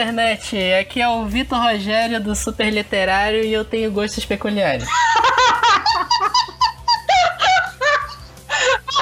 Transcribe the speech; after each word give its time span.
internet, 0.00 0.56
aqui 0.80 0.98
é 0.98 1.08
o 1.08 1.26
Vitor 1.26 1.58
Rogério 1.60 2.18
do 2.22 2.34
Super 2.34 2.72
Literário 2.72 3.44
e 3.44 3.52
eu 3.52 3.66
tenho 3.66 3.92
gostos 3.92 4.24
peculiares. 4.24 4.88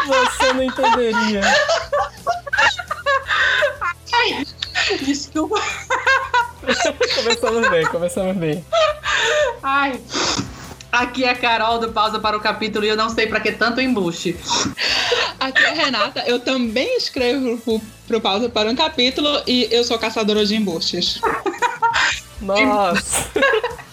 Você 0.06 0.52
não 0.54 0.64
entenderia. 0.64 1.40
Ai, 4.12 4.44
desculpa. 5.02 5.60
começamos 7.14 7.68
bem, 7.68 7.86
começamos 7.86 8.36
bem. 8.36 8.64
Ai. 9.62 10.00
Aqui 10.90 11.24
é 11.24 11.30
a 11.30 11.36
Carol 11.36 11.78
do 11.78 11.92
Pausa 11.92 12.18
para 12.18 12.36
o 12.36 12.40
Capítulo 12.40 12.84
e 12.84 12.88
eu 12.88 12.96
não 12.96 13.10
sei 13.10 13.26
para 13.26 13.40
que 13.40 13.52
tanto 13.52 13.80
embuste. 13.80 14.36
Aqui 15.38 15.62
é 15.62 15.70
a 15.70 15.74
Renata, 15.74 16.24
eu 16.26 16.40
também 16.40 16.96
escrevo 16.96 17.58
pro, 17.58 17.80
pro 18.06 18.20
Pausa 18.20 18.48
para 18.48 18.70
um 18.70 18.74
Capítulo 18.74 19.42
e 19.46 19.68
eu 19.70 19.84
sou 19.84 19.98
caçadora 19.98 20.44
de 20.46 20.56
embustes. 20.56 21.20
Nossa. 22.40 23.30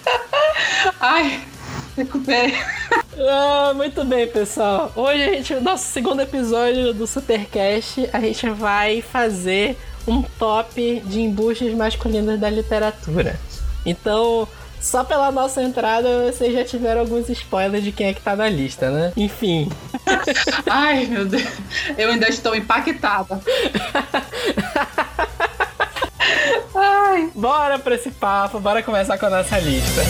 Ai, 1.02 1.42
recuperei. 1.98 2.58
Ah, 3.18 3.74
muito 3.76 4.04
bem, 4.06 4.28
pessoal. 4.28 4.92
Hoje 4.96 5.24
a 5.24 5.34
gente, 5.34 5.54
nosso 5.56 5.86
segundo 5.86 6.22
episódio 6.22 6.94
do 6.94 7.06
Supercast, 7.06 8.10
a 8.14 8.20
gente 8.20 8.50
vai 8.50 9.02
fazer 9.02 9.78
um 10.08 10.22
top 10.22 11.02
de 11.06 11.22
embustes 11.22 11.74
masculinos 11.74 12.40
da 12.40 12.50
literatura. 12.50 13.40
Então, 13.86 14.48
só 14.86 15.04
pela 15.04 15.32
nossa 15.32 15.64
entrada, 15.64 16.32
vocês 16.32 16.54
já 16.54 16.64
tiveram 16.64 17.02
alguns 17.02 17.28
spoilers 17.28 17.84
de 17.84 17.92
quem 17.92 18.08
é 18.08 18.14
que 18.14 18.22
tá 18.22 18.36
na 18.36 18.48
lista, 18.48 18.92
né? 18.92 19.12
Enfim. 19.18 19.68
Ai, 20.70 21.08
meu 21.08 21.26
Deus. 21.26 21.44
Eu 21.98 22.12
ainda 22.12 22.30
estou 22.30 22.56
impactada. 22.56 23.42
Ai. 26.76 27.32
Bora 27.34 27.80
pra 27.80 27.96
esse 27.96 28.12
papo, 28.12 28.60
bora 28.60 28.84
começar 28.84 29.18
com 29.18 29.26
a 29.26 29.30
nossa 29.32 29.58
lista. 29.58 30.04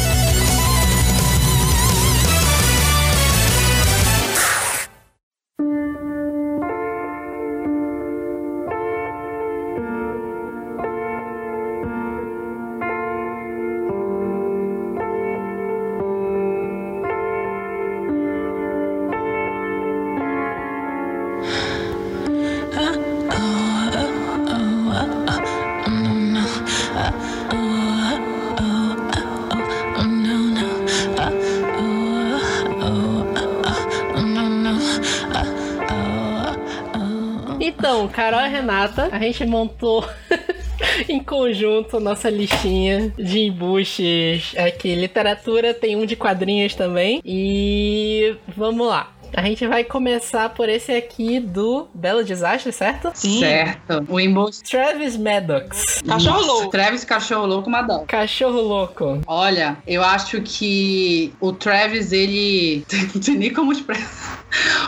Então, 37.95 38.09
Carol 38.09 38.41
e 38.41 38.49
Renata, 38.49 39.07
a 39.09 39.19
gente 39.19 39.45
montou 39.45 40.05
em 41.07 41.23
conjunto 41.23 41.97
nossa 41.97 42.29
listinha 42.29 43.13
de 43.17 43.39
embuches 43.39 44.53
aqui. 44.57 44.93
Literatura 44.93 45.73
tem 45.73 45.95
um 45.95 46.05
de 46.05 46.17
quadrinhos 46.17 46.75
também. 46.75 47.21
E 47.23 48.35
vamos 48.49 48.85
lá. 48.85 49.15
A 49.33 49.41
gente 49.41 49.65
vai 49.65 49.83
começar 49.83 50.49
por 50.49 50.67
esse 50.67 50.91
aqui 50.91 51.39
do 51.39 51.87
Belo 51.93 52.23
Desastre, 52.23 52.71
certo? 52.71 53.11
Sim. 53.13 53.39
Certo. 53.39 54.05
O 54.09 54.19
embuste. 54.19 54.71
Travis 54.71 55.17
Maddox. 55.17 56.01
Cachorro 56.05 56.45
louco. 56.45 56.69
Travis 56.69 57.03
Cachorro 57.03 57.45
Louco 57.45 57.69
Madonna. 57.69 58.05
Cachorro 58.05 58.61
louco. 58.61 59.21
Olha, 59.25 59.77
eu 59.87 60.03
acho 60.03 60.41
que 60.41 61.33
o 61.39 61.51
Travis, 61.51 62.11
ele. 62.11 62.85
Não 63.15 63.21
tem 63.21 63.35
nem 63.35 63.53
como 63.53 63.71
expressar. 63.71 64.44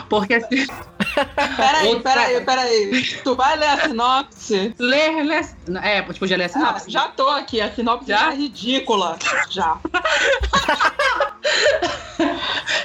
Porque 0.08 0.34
assim. 0.34 0.66
Peraí, 1.56 2.00
peraí, 2.00 2.40
peraí. 2.44 3.02
Tu 3.24 3.34
vai 3.34 3.56
ler 3.56 3.68
a 3.68 3.80
sinopse? 3.88 4.74
Lê, 4.78 5.22
lê. 5.22 5.40
É, 5.82 6.02
tipo, 6.02 6.18
podia 6.18 6.36
ler 6.36 6.44
a 6.44 6.46
Ah, 6.46 6.48
sinopse. 6.50 6.90
já 6.90 7.08
tô 7.08 7.28
aqui, 7.28 7.60
a 7.60 7.70
sinopse 7.72 8.08
Já? 8.08 8.18
já 8.18 8.32
é 8.32 8.36
ridícula. 8.36 9.18
Já. 9.50 9.78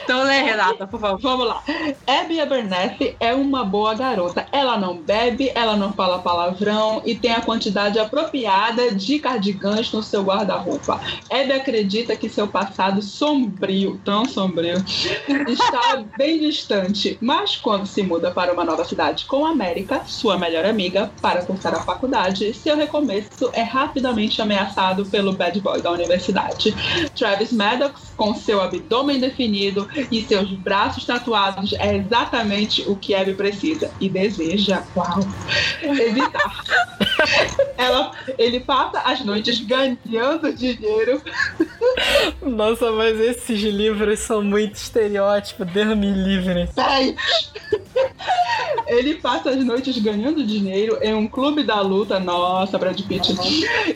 Então 0.03 0.23
lê, 0.23 0.41
Renata, 0.41 0.85
por 0.85 0.99
favor. 0.99 1.19
Vamos 1.21 1.47
lá. 1.47 1.63
Abby 2.05 2.39
Abernathy 2.39 3.15
é 3.19 3.33
uma 3.33 3.63
boa 3.63 3.95
garota. 3.95 4.45
Ela 4.51 4.77
não 4.77 4.97
bebe, 4.97 5.49
ela 5.55 5.75
não 5.77 5.93
fala 5.93 6.19
palavrão 6.19 7.01
e 7.05 7.15
tem 7.15 7.31
a 7.31 7.41
quantidade 7.41 7.97
apropriada 7.97 8.91
de 8.93 9.17
cardigans 9.19 9.91
no 9.91 10.03
seu 10.03 10.21
guarda-roupa. 10.21 10.99
Abby 11.31 11.53
acredita 11.53 12.15
que 12.15 12.27
seu 12.29 12.47
passado 12.47 13.01
sombrio, 13.01 13.99
tão 14.03 14.25
sombrio, 14.25 14.83
está 15.47 16.03
bem 16.17 16.39
distante, 16.39 16.72
mas 17.21 17.55
quando 17.55 17.85
se 17.85 18.01
muda 18.01 18.31
para 18.31 18.53
uma 18.53 18.63
nova 18.63 18.83
cidade 18.85 19.25
com 19.25 19.45
América, 19.45 20.01
sua 20.05 20.37
melhor 20.37 20.65
amiga, 20.65 21.11
para 21.21 21.43
cursar 21.43 21.75
a 21.75 21.81
faculdade, 21.81 22.53
seu 22.53 22.75
recomeço 22.75 23.49
é 23.53 23.61
rapidamente 23.61 24.41
ameaçado 24.41 25.05
pelo 25.05 25.33
bad 25.33 25.59
boy 25.61 25.81
da 25.81 25.91
universidade. 25.91 26.73
Travis 27.15 27.51
Maddox, 27.51 28.13
com 28.15 28.33
seu 28.33 28.61
abdômen 28.61 29.19
definido 29.19 29.87
e 30.11 30.21
seus 30.21 30.51
braços 30.51 31.05
tatuados, 31.05 31.73
é 31.73 31.97
exatamente 31.97 32.83
o 32.87 32.95
que 32.95 33.13
Abby 33.13 33.33
precisa 33.33 33.91
e 33.99 34.09
deseja, 34.09 34.83
uau, 34.95 35.19
evitar. 35.81 36.63
Ela, 37.77 38.11
ele 38.37 38.59
passa 38.59 38.99
as 38.99 39.23
noites 39.23 39.59
ganhando 39.59 40.53
dinheiro 40.53 41.21
Nossa, 42.41 42.91
mas 42.91 43.19
esses 43.19 43.61
livros 43.61 44.19
são 44.19 44.41
muito 44.41 44.75
estereótipos, 44.75 45.67
Deus 45.71 45.97
me 45.97 46.11
livre. 46.11 46.52
Peraí. 46.75 47.15
Ele 48.87 49.15
passa 49.15 49.49
as 49.49 49.63
noites 49.63 49.97
ganhando 49.97 50.45
dinheiro 50.45 50.99
em 51.01 51.13
um 51.13 51.27
clube 51.27 51.63
da 51.63 51.81
luta, 51.81 52.19
nossa, 52.19 52.77
Brad 52.77 52.99
Pitt, 53.01 53.33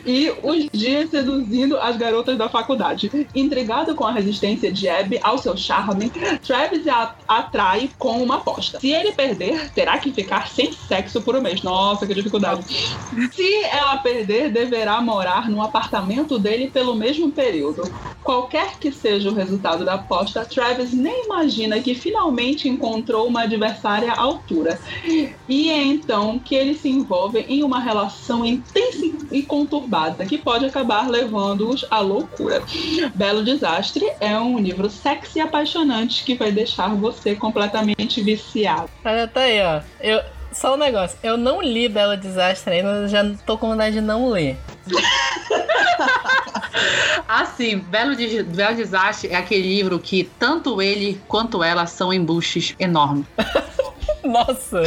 e 0.04 0.32
os 0.42 0.68
dias 0.72 1.10
seduzindo 1.10 1.76
as 1.78 1.96
garotas 1.96 2.36
da 2.36 2.48
faculdade. 2.48 3.28
Intrigado 3.34 3.94
com 3.94 4.04
a 4.04 4.12
resistência 4.12 4.72
de 4.72 4.88
Abby 4.88 5.20
ao 5.22 5.38
seu 5.38 5.56
charme, 5.56 6.10
Travis 6.44 6.86
a 6.88 7.14
atrai 7.26 7.90
com 7.98 8.22
uma 8.22 8.36
aposta. 8.36 8.80
Se 8.80 8.90
ele 8.90 9.12
perder, 9.12 9.70
terá 9.72 9.98
que 9.98 10.12
ficar 10.12 10.48
sem 10.48 10.72
sexo 10.72 11.20
por 11.22 11.36
um 11.36 11.42
mês. 11.42 11.62
Nossa, 11.62 12.06
que 12.06 12.14
dificuldade. 12.14 12.64
Se 13.32 13.64
ela 13.64 13.98
perder, 13.98 14.50
deverá 14.50 15.00
morar 15.00 15.48
no 15.50 15.62
apartamento 15.62 16.38
dele 16.38 16.70
pelo 16.70 16.94
mesmo 16.94 17.30
período. 17.30 17.82
Qualquer 18.28 18.78
que 18.78 18.92
seja 18.92 19.30
o 19.30 19.34
resultado 19.34 19.86
da 19.86 19.94
aposta, 19.94 20.44
Travis 20.44 20.92
nem 20.92 21.24
imagina 21.24 21.80
que 21.80 21.94
finalmente 21.94 22.68
encontrou 22.68 23.26
uma 23.26 23.44
adversária 23.44 24.12
à 24.12 24.20
altura. 24.20 24.78
E 25.48 25.70
é 25.70 25.82
então 25.82 26.38
que 26.38 26.54
eles 26.54 26.78
se 26.82 26.90
envolvem 26.90 27.46
em 27.48 27.62
uma 27.62 27.80
relação 27.80 28.44
intensa 28.44 29.06
e 29.32 29.42
conturbada 29.42 30.26
que 30.26 30.36
pode 30.36 30.66
acabar 30.66 31.08
levando-os 31.08 31.86
à 31.90 32.00
loucura. 32.00 32.62
Belo 33.14 33.42
Desastre 33.42 34.06
é 34.20 34.38
um 34.38 34.58
livro 34.58 34.90
sexy 34.90 35.38
e 35.38 35.40
apaixonante 35.40 36.22
que 36.22 36.34
vai 36.34 36.52
deixar 36.52 36.94
você 36.94 37.34
completamente 37.34 38.20
viciado. 38.20 38.90
Olha, 39.06 39.26
tá 39.26 39.40
aí, 39.40 39.62
ó. 39.62 39.80
Eu, 40.02 40.20
só 40.52 40.74
um 40.74 40.76
negócio, 40.76 41.18
eu 41.22 41.38
não 41.38 41.62
li 41.62 41.88
Belo 41.88 42.14
Desastre 42.14 42.74
ainda, 42.74 42.90
eu 42.90 43.08
já 43.08 43.24
tô 43.46 43.56
com 43.56 43.68
vontade 43.68 43.94
de 43.94 44.02
não 44.02 44.28
ler. 44.28 44.58
Assim, 47.26 47.78
Belo, 47.78 48.14
Des- 48.16 48.42
Belo 48.46 48.76
Desastre 48.76 49.30
é 49.30 49.36
aquele 49.36 49.62
livro 49.76 49.98
que 49.98 50.24
tanto 50.38 50.80
ele 50.80 51.20
quanto 51.28 51.62
ela 51.62 51.86
são 51.86 52.12
embuches 52.12 52.74
enormes. 52.78 53.26
Nossa! 54.24 54.82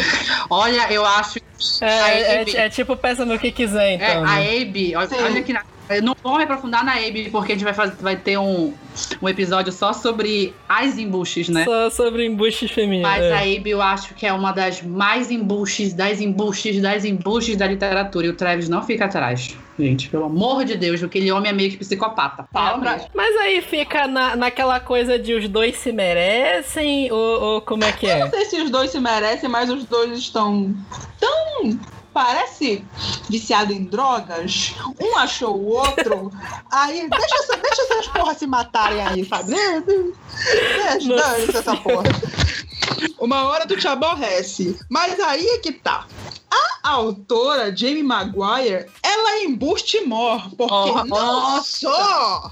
Olha, 0.49 0.91
eu 0.91 1.05
acho 1.05 1.35
que 1.39 1.85
É, 1.85 1.87
a 2.01 2.09
é, 2.15 2.43
é 2.65 2.69
tipo 2.69 2.95
peça 2.95 3.25
no 3.25 3.37
que 3.37 3.51
quiser, 3.51 3.91
É, 3.91 3.93
então. 3.95 4.23
a 4.23 4.35
né? 4.39 4.61
Abby, 4.61 4.95
olha, 4.95 5.07
Sim. 5.07 5.15
olha 5.23 5.41
que 5.43 5.53
na- 5.53 5.63
eu 5.97 6.01
não 6.03 6.15
vou 6.21 6.37
me 6.37 6.43
aprofundar 6.43 6.83
na 6.83 6.93
Abby, 6.93 7.29
porque 7.29 7.51
a 7.51 7.55
gente 7.55 7.63
vai, 7.63 7.73
fazer, 7.73 7.95
vai 8.01 8.15
ter 8.15 8.37
um, 8.37 8.73
um 9.21 9.29
episódio 9.29 9.71
só 9.71 9.93
sobre 9.93 10.53
as 10.67 10.97
embuches, 10.97 11.49
né? 11.49 11.65
Só 11.65 11.89
sobre 11.89 12.25
embuste 12.25 12.67
feminino. 12.67 13.07
Mas 13.07 13.23
é. 13.23 13.33
a 13.33 13.39
Abby 13.39 13.71
eu 13.71 13.81
acho 13.81 14.13
que 14.13 14.25
é 14.25 14.33
uma 14.33 14.51
das 14.51 14.81
mais 14.81 15.31
embuches, 15.31 15.93
das 15.93 16.21
embuches, 16.21 16.81
das 16.81 17.05
embuches 17.05 17.57
da 17.57 17.67
literatura. 17.67 18.27
E 18.27 18.29
o 18.29 18.33
Travis 18.33 18.69
não 18.69 18.81
fica 18.81 19.05
atrás. 19.05 19.55
Gente, 19.79 20.09
pelo 20.09 20.25
amor 20.25 20.63
de 20.63 20.75
Deus, 20.75 21.01
aquele 21.01 21.31
homem 21.31 21.49
é 21.49 21.53
meio 21.53 21.71
que 21.71 21.77
psicopata. 21.77 22.47
Fala 22.51 22.95
É. 22.95 23.07
Mas 23.13 23.35
aí 23.37 23.61
fica 23.61 24.07
na, 24.07 24.35
naquela 24.35 24.79
coisa 24.79 25.17
de 25.17 25.33
os 25.33 25.47
dois 25.47 25.77
se 25.77 25.91
merecem, 25.91 27.11
ou, 27.11 27.41
ou 27.41 27.61
como 27.61 27.83
é 27.83 27.91
que 27.91 28.05
Eu 28.05 28.11
é? 28.11 28.19
não 28.19 28.29
sei 28.29 28.45
se 28.45 28.61
os 28.61 28.69
dois 28.69 28.91
se 28.91 28.99
merecem, 28.99 29.49
mas 29.49 29.69
os 29.69 29.85
dois 29.85 30.19
estão 30.19 30.75
tão. 31.19 31.79
Parece 32.13 32.83
viciado 33.29 33.71
em 33.71 33.85
drogas. 33.85 34.73
Um 35.01 35.17
achou 35.17 35.55
o 35.57 35.67
outro. 35.77 36.31
Aí, 36.69 37.07
deixa, 37.09 37.35
essa- 37.35 37.57
deixa 37.57 37.81
essas 37.83 38.07
porras 38.07 38.37
se 38.37 38.45
matarem 38.47 39.01
aí, 39.01 39.25
sabe? 39.25 39.53
Deixa, 39.53 41.15
dane 41.15 41.43
essa 41.57 41.75
porra. 41.77 42.03
Uma 43.19 43.43
hora 43.45 43.65
tu 43.67 43.77
te 43.77 43.87
aborrece. 43.87 44.77
Mas 44.89 45.19
aí 45.19 45.45
é 45.47 45.57
que 45.59 45.71
tá. 45.71 46.05
A 46.83 46.89
autora, 46.89 47.75
Jamie 47.75 48.03
Maguire, 48.03 48.87
ela 49.03 49.31
é 49.33 49.43
embuste 49.45 50.01
mor, 50.01 50.41
porque 50.57 50.73
Oh, 50.73 51.03
não 51.05 51.05
nossa. 51.05 51.79
só. 51.89 52.51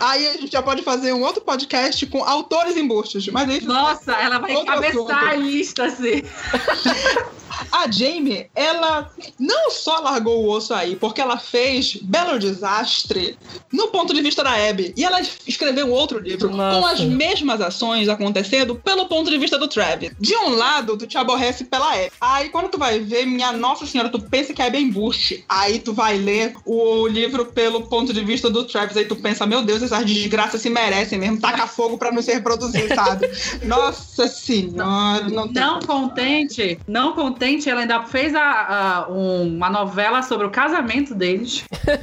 Aí 0.00 0.28
a 0.28 0.32
gente 0.34 0.52
já 0.52 0.62
pode 0.62 0.82
fazer 0.82 1.12
um 1.12 1.22
outro 1.22 1.42
podcast 1.42 2.06
com 2.06 2.24
autores 2.24 2.76
embustes. 2.76 3.26
Mas 3.28 3.48
isso, 3.56 3.66
Nossa, 3.66 4.12
ela 4.12 4.38
vai 4.38 4.52
encabeçar 4.52 5.28
a 5.28 5.34
lista, 5.34 5.84
assim. 5.84 6.22
a 7.72 7.90
Jamie, 7.90 8.46
ela 8.54 9.10
não 9.38 9.70
só 9.70 9.98
largou 10.00 10.44
o 10.44 10.50
osso 10.50 10.74
aí, 10.74 10.94
porque 10.94 11.20
ela 11.20 11.38
fez 11.38 11.96
Belo 11.96 12.38
Desastre 12.38 13.38
no 13.72 13.88
ponto 13.88 14.12
de 14.12 14.20
vista 14.20 14.44
da 14.44 14.52
Abby. 14.68 14.92
E 14.94 15.04
ela 15.04 15.20
escreveu 15.20 15.90
outro 15.90 16.18
livro 16.18 16.50
Nossa. 16.50 16.78
com 16.78 16.86
as 16.86 17.00
mesmas 17.00 17.60
ações 17.62 18.08
acontecendo 18.08 18.74
pelo 18.74 19.06
ponto 19.06 19.30
de 19.30 19.38
vista 19.38 19.58
do 19.58 19.68
Travis. 19.68 20.12
De 20.20 20.36
um 20.36 20.50
lado, 20.50 20.98
tu 20.98 21.06
te 21.06 21.16
aborrece 21.16 21.64
pela 21.64 21.92
Abby. 21.92 22.12
Aí 22.20 22.50
quando 22.50 22.68
tu 22.68 22.78
vai 22.78 23.00
ver, 23.00 23.26
minha 23.26 23.52
nossa 23.52 23.86
senhora, 23.86 24.10
tu 24.10 24.20
pensa 24.20 24.52
que 24.52 24.60
a 24.60 24.66
Abby 24.66 24.76
é 24.76 24.80
embuste. 24.80 25.44
Aí 25.48 25.78
tu 25.78 25.94
vai 25.94 26.18
ler 26.18 26.54
o 26.66 27.06
livro 27.06 27.46
pelo 27.46 27.86
ponto 27.86 28.12
de 28.12 28.22
vista 28.22 28.50
do 28.50 28.64
Travis. 28.64 28.98
Aí 28.98 29.06
tu 29.06 29.16
pensa, 29.16 29.46
meu 29.46 29.62
Deus, 29.62 29.71
essas 29.80 30.04
desgraças 30.04 30.60
se 30.60 30.68
merecem 30.68 31.18
mesmo. 31.18 31.40
Taca 31.40 31.66
fogo 31.68 31.96
pra 31.96 32.10
não 32.10 32.20
se 32.20 32.32
reproduzir, 32.32 32.92
sabe? 32.94 33.28
nossa 33.64 34.26
senhora, 34.26 35.28
não 35.28 35.46
tem 35.48 35.62
Não 35.62 35.78
contente, 35.80 36.78
não 36.88 37.12
contente, 37.12 37.70
ela 37.70 37.82
ainda 37.82 38.02
fez 38.02 38.34
a, 38.34 38.42
a- 38.42 39.06
um- 39.08 39.56
uma 39.56 39.70
novela 39.70 40.22
sobre 40.22 40.46
o 40.46 40.50
casamento 40.50 41.14
deles. 41.14 41.64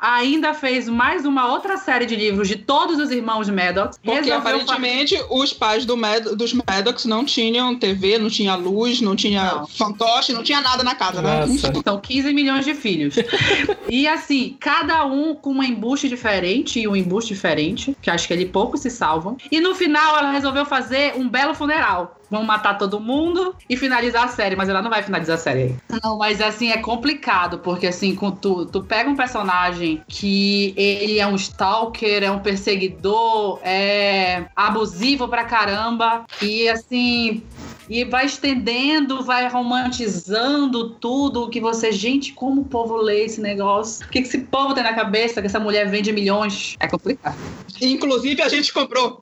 ainda 0.00 0.52
fez 0.52 0.86
mais 0.88 1.24
uma 1.24 1.50
outra 1.50 1.76
série 1.78 2.04
de 2.04 2.14
livros 2.14 2.46
de 2.46 2.56
todos 2.56 2.98
os 2.98 3.10
irmãos 3.10 3.48
Maddox. 3.48 3.98
Porque 4.04 4.30
aparentemente 4.30 5.18
os 5.30 5.52
pais 5.52 5.86
do 5.86 5.96
Mad- 5.96 6.34
dos 6.36 6.52
Maddox 6.52 7.06
não 7.06 7.24
tinham 7.24 7.74
TV, 7.74 8.18
não 8.18 8.28
tinha 8.28 8.54
luz, 8.54 9.00
não 9.00 9.16
tinha 9.16 9.54
Não. 9.54 9.66
fantoche, 9.66 10.32
não 10.32 10.42
tinha 10.42 10.60
nada 10.60 10.82
na 10.82 10.94
casa, 10.94 11.22
né? 11.22 11.40
Nossa. 11.46 11.68
Enfim. 11.68 11.82
São 11.82 11.98
15 12.00 12.32
milhões 12.34 12.64
de 12.66 12.74
filhos. 12.74 13.14
e 13.88 14.06
assim, 14.06 14.56
cada 14.60 15.04
um 15.06 15.34
com 15.34 15.50
uma 15.50 15.64
embuste 15.64 16.08
diferente 16.08 16.80
e 16.80 16.86
um 16.88 16.93
embuste 16.96 17.34
diferente, 17.34 17.96
que 18.00 18.10
acho 18.10 18.26
que 18.26 18.32
ele 18.32 18.46
poucos 18.46 18.80
se 18.80 18.90
salvam. 18.90 19.36
E 19.50 19.60
no 19.60 19.74
final 19.74 20.18
ela 20.18 20.30
resolveu 20.30 20.64
fazer 20.64 21.14
um 21.16 21.28
belo 21.28 21.54
funeral. 21.54 22.20
Vão 22.30 22.42
matar 22.42 22.78
todo 22.78 22.98
mundo 22.98 23.54
e 23.68 23.76
finalizar 23.76 24.24
a 24.24 24.28
série, 24.28 24.56
mas 24.56 24.68
ela 24.68 24.82
não 24.82 24.90
vai 24.90 25.02
finalizar 25.02 25.36
a 25.36 25.38
série. 25.38 25.76
Não, 26.02 26.18
mas 26.18 26.40
assim, 26.40 26.70
é 26.70 26.78
complicado, 26.78 27.58
porque 27.58 27.86
assim, 27.86 28.14
com 28.14 28.30
tu, 28.30 28.66
tu 28.66 28.82
pega 28.82 29.08
um 29.08 29.14
personagem 29.14 30.02
que 30.08 30.74
ele 30.76 31.18
é 31.18 31.26
um 31.26 31.36
stalker, 31.36 32.22
é 32.22 32.30
um 32.30 32.40
perseguidor, 32.40 33.60
é 33.62 34.46
abusivo 34.56 35.28
pra 35.28 35.44
caramba, 35.44 36.24
e 36.42 36.68
assim, 36.68 37.42
e 37.88 38.04
vai 38.04 38.26
estendendo, 38.26 39.22
vai 39.22 39.48
romantizando 39.48 40.90
tudo 40.90 41.48
que 41.48 41.60
você, 41.60 41.92
gente, 41.92 42.32
como 42.32 42.62
o 42.62 42.64
povo 42.64 42.96
lê 42.96 43.24
esse 43.24 43.40
negócio? 43.40 44.06
O 44.06 44.08
que 44.08 44.22
que 44.22 44.28
esse 44.28 44.38
povo 44.38 44.74
tem 44.74 44.82
na 44.82 44.94
cabeça 44.94 45.40
que 45.40 45.46
essa 45.46 45.60
mulher 45.60 45.88
vende 45.88 46.12
milhões? 46.12 46.76
É 46.80 46.86
complicado. 46.88 47.36
Inclusive 47.80 48.40
a 48.42 48.48
gente 48.48 48.72
comprou. 48.72 49.20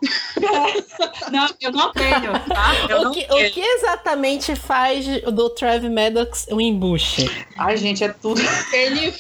Não, 1.31 1.49
eu 1.61 1.73
não 1.73 1.93
tenho, 1.93 2.33
tá? 2.49 2.75
Eu 2.89 3.01
O 3.01 3.05
não 3.05 3.13
que, 3.13 3.27
tenho. 3.27 3.49
o 3.49 3.53
que 3.53 3.61
exatamente 3.61 4.55
faz 4.55 5.07
do 5.23 5.51
Travis 5.51 5.91
Maddox 5.91 6.47
um 6.51 6.61
embuste? 6.61 7.31
Ai, 7.57 7.77
gente, 7.77 8.05
é 8.05 8.09
tudo. 8.09 8.41
Ele. 8.73 9.13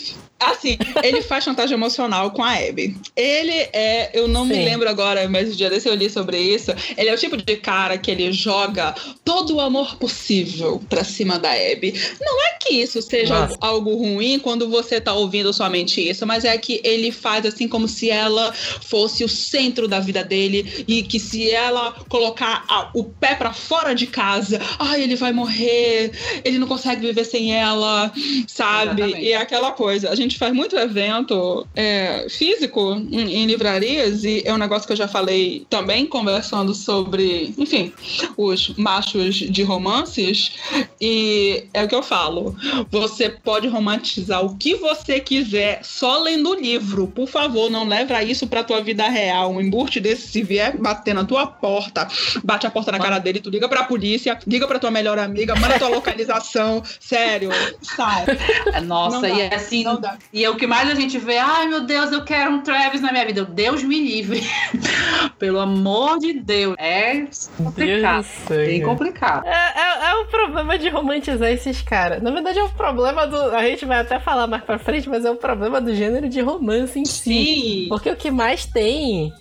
Assim, 0.51 0.77
ele 1.03 1.23
faz 1.23 1.45
chantagem 1.45 1.75
emocional 1.75 2.31
com 2.31 2.43
a 2.43 2.53
Abby. 2.55 2.97
Ele 3.17 3.53
é, 3.73 4.11
eu 4.15 4.27
não 4.29 4.45
me 4.45 4.55
Sim. 4.55 4.65
lembro 4.65 4.89
agora, 4.89 5.29
mas 5.29 5.53
o 5.53 5.57
dia 5.57 5.71
desse 5.71 5.89
eu 5.89 5.95
li 5.95 6.09
sobre 6.11 6.39
isso. 6.39 6.73
Ele 6.97 7.09
é 7.09 7.15
o 7.15 7.19
tipo 7.19 7.37
de 7.37 7.57
cara 7.57 7.97
que 7.99 8.11
ele 8.11 8.33
joga 8.33 8.95
todo 9.25 9.57
o 9.57 9.61
amor 9.61 9.97
possível 9.97 10.81
pra 10.89 11.05
cima 11.05 11.39
da 11.39 11.51
Abby. 11.53 11.93
Não 12.21 12.47
é 12.47 12.53
que 12.61 12.75
isso 12.75 13.01
seja 13.03 13.37
algo, 13.37 13.57
algo 13.61 13.95
ruim 13.97 14.39
quando 14.39 14.69
você 14.69 15.01
tá 15.01 15.13
ouvindo 15.15 15.53
somente 15.53 16.01
isso, 16.07 16.27
mas 16.27 16.45
é 16.45 16.57
que 16.59 16.81
ele 16.85 17.11
faz 17.11 17.45
assim 17.47 17.69
como 17.69 17.89
se 17.89 18.11
ela 18.11 18.53
fosse 18.53 19.25
o 19.25 19.29
centro 19.29 19.87
da 19.89 20.01
vida 20.01 20.23
dele 20.25 20.85
e 20.87 21.03
que 21.03 21.19
se 21.19 21.51
ela 21.51 21.93
colocar 22.09 22.65
a- 22.69 22.91
o 22.95 23.05
pé 23.05 23.35
pra 23.35 23.53
fora 23.53 23.95
de 23.95 24.07
casa, 24.07 24.61
ai, 24.79 25.03
ele 25.03 25.17
vai 25.17 25.33
morrer, 25.33 26.13
ele 26.45 26.59
não 26.59 26.67
consegue 26.67 27.07
viver 27.07 27.25
sem 27.25 27.55
ela, 27.55 28.13
sabe? 28.47 29.03
Exatamente. 29.03 29.25
E 29.27 29.33
é 29.33 29.37
aquela 29.37 29.73
coisa. 29.73 30.11
A 30.11 30.15
gente 30.15 30.32
faz 30.39 30.53
muito 30.53 30.77
evento 30.77 31.67
é, 31.75 32.27
físico 32.29 32.93
em, 33.11 33.35
em 33.35 33.47
livrarias 33.47 34.25
e 34.25 34.43
é 34.45 34.53
um 34.53 34.59
negócio 34.59 34.87
que 34.87 34.93
eu 34.93 34.97
já 34.97 35.09
falei 35.09 35.67
também, 35.69 36.07
conversando 36.07 36.75
sobre, 36.75 37.55
enfim, 37.57 37.93
os 38.37 38.75
machos 38.77 39.37
de 39.37 39.63
romances. 39.63 40.53
E 41.01 41.65
é 41.73 41.85
o 41.85 41.89
que 41.89 41.95
eu 41.95 42.03
falo. 42.03 42.55
Você 42.91 43.29
pode 43.29 43.69
romantizar 43.69 44.45
o 44.45 44.57
que 44.57 44.75
você 44.75 45.21
quiser 45.21 45.81
só 45.83 46.19
lendo 46.19 46.51
o 46.51 46.55
livro. 46.55 47.07
Por 47.07 47.29
favor, 47.29 47.71
não 47.71 47.87
leva 47.87 48.23
isso 48.23 48.47
pra 48.47 48.65
tua 48.65 48.81
vida 48.81 49.09
real. 49.09 49.53
Um 49.53 49.61
emburte 49.61 50.01
desse, 50.01 50.29
se 50.29 50.43
vier 50.43 50.77
bater 50.77 51.15
na 51.15 51.25
tua 51.25 51.47
porta, 51.47 52.09
bate 52.43 52.67
a 52.67 52.71
porta 52.71 52.93
na 52.93 52.99
cara 52.99 53.19
dele, 53.19 53.41
tu 53.41 53.51
liga 53.51 53.69
pra 53.69 53.85
polícia, 53.85 54.39
liga 54.47 54.67
pra 54.67 54.79
tua 54.79 54.91
melhor 54.91 55.19
amiga, 55.19 55.55
manda 55.57 55.79
tua 55.79 55.89
localização. 55.89 56.83
Sério, 57.01 57.51
sai. 57.81 58.25
Nossa, 58.85 59.21
dá, 59.21 59.29
e 59.29 59.43
assim, 59.55 59.85
Não 59.85 60.01
E 60.33 60.45
é 60.45 60.51
o 60.51 60.57
que 60.57 60.67
mais 60.67 60.91
a 60.91 60.95
gente 60.95 61.19
vê, 61.19 61.39
ai 61.39 61.67
meu 61.67 61.81
Deus, 61.81 62.13
eu 62.13 62.25
quero 62.25 62.53
um 62.53 62.61
Travis 62.63 63.01
na 63.01 63.13
minha 63.13 63.25
vida. 63.27 63.41
Eu, 63.41 63.47
Deus 63.47 63.83
me 63.83 64.01
livre. 64.01 64.43
Pelo 65.39 65.59
amor 65.59 66.19
de 66.19 66.35
Deus. 66.35 66.75
É 66.79 67.27
complicado. 67.57 68.27
Deus 68.49 68.67
Bem 68.67 68.83
complicado. 68.83 69.47
É, 69.47 69.51
é, 69.51 70.11
é 70.11 70.15
o 70.17 70.27
problema 70.27 70.79
de 70.79 70.89
romantizar 70.89 71.51
esses 71.51 71.83
caras. 71.83 72.23
Na 72.23 72.31
verdade, 72.31 72.59
é 72.59 72.65
o 72.65 72.69
problema 72.71 73.27
do. 73.27 73.37
A 73.55 73.63
gente 73.65 73.85
vai 73.85 74.01
até 74.01 74.19
falar 74.19 74.47
mais 74.47 74.63
pra 74.63 74.79
frente, 74.79 75.09
mas 75.09 75.25
é 75.25 75.31
o 75.31 75.37
problema 75.37 75.81
do 75.81 75.95
gênero 75.95 76.29
de 76.29 76.41
romance 76.41 76.99
em 76.99 77.05
si. 77.05 77.23
Sim. 77.23 77.87
Porque 77.89 78.11
o 78.11 78.17
que 78.17 78.31
mais 78.31 78.67
tem 78.67 79.33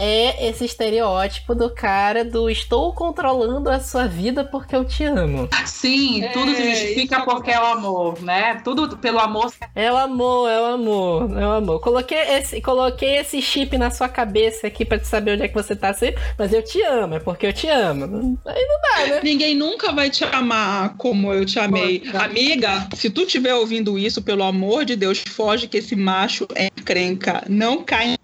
é 0.00 0.48
esse 0.48 0.64
estereótipo 0.64 1.54
do 1.54 1.68
cara 1.68 2.24
do 2.24 2.48
estou 2.48 2.92
controlando 2.94 3.68
a 3.68 3.78
sua 3.78 4.06
vida 4.06 4.42
porque 4.42 4.74
eu 4.74 4.84
te 4.84 5.04
amo. 5.04 5.46
Sim, 5.66 6.24
É, 6.24 6.28
tudo 6.28 6.54
se 6.54 6.62
isso 6.62 6.70
justifica 6.70 7.20
porque 7.20 7.50
é 7.50 7.60
o 7.60 7.66
amor, 7.66 8.22
né? 8.22 8.60
Tudo 8.64 8.96
pelo 8.96 9.18
amor. 9.18 9.52
É 9.74 9.92
o 9.92 9.96
amor, 9.96 10.48
é 10.48 10.60
o 10.60 10.64
amor, 10.64 11.38
é 11.38 11.46
o 11.46 11.50
amor. 11.50 11.80
Coloquei 11.80 12.18
esse, 12.18 12.62
coloquei 12.62 13.18
esse 13.18 13.42
chip 13.42 13.76
na 13.76 13.90
sua 13.90 14.08
cabeça 14.08 14.66
aqui 14.66 14.84
pra 14.84 14.98
te 14.98 15.06
saber 15.06 15.32
onde 15.32 15.42
é 15.42 15.48
que 15.48 15.54
você 15.54 15.76
tá 15.76 15.92
sempre, 15.92 16.20
mas 16.38 16.52
eu 16.52 16.62
te 16.62 16.80
amo, 16.82 17.16
é 17.16 17.20
porque 17.20 17.46
eu 17.46 17.52
te 17.52 17.68
amo. 17.68 18.38
Aí 18.46 18.66
não 18.66 18.80
dá, 18.80 19.14
né? 19.14 19.20
Ninguém 19.22 19.54
nunca 19.54 19.92
vai 19.92 20.08
te 20.08 20.24
amar 20.24 20.96
como 20.96 21.32
eu 21.32 21.44
te 21.44 21.58
amei. 21.58 22.00
Poxa. 22.00 22.24
Amiga, 22.24 22.88
se 22.94 23.10
tu 23.10 23.22
estiver 23.22 23.54
ouvindo 23.54 23.98
isso, 23.98 24.22
pelo 24.22 24.44
amor 24.44 24.84
de 24.86 24.96
Deus, 24.96 25.22
foge 25.28 25.68
que 25.68 25.76
esse 25.76 25.94
macho 25.94 26.46
é 26.54 26.66
encrenca. 26.66 27.44
Não 27.48 27.82
cai. 27.84 28.16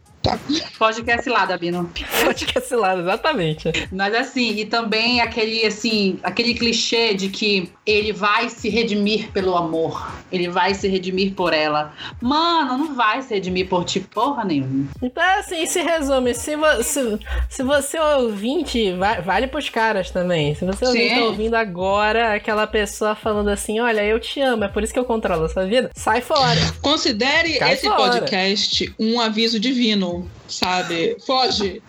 Pode 0.78 1.02
que 1.02 1.10
é 1.10 1.18
cilada, 1.22 1.56
Bino. 1.56 1.90
Pode 2.24 2.44
que 2.46 2.58
esse 2.58 2.74
lado, 2.76 3.00
exatamente. 3.02 3.70
Mas 3.92 4.14
assim, 4.14 4.50
e 4.56 4.64
também 4.64 5.20
aquele 5.20 5.64
assim, 5.66 6.18
aquele 6.22 6.54
clichê 6.54 7.14
de 7.14 7.28
que 7.28 7.70
ele 7.86 8.12
vai 8.12 8.48
se 8.48 8.68
redimir 8.68 9.30
pelo 9.32 9.56
amor. 9.56 10.10
Ele 10.30 10.48
vai 10.48 10.74
se 10.74 10.88
redimir 10.88 11.32
por 11.34 11.52
ela. 11.52 11.92
Mano, 12.20 12.76
não 12.78 12.94
vai 12.94 13.22
se 13.22 13.34
redimir 13.34 13.68
por 13.68 13.84
ti 13.84 14.00
porra 14.00 14.44
nenhuma. 14.44 14.88
Então, 15.02 15.22
assim, 15.38 15.64
se 15.66 15.80
resume, 15.80 16.34
se, 16.34 16.56
vo- 16.56 16.82
se, 16.82 17.18
se 17.48 17.62
você 17.62 17.96
é 17.96 18.16
ouvinte, 18.16 18.92
va- 18.94 19.20
vale 19.20 19.46
pros 19.46 19.68
caras 19.68 20.10
também. 20.10 20.54
Se 20.54 20.64
você 20.64 20.84
ouvinte 20.86 21.14
tá 21.14 21.24
ouvindo 21.24 21.54
agora 21.54 22.34
aquela 22.34 22.66
pessoa 22.66 23.14
falando 23.14 23.48
assim, 23.48 23.78
olha, 23.80 24.04
eu 24.04 24.18
te 24.18 24.40
amo, 24.40 24.64
é 24.64 24.68
por 24.68 24.82
isso 24.82 24.92
que 24.92 24.98
eu 24.98 25.04
controlo 25.04 25.44
a 25.44 25.48
sua 25.48 25.64
vida, 25.64 25.90
sai 25.94 26.20
fora. 26.20 26.58
Considere 26.82 27.58
Cai 27.58 27.74
esse 27.74 27.86
fora. 27.86 27.96
podcast 27.96 28.94
um 28.98 29.20
aviso 29.20 29.58
divino, 29.60 30.15
sabe? 30.48 31.16
Foge. 31.26 31.82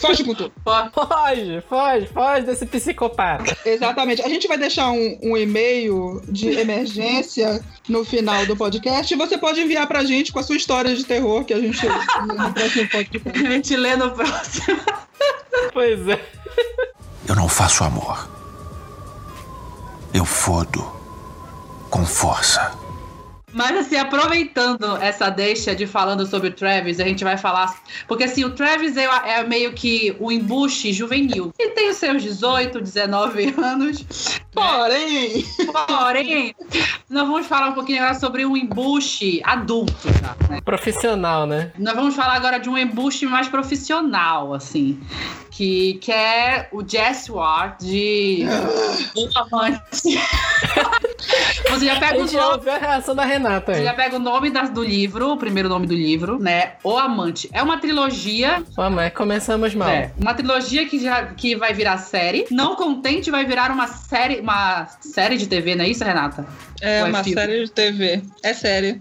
Foge 0.00 0.24
com 0.24 0.34
tudo. 0.34 0.52
Foge, 0.64 1.62
foge, 1.68 2.06
foge 2.08 2.46
desse 2.46 2.66
psicopata. 2.66 3.56
Exatamente. 3.64 4.22
A 4.22 4.28
gente 4.28 4.46
vai 4.48 4.58
deixar 4.58 4.90
um, 4.90 5.18
um 5.22 5.36
e-mail 5.36 6.22
de 6.28 6.50
emergência 6.50 7.64
no 7.88 8.04
final 8.04 8.44
do 8.46 8.56
podcast 8.56 9.12
e 9.12 9.16
você 9.16 9.38
pode 9.38 9.60
enviar 9.60 9.86
pra 9.86 10.04
gente 10.04 10.32
com 10.32 10.38
a 10.38 10.42
sua 10.42 10.56
história 10.56 10.94
de 10.94 11.04
terror 11.04 11.44
que 11.44 11.54
a 11.54 11.60
gente 11.60 11.86
no 11.86 12.52
próximo 12.52 12.88
podcast. 12.88 13.46
A 13.46 13.50
gente 13.50 13.76
lê 13.76 13.96
no 13.96 14.10
próximo. 14.10 14.80
Pois 15.72 16.08
é. 16.08 16.20
Eu 17.28 17.36
não 17.36 17.48
faço 17.48 17.84
amor. 17.84 18.28
Eu 20.12 20.24
fodo 20.24 20.84
com 21.88 22.04
força. 22.04 22.81
Mas 23.52 23.76
assim, 23.76 23.96
aproveitando 23.96 24.96
essa 25.00 25.30
deixa 25.30 25.74
de 25.74 25.86
falando 25.86 26.26
sobre 26.26 26.48
o 26.48 26.52
Travis, 26.52 27.00
a 27.00 27.04
gente 27.04 27.24
vai 27.24 27.36
falar. 27.36 27.74
Porque 28.08 28.24
assim, 28.24 28.44
o 28.44 28.50
Travis 28.50 28.96
é, 28.96 29.08
é 29.26 29.44
meio 29.44 29.72
que 29.72 30.16
o 30.18 30.32
embuste 30.32 30.92
juvenil. 30.92 31.52
Ele 31.58 31.70
tem 31.70 31.90
os 31.90 31.96
seus 31.96 32.22
18, 32.22 32.80
19 32.80 33.54
anos. 33.58 34.04
Porém, 34.52 35.44
Porém, 35.86 36.54
nós 37.08 37.26
vamos 37.26 37.46
falar 37.46 37.68
um 37.68 37.72
pouquinho 37.72 38.02
agora 38.02 38.18
sobre 38.18 38.44
um 38.44 38.56
embuste 38.56 39.40
adulto 39.44 40.08
já, 40.20 40.36
né? 40.48 40.60
Profissional, 40.64 41.46
né? 41.46 41.72
Nós 41.78 41.94
vamos 41.94 42.14
falar 42.14 42.34
agora 42.34 42.58
de 42.58 42.68
um 42.68 42.76
embuste 42.76 43.26
mais 43.26 43.48
profissional, 43.48 44.54
assim. 44.54 45.00
Que, 45.50 45.94
que 45.94 46.10
é 46.10 46.68
o 46.72 46.82
Jess 46.86 47.28
Ward 47.28 47.84
de. 47.84 48.44
Você 51.70 51.86
já 51.86 51.98
pega 51.98 52.16
o 52.16 52.20
gente 52.22 52.32
já 52.32 52.42
nome. 52.42 52.54
ouviu 52.54 52.72
a 52.72 52.78
reação 52.78 53.14
da 53.14 53.24
Renata 53.24 53.41
Você 53.42 53.72
aí. 53.72 53.84
já 53.84 53.94
pega 53.94 54.16
o 54.16 54.18
nome 54.18 54.50
das- 54.50 54.70
do 54.70 54.82
livro, 54.84 55.30
o 55.32 55.36
primeiro 55.36 55.68
nome 55.68 55.86
do 55.86 55.94
livro, 55.94 56.38
né? 56.38 56.72
O 56.84 56.96
Amante. 56.98 57.48
É 57.52 57.62
uma 57.62 57.78
trilogia 57.78 58.62
mas 58.92 59.12
começamos 59.12 59.74
mal. 59.74 59.88
É, 59.88 60.12
uma 60.20 60.34
trilogia 60.34 60.86
que 60.86 60.98
já 61.00 61.26
que 61.26 61.54
vai 61.56 61.72
virar 61.74 61.98
série. 61.98 62.46
Não 62.50 62.76
contente, 62.76 63.30
vai 63.30 63.44
virar 63.44 63.70
uma 63.70 63.86
série, 63.86 64.40
uma 64.40 64.86
série 65.00 65.36
de 65.36 65.46
TV, 65.46 65.74
não 65.74 65.84
é 65.84 65.88
isso, 65.88 66.04
Renata? 66.04 66.46
É 66.80 67.00
Ou 67.02 67.06
é 67.06 67.10
uma 67.10 67.22
filme? 67.24 67.40
série 67.40 67.64
de 67.64 67.70
TV. 67.70 68.22
É 68.42 68.52
série. 68.54 69.00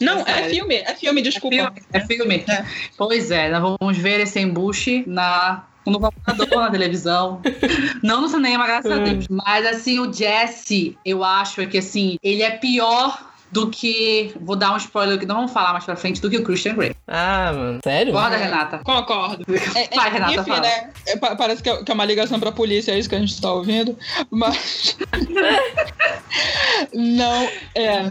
Não, 0.00 0.18
É 0.18 0.22
é, 0.22 0.24
série. 0.34 0.50
filme. 0.54 0.74
É 0.76 0.94
filme, 0.94 1.22
desculpa. 1.22 1.56
Filme? 1.56 1.82
É 1.92 2.00
filme? 2.00 2.44
É. 2.48 2.64
Pois 2.96 3.30
é, 3.30 3.50
nós 3.50 3.76
vamos 3.80 3.96
ver 3.98 4.20
esse 4.20 4.38
embuste 4.40 5.04
na 5.06 5.64
no 5.84 5.98
computador, 5.98 6.60
na 6.60 6.70
televisão. 6.70 7.40
Não 8.04 8.20
no 8.20 8.28
cinema, 8.28 8.64
graças 8.66 8.90
a 8.92 8.96
Hum. 8.96 9.02
Deus. 9.04 9.26
Mas 9.28 9.66
assim, 9.66 9.98
o 9.98 10.12
Jesse, 10.12 10.96
eu 11.04 11.24
acho 11.24 11.66
que 11.66 11.78
assim, 11.78 12.16
ele 12.22 12.42
é 12.42 12.50
pior 12.52 13.31
do 13.52 13.68
que. 13.70 14.32
Vou 14.40 14.56
dar 14.56 14.72
um 14.72 14.76
spoiler 14.78 15.18
que 15.18 15.26
não 15.26 15.36
vamos 15.36 15.52
falar 15.52 15.72
mais 15.72 15.84
pra 15.84 15.94
frente, 15.94 16.20
do 16.20 16.28
que 16.30 16.38
o 16.38 16.42
Christian 16.42 16.74
Grey. 16.74 16.94
Ah, 17.06 17.52
mano. 17.54 17.80
Sério? 17.84 18.12
Concorda, 18.12 18.36
Renata? 18.36 18.78
Concordo. 18.78 19.44
É, 19.76 19.84
é, 19.92 19.96
Vai, 19.96 20.10
Renata, 20.10 20.32
enfim, 20.34 20.50
fala. 20.50 20.60
né? 20.62 20.90
é, 21.06 21.16
pa- 21.16 21.36
parece 21.36 21.62
que 21.62 21.68
é, 21.70 21.82
que 21.84 21.90
é 21.90 21.94
uma 21.94 22.04
ligação 22.04 22.40
pra 22.40 22.50
polícia, 22.52 22.92
é 22.92 22.98
isso 22.98 23.08
que 23.08 23.14
a 23.14 23.18
gente 23.20 23.40
tá 23.40 23.52
ouvindo. 23.52 23.96
Mas. 24.30 24.96
Não, 26.92 27.48
é. 27.74 28.10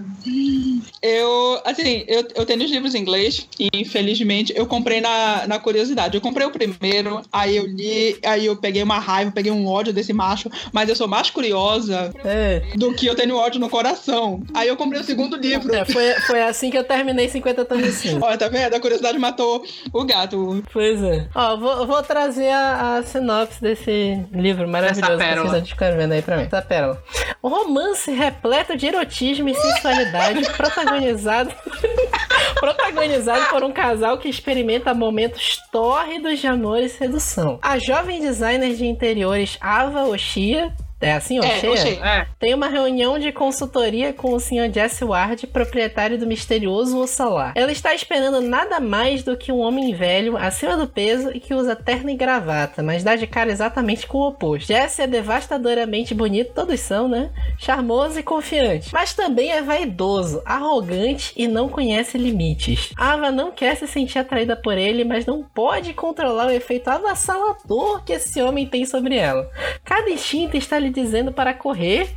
Eu, 1.02 1.62
assim, 1.66 2.04
eu, 2.08 2.28
eu 2.36 2.46
tenho 2.46 2.64
os 2.64 2.70
livros 2.72 2.94
em 2.96 3.00
inglês 3.00 3.48
e, 3.60 3.70
infelizmente, 3.74 4.54
eu 4.56 4.66
comprei 4.66 5.02
na, 5.02 5.48
na 5.48 5.60
curiosidade. 5.60 6.16
Eu 6.16 6.22
comprei 6.22 6.46
o 6.46 6.52
primeiro, 6.52 7.22
aí 7.32 7.58
eu 7.58 7.66
li, 7.66 8.18
aí 8.24 8.46
eu 8.46 8.56
peguei 8.56 8.84
uma 8.84 9.00
raiva, 9.00 9.32
peguei 9.32 9.52
um 9.52 9.68
ódio 9.68 9.92
desse 9.94 10.14
macho, 10.14 10.50
mas 10.72 10.90
eu 10.90 10.96
sou 10.96 11.08
mais 11.08 11.30
curiosa 11.30 12.14
É. 12.24 12.62
do 12.76 12.94
que 12.94 13.06
eu 13.08 13.16
tenho 13.16 13.36
ódio 13.36 13.60
no 13.60 13.70
coração. 13.70 14.44
Aí 14.54 14.68
eu 14.68 14.78
comprei 14.78 15.02
o 15.02 15.04
segundo 15.04 15.31
livro. 15.38 15.74
É, 15.74 15.86
foi, 15.86 16.14
foi 16.22 16.42
assim 16.42 16.70
que 16.70 16.78
eu 16.78 16.84
terminei 16.84 17.30
50 17.30 17.66
tons 17.66 17.84
de 17.84 17.92
cinza. 17.92 18.26
Olha, 18.26 18.38
tá 18.38 18.48
vendo? 18.48 18.74
A 18.74 18.80
curiosidade 18.80 19.18
matou 19.18 19.64
o 19.94 20.04
gato. 20.06 20.64
Pois 20.72 21.02
é. 21.04 21.28
Ó, 21.34 21.58
vou, 21.58 21.88
vou 21.88 22.04
trazer 22.04 22.50
a, 22.50 22.98
a 22.98 23.04
sinopse 23.04 23.62
desse 23.62 24.26
livro 24.32 24.68
maravilhoso 24.68 25.14
Essa 25.14 25.24
que 25.24 25.34
vocês 25.34 25.46
estão 25.46 25.62
descrevendo 25.62 26.14
aí 26.14 26.22
pra 26.22 26.38
mim. 26.38 26.44
Essa 26.44 26.62
pérola. 26.62 27.02
Um 27.44 27.50
romance 27.50 28.12
repleto 28.12 28.78
de 28.78 28.88
erotismo 28.88 29.50
e 29.50 29.56
sensualidade, 29.56 30.48
protagonizado. 30.56 31.52
protagonizado 32.60 33.46
por 33.50 33.64
um 33.64 33.72
casal 33.72 34.18
que 34.18 34.30
experimenta 34.30 34.94
momentos 34.94 35.60
tórridos 35.72 36.40
de 36.40 36.48
amor 36.48 36.80
e 36.80 36.90
sedução. 36.90 37.60
A 37.62 37.80
jovem 37.80 38.22
designer 38.22 38.76
de 38.76 38.86
interiores 38.86 39.58
Ava 39.60 40.04
Oshia. 40.06 40.74
É 41.02 41.14
assim, 41.14 41.38
É, 41.38 41.58
Oshia? 41.58 41.72
Oshia. 41.72 42.06
É. 42.06 42.28
Tem 42.40 42.54
uma 42.54 42.68
reunião 42.68 43.18
de 43.18 43.32
consultoria 43.32 44.14
com 44.14 44.34
o 44.34 44.40
Sr. 44.40 44.72
Jesse 44.72 45.04
Ward, 45.04 45.48
proprietário 45.48 46.18
do 46.18 46.28
misterioso 46.28 46.98
Ossalar. 47.00 47.54
Ela 47.56 47.72
está 47.72 47.94
esperando 47.94 48.40
nada 48.42 48.80
mais 48.80 49.24
do 49.24 49.36
que 49.36 49.52
um 49.52 49.60
homem 49.60 49.94
velho, 49.94 50.38
acima 50.38 50.78
do 50.78 50.88
peso 50.88 51.32
e 51.34 51.40
que 51.40 51.54
usa 51.54 51.76
terno 51.76 52.10
e 52.10 52.16
gravata, 52.16 52.84
mas 52.84 53.04
dá 53.04 53.16
de 53.16 53.26
cara 53.28 53.52
exatamente 53.52 54.06
com 54.08 54.20
o 54.20 54.28
oposto. 54.28 54.68
Jesse 54.68 55.02
é 55.02 55.08
devastadoramente 55.08 56.14
bonito, 56.14 56.54
todos 56.54 56.80
são, 56.80 57.08
né? 57.08 57.32
Charmoso 57.58 58.20
e 58.20 58.24
confiante. 58.24 58.90
Mas 58.94 59.14
também 59.14 59.52
é 59.52 59.62
vaidoso, 59.62 60.42
arrogante 60.46 61.34
e 61.36 61.48
não 61.48 61.68
conhece 61.68 62.18
limites. 62.18 62.92
Ava 62.96 63.32
não 63.32 63.52
quer 63.52 63.76
se 63.76 63.88
sentir 63.88 64.20
atraída 64.20 64.56
por 64.56 64.78
ele, 64.78 65.04
mas 65.04 65.26
não 65.26 65.44
pode 65.44 65.94
controlar 65.94 66.48
o 66.48 66.52
efeito 66.52 66.90
avassalador 66.90 68.04
que 68.04 68.14
esse 68.14 68.42
homem 68.42 68.68
tem 68.68 68.86
sobre 68.86 69.16
ela. 69.16 69.50
Cada 69.84 70.10
instinto 70.10 70.56
está 70.58 70.78
lhe 70.78 70.91
dizendo 70.92 71.32
para 71.32 71.54
correr. 71.54 72.10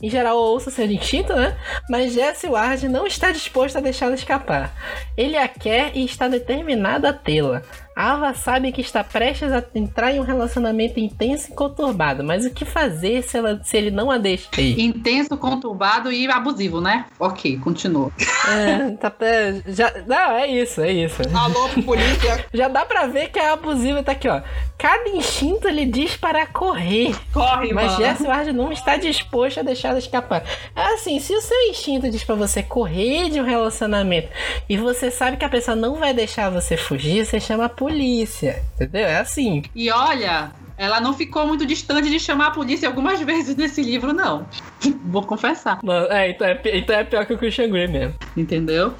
Em 0.00 0.08
geral, 0.08 0.36
ouça 0.38 0.70
seu 0.70 0.86
instinto, 0.86 1.34
né? 1.34 1.56
Mas 1.90 2.12
Jesse 2.12 2.46
Ward 2.46 2.88
não 2.88 3.04
está 3.04 3.32
disposto 3.32 3.76
a 3.76 3.80
deixá-la 3.80 4.14
escapar. 4.14 4.72
Ele 5.16 5.36
a 5.36 5.48
quer 5.48 5.96
e 5.96 6.04
está 6.04 6.28
determinado 6.28 7.04
a 7.06 7.12
tê-la. 7.12 7.62
Ava 8.00 8.32
sabe 8.32 8.70
que 8.70 8.80
está 8.80 9.02
prestes 9.02 9.50
a 9.50 9.60
entrar 9.74 10.12
em 10.12 10.20
um 10.20 10.22
relacionamento 10.22 11.00
intenso 11.00 11.50
e 11.50 11.54
conturbado, 11.54 12.22
mas 12.22 12.44
o 12.46 12.50
que 12.50 12.64
fazer 12.64 13.22
se, 13.24 13.36
ela- 13.36 13.60
se 13.64 13.76
ele 13.76 13.90
não 13.90 14.08
a 14.08 14.18
deixa 14.18 14.48
ir? 14.60 14.80
Intenso, 14.80 15.36
conturbado 15.36 16.12
e 16.12 16.30
abusivo, 16.30 16.80
né? 16.80 17.06
Ok, 17.18 17.58
continua. 17.58 18.12
É, 18.48 18.90
tá, 18.92 19.12
já, 19.66 19.92
não, 20.06 20.30
é 20.36 20.46
isso, 20.46 20.80
é 20.80 20.92
isso. 20.92 21.22
Alô, 21.36 21.68
polícia. 21.84 22.46
Já 22.54 22.68
dá 22.68 22.84
pra 22.84 23.06
ver 23.08 23.30
que 23.30 23.38
é 23.40 23.50
abusivo, 23.50 24.00
tá 24.04 24.12
aqui, 24.12 24.28
ó. 24.28 24.40
Cada 24.78 25.08
instinto 25.10 25.68
lhe 25.68 25.84
diz 25.84 26.16
para 26.16 26.46
correr. 26.46 27.12
Corre, 27.32 27.72
Mas 27.72 27.92
mano. 27.92 28.04
Jesse 28.04 28.22
Ward 28.28 28.52
não 28.52 28.70
está 28.70 28.96
disposto 28.96 29.58
a 29.58 29.62
deixá-la 29.64 29.98
escapar. 29.98 30.44
É 30.76 30.94
assim, 30.94 31.18
se 31.18 31.32
o 31.34 31.40
seu 31.40 31.58
instinto 31.68 32.08
diz 32.10 32.22
pra 32.22 32.36
você 32.36 32.62
correr 32.62 33.28
de 33.28 33.40
um 33.40 33.44
relacionamento 33.44 34.28
e 34.68 34.76
você 34.76 35.10
sabe 35.10 35.36
que 35.36 35.44
a 35.44 35.48
pessoa 35.48 35.74
não 35.76 35.96
vai 35.96 36.14
deixar 36.14 36.48
você 36.48 36.76
fugir, 36.76 37.26
você 37.26 37.40
chama 37.40 37.64
a 37.64 37.68
polícia. 37.68 37.87
Entendeu? 38.74 39.06
É 39.06 39.18
assim. 39.18 39.62
E 39.74 39.90
olha, 39.90 40.52
ela 40.78 41.00
não 41.00 41.12
ficou 41.12 41.46
muito 41.46 41.66
distante 41.66 42.08
de 42.08 42.20
chamar 42.20 42.46
a 42.46 42.50
polícia 42.52 42.88
algumas 42.88 43.20
vezes 43.22 43.56
nesse 43.56 43.82
livro, 43.82 44.12
não. 44.12 44.46
Vou 45.04 45.22
confessar. 45.22 45.80
Não, 45.82 46.10
é, 46.10 46.30
então 46.30 46.46
é, 46.46 46.60
então 46.74 46.96
é 46.96 47.04
pior 47.04 47.26
que 47.26 47.34
o 47.34 47.38
Christian 47.38 47.68
Grey 47.68 47.88
mesmo. 47.88 48.14
Entendeu? 48.36 48.94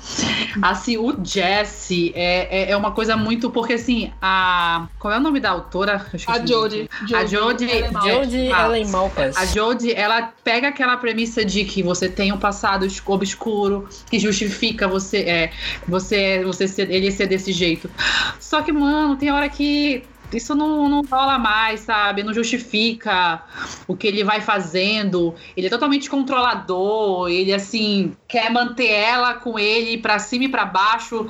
Assim, 0.60 0.96
o 0.96 1.16
Jesse 1.22 2.12
é, 2.14 2.64
é, 2.64 2.70
é 2.72 2.76
uma 2.76 2.90
coisa 2.90 3.16
muito. 3.16 3.50
Porque 3.50 3.74
assim, 3.74 4.12
a. 4.20 4.88
Qual 4.98 5.12
é 5.14 5.18
o 5.18 5.20
nome 5.20 5.38
da 5.38 5.50
autora? 5.50 6.04
A. 6.26 6.46
Jodie. 6.46 6.88
A 7.14 7.24
Jodie. 7.24 7.70
Ela 7.70 7.86
é 7.86 8.12
Jodie 8.12 8.46
Ellen 8.48 8.88
Malpass. 8.88 9.36
A 9.36 9.46
Jodie, 9.46 9.92
ela 9.92 10.32
pega 10.42 10.68
aquela 10.68 10.96
premissa 10.96 11.44
de 11.44 11.64
que 11.64 11.82
você 11.82 12.08
tem 12.08 12.32
um 12.32 12.38
passado 12.38 12.86
obscuro 13.06 13.88
que 14.10 14.18
justifica 14.18 14.88
você, 14.88 15.18
é, 15.18 15.50
você, 15.86 16.42
você 16.44 16.66
ser, 16.66 16.90
ele 16.90 17.12
ser 17.12 17.26
desse 17.26 17.52
jeito. 17.52 17.88
Só 18.40 18.62
que, 18.62 18.72
mano, 18.72 19.16
tem 19.16 19.30
hora 19.30 19.48
que 19.48 20.02
isso 20.32 20.54
não, 20.54 20.88
não 20.88 21.02
rola 21.02 21.38
mais, 21.38 21.80
sabe? 21.80 22.22
Não 22.22 22.34
justifica 22.34 23.42
o 23.86 23.96
que 23.96 24.06
ele 24.06 24.22
vai 24.22 24.40
fazendo. 24.40 25.34
Ele 25.56 25.66
é 25.66 25.70
totalmente 25.70 26.10
controlador. 26.10 27.28
Ele, 27.28 27.52
assim, 27.52 28.14
quer 28.26 28.50
manter 28.50 28.90
ela 28.90 29.34
com 29.34 29.58
ele 29.58 29.98
pra 29.98 30.18
cima 30.18 30.44
e 30.44 30.48
pra 30.48 30.64
baixo, 30.64 31.26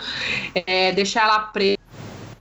é, 0.55 0.93
deixar 0.93 1.25
ela 1.25 1.52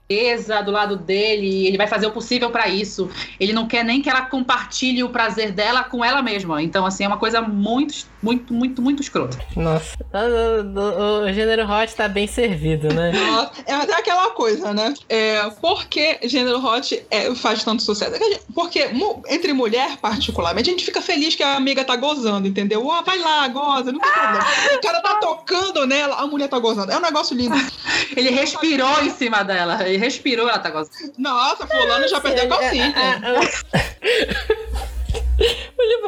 presa 0.08 0.62
do 0.62 0.70
lado 0.70 0.96
dele, 0.96 1.66
ele 1.66 1.76
vai 1.76 1.86
fazer 1.86 2.06
o 2.06 2.10
possível 2.10 2.50
pra 2.50 2.66
isso. 2.66 3.10
Ele 3.38 3.52
não 3.52 3.68
quer 3.68 3.84
nem 3.84 4.00
que 4.00 4.08
ela 4.08 4.22
compartilhe 4.22 5.04
o 5.04 5.10
prazer 5.10 5.52
dela 5.52 5.84
com 5.84 6.02
ela 6.02 6.22
mesma. 6.22 6.62
Então, 6.62 6.86
assim, 6.86 7.04
é 7.04 7.06
uma 7.06 7.18
coisa 7.18 7.42
muito, 7.42 8.06
muito, 8.22 8.52
muito, 8.52 8.82
muito 8.82 9.02
escrota. 9.02 9.38
Nossa. 9.56 9.96
O, 10.12 10.78
o- 10.78 11.24
o 11.24 11.32
gênero 11.32 11.64
hot 11.70 11.94
tá 11.94 12.08
bem 12.08 12.26
servido, 12.26 12.92
né? 12.92 13.12
Nossa, 13.12 13.52
É 13.66 13.74
até 13.74 13.94
aquela 13.94 14.30
coisa, 14.30 14.72
né? 14.74 14.92
É, 15.08 15.48
por 15.60 15.86
que 15.86 16.18
gênero 16.24 16.58
hot 16.64 17.02
é, 17.10 17.34
faz 17.34 17.62
tanto 17.64 17.82
sucesso? 17.82 18.14
É 18.14 18.38
Porque 18.54 18.90
entre 19.28 19.52
mulher, 19.52 19.96
particularmente, 19.98 20.68
a 20.70 20.72
gente 20.72 20.84
fica 20.84 21.00
feliz 21.00 21.34
que 21.34 21.42
a 21.42 21.54
amiga 21.56 21.84
tá 21.84 21.96
gozando, 21.96 22.46
entendeu? 22.48 22.90
Ah, 22.90 23.02
vai 23.02 23.18
lá, 23.18 23.46
goza, 23.48 23.92
não 23.92 24.00
tem 24.00 24.10
problema. 24.12 24.46
O 24.76 24.80
cara 24.80 25.00
tá 25.00 25.14
tocando 25.16 25.86
nela, 25.86 26.16
a 26.16 26.26
mulher 26.26 26.48
tá 26.48 26.58
gozando. 26.58 26.90
É 26.92 26.96
um 26.96 27.00
negócio 27.02 27.36
lindo. 27.36 27.56
Ele 28.16 28.30
respirou 28.30 29.02
em 29.02 29.10
cima 29.10 29.42
dela. 29.42 29.78
Ele 29.86 29.98
respirou, 29.98 30.48
ela 30.48 30.58
tá 30.58 30.70
gostando. 30.70 31.12
Nossa, 31.18 31.66
fulano 31.66 32.08
já 32.08 32.20
perdeu 32.20 32.44
a 32.44 32.46
É, 32.46 32.48
calcinha. 32.58 32.94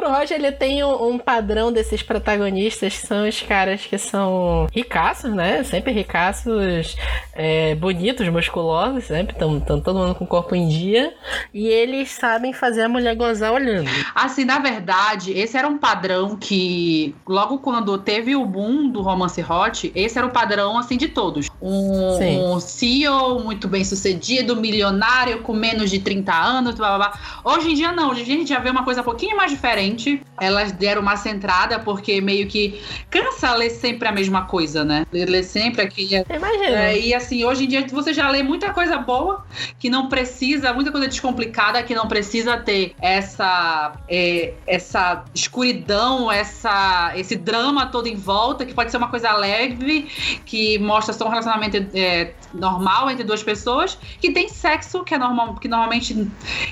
O 0.03 0.11
Hot 0.11 0.33
ele 0.33 0.51
tem 0.51 0.83
um, 0.83 1.11
um 1.11 1.17
padrão 1.17 1.71
desses 1.71 2.01
protagonistas 2.01 2.97
que 2.97 3.07
são 3.07 3.27
os 3.27 3.41
caras 3.41 3.81
que 3.81 3.97
são 3.97 4.67
ricaços, 4.73 5.31
né? 5.31 5.63
Sempre 5.63 5.91
ricaços, 5.91 6.95
é, 7.33 7.75
bonitos, 7.75 8.27
musculosos, 8.29 9.05
sempre 9.05 9.33
estão 9.33 9.59
todo 9.59 9.99
mundo 9.99 10.15
com 10.15 10.23
o 10.23 10.27
corpo 10.27 10.55
em 10.55 10.67
dia. 10.67 11.13
E 11.53 11.67
eles 11.67 12.09
sabem 12.09 12.51
fazer 12.51 12.83
a 12.83 12.89
mulher 12.89 13.15
gozar 13.15 13.53
olhando. 13.53 13.89
Assim, 14.15 14.43
na 14.43 14.59
verdade, 14.59 15.31
esse 15.37 15.55
era 15.55 15.67
um 15.67 15.77
padrão 15.77 16.35
que, 16.35 17.15
logo 17.27 17.59
quando 17.59 17.97
teve 17.97 18.35
o 18.35 18.45
boom 18.45 18.89
do 18.89 19.01
romance 19.01 19.43
hot, 19.43 19.91
esse 19.93 20.17
era 20.17 20.25
o 20.25 20.31
padrão, 20.31 20.77
assim, 20.77 20.97
de 20.97 21.09
todos. 21.09 21.47
Um, 21.61 22.17
Sim. 22.17 22.39
um 22.39 22.59
CEO 22.59 23.43
muito 23.43 23.67
bem 23.67 23.83
sucedido, 23.83 24.55
milionário, 24.55 25.41
com 25.41 25.53
menos 25.53 25.91
de 25.91 25.99
30 25.99 26.33
anos, 26.33 26.75
blá, 26.75 26.97
blá, 26.97 27.09
blá. 27.09 27.19
Hoje 27.43 27.71
em 27.71 27.73
dia, 27.75 27.91
não. 27.91 28.09
Hoje 28.09 28.21
em 28.21 28.25
dia 28.25 28.35
a 28.35 28.37
gente 28.39 28.49
já 28.49 28.59
vê 28.59 28.69
uma 28.69 28.83
coisa 28.83 29.01
um 29.01 29.05
pouquinho 29.05 29.37
mais 29.37 29.51
diferente. 29.51 29.90
Elas 30.39 30.71
deram 30.71 31.01
uma 31.01 31.15
centrada, 31.15 31.79
porque 31.79 32.19
meio 32.21 32.47
que 32.47 32.81
cansa 33.09 33.53
ler 33.53 33.69
sempre 33.69 34.07
a 34.07 34.11
mesma 34.11 34.45
coisa, 34.45 34.83
né? 34.83 35.05
Ler, 35.11 35.29
ler 35.29 35.43
sempre 35.43 35.81
aquilo. 35.81 36.25
Imagina. 36.29 36.83
É, 36.83 36.99
e 36.99 37.13
assim, 37.13 37.43
hoje 37.45 37.65
em 37.65 37.67
dia 37.67 37.85
você 37.87 38.13
já 38.13 38.29
lê 38.29 38.43
muita 38.43 38.73
coisa 38.73 38.97
boa, 38.97 39.45
que 39.79 39.89
não 39.89 40.09
precisa, 40.09 40.73
muita 40.73 40.91
coisa 40.91 41.07
descomplicada, 41.07 41.81
que 41.83 41.93
não 41.93 42.07
precisa 42.07 42.57
ter 42.57 42.93
essa, 43.01 43.93
é, 44.07 44.53
essa 44.65 45.23
escuridão, 45.33 46.31
essa, 46.31 47.13
esse 47.15 47.35
drama 47.35 47.85
todo 47.87 48.07
em 48.07 48.15
volta, 48.15 48.65
que 48.65 48.73
pode 48.73 48.91
ser 48.91 48.97
uma 48.97 49.09
coisa 49.09 49.31
leve, 49.33 50.07
que 50.45 50.77
mostra 50.79 51.13
só 51.13 51.25
um 51.25 51.29
relacionamento 51.29 51.77
é, 51.93 52.33
normal 52.53 53.09
entre 53.09 53.23
duas 53.23 53.43
pessoas, 53.43 53.97
que 54.19 54.31
tem 54.31 54.49
sexo, 54.49 55.03
que 55.03 55.13
é 55.13 55.17
normal, 55.17 55.55
que 55.55 55.67
normalmente 55.67 56.27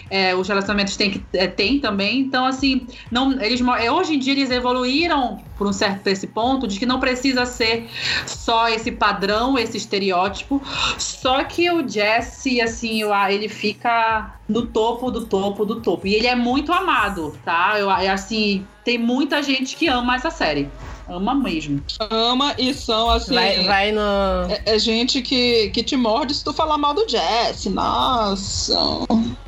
é, 0.10 0.36
os 0.36 0.48
relacionamentos 0.48 0.96
têm, 0.96 1.12
que, 1.12 1.24
é, 1.34 1.48
tem 1.48 1.80
também. 1.80 2.20
Então, 2.20 2.46
assim, 2.46 2.88
não, 3.12 3.42
eles, 3.42 3.62
é, 3.80 3.92
hoje 3.92 4.16
em 4.16 4.20
dia 4.20 4.34
eles 4.34 4.52
evoluíram 4.52 5.42
por 5.58 5.68
um 5.68 5.74
certo 5.74 6.08
esse 6.08 6.28
ponto 6.28 6.68
de 6.68 6.78
que 6.78 6.86
não 6.86 7.00
precisa 7.00 7.46
ser 7.46 7.90
só 8.26 8.70
esse 8.70 8.92
padrão, 8.92 9.58
esse 9.58 9.78
estereótipo. 9.78 10.62
Só 10.98 11.44
que 11.44 11.70
o 11.72 11.88
Jesse, 11.88 12.62
assim, 12.62 13.02
ele 13.30 13.50
fica 13.50 14.36
no 14.48 14.68
topo 14.68 15.10
do 15.10 15.26
topo 15.26 15.66
do 15.66 15.82
topo. 15.82 16.08
E 16.08 16.14
ele 16.14 16.28
é 16.28 16.36
muito 16.36 16.72
amado, 16.72 17.38
tá? 17.44 17.80
Eu, 17.80 17.90
assim, 17.90 18.66
tem 18.84 18.98
muita 18.98 19.42
gente 19.42 19.76
que 19.76 19.88
ama 19.88 20.16
essa 20.16 20.30
série. 20.30 20.70
Ama 21.10 21.34
mesmo. 21.34 21.82
Ama 22.10 22.54
e 22.58 22.74
são 22.74 23.10
assim. 23.10 23.34
Vai, 23.34 23.64
vai 23.64 23.92
no. 23.92 24.02
É, 24.50 24.76
é 24.76 24.80
gente 24.80 25.22
que, 25.22 25.70
que 25.70 25.84
te 25.84 25.96
morde 25.98 26.34
se 26.34 26.44
tu 26.44 26.54
falar 26.54 26.78
mal 26.78 26.94
do 26.94 27.08
Jesse. 27.08 27.70
Nossa. 27.70 28.74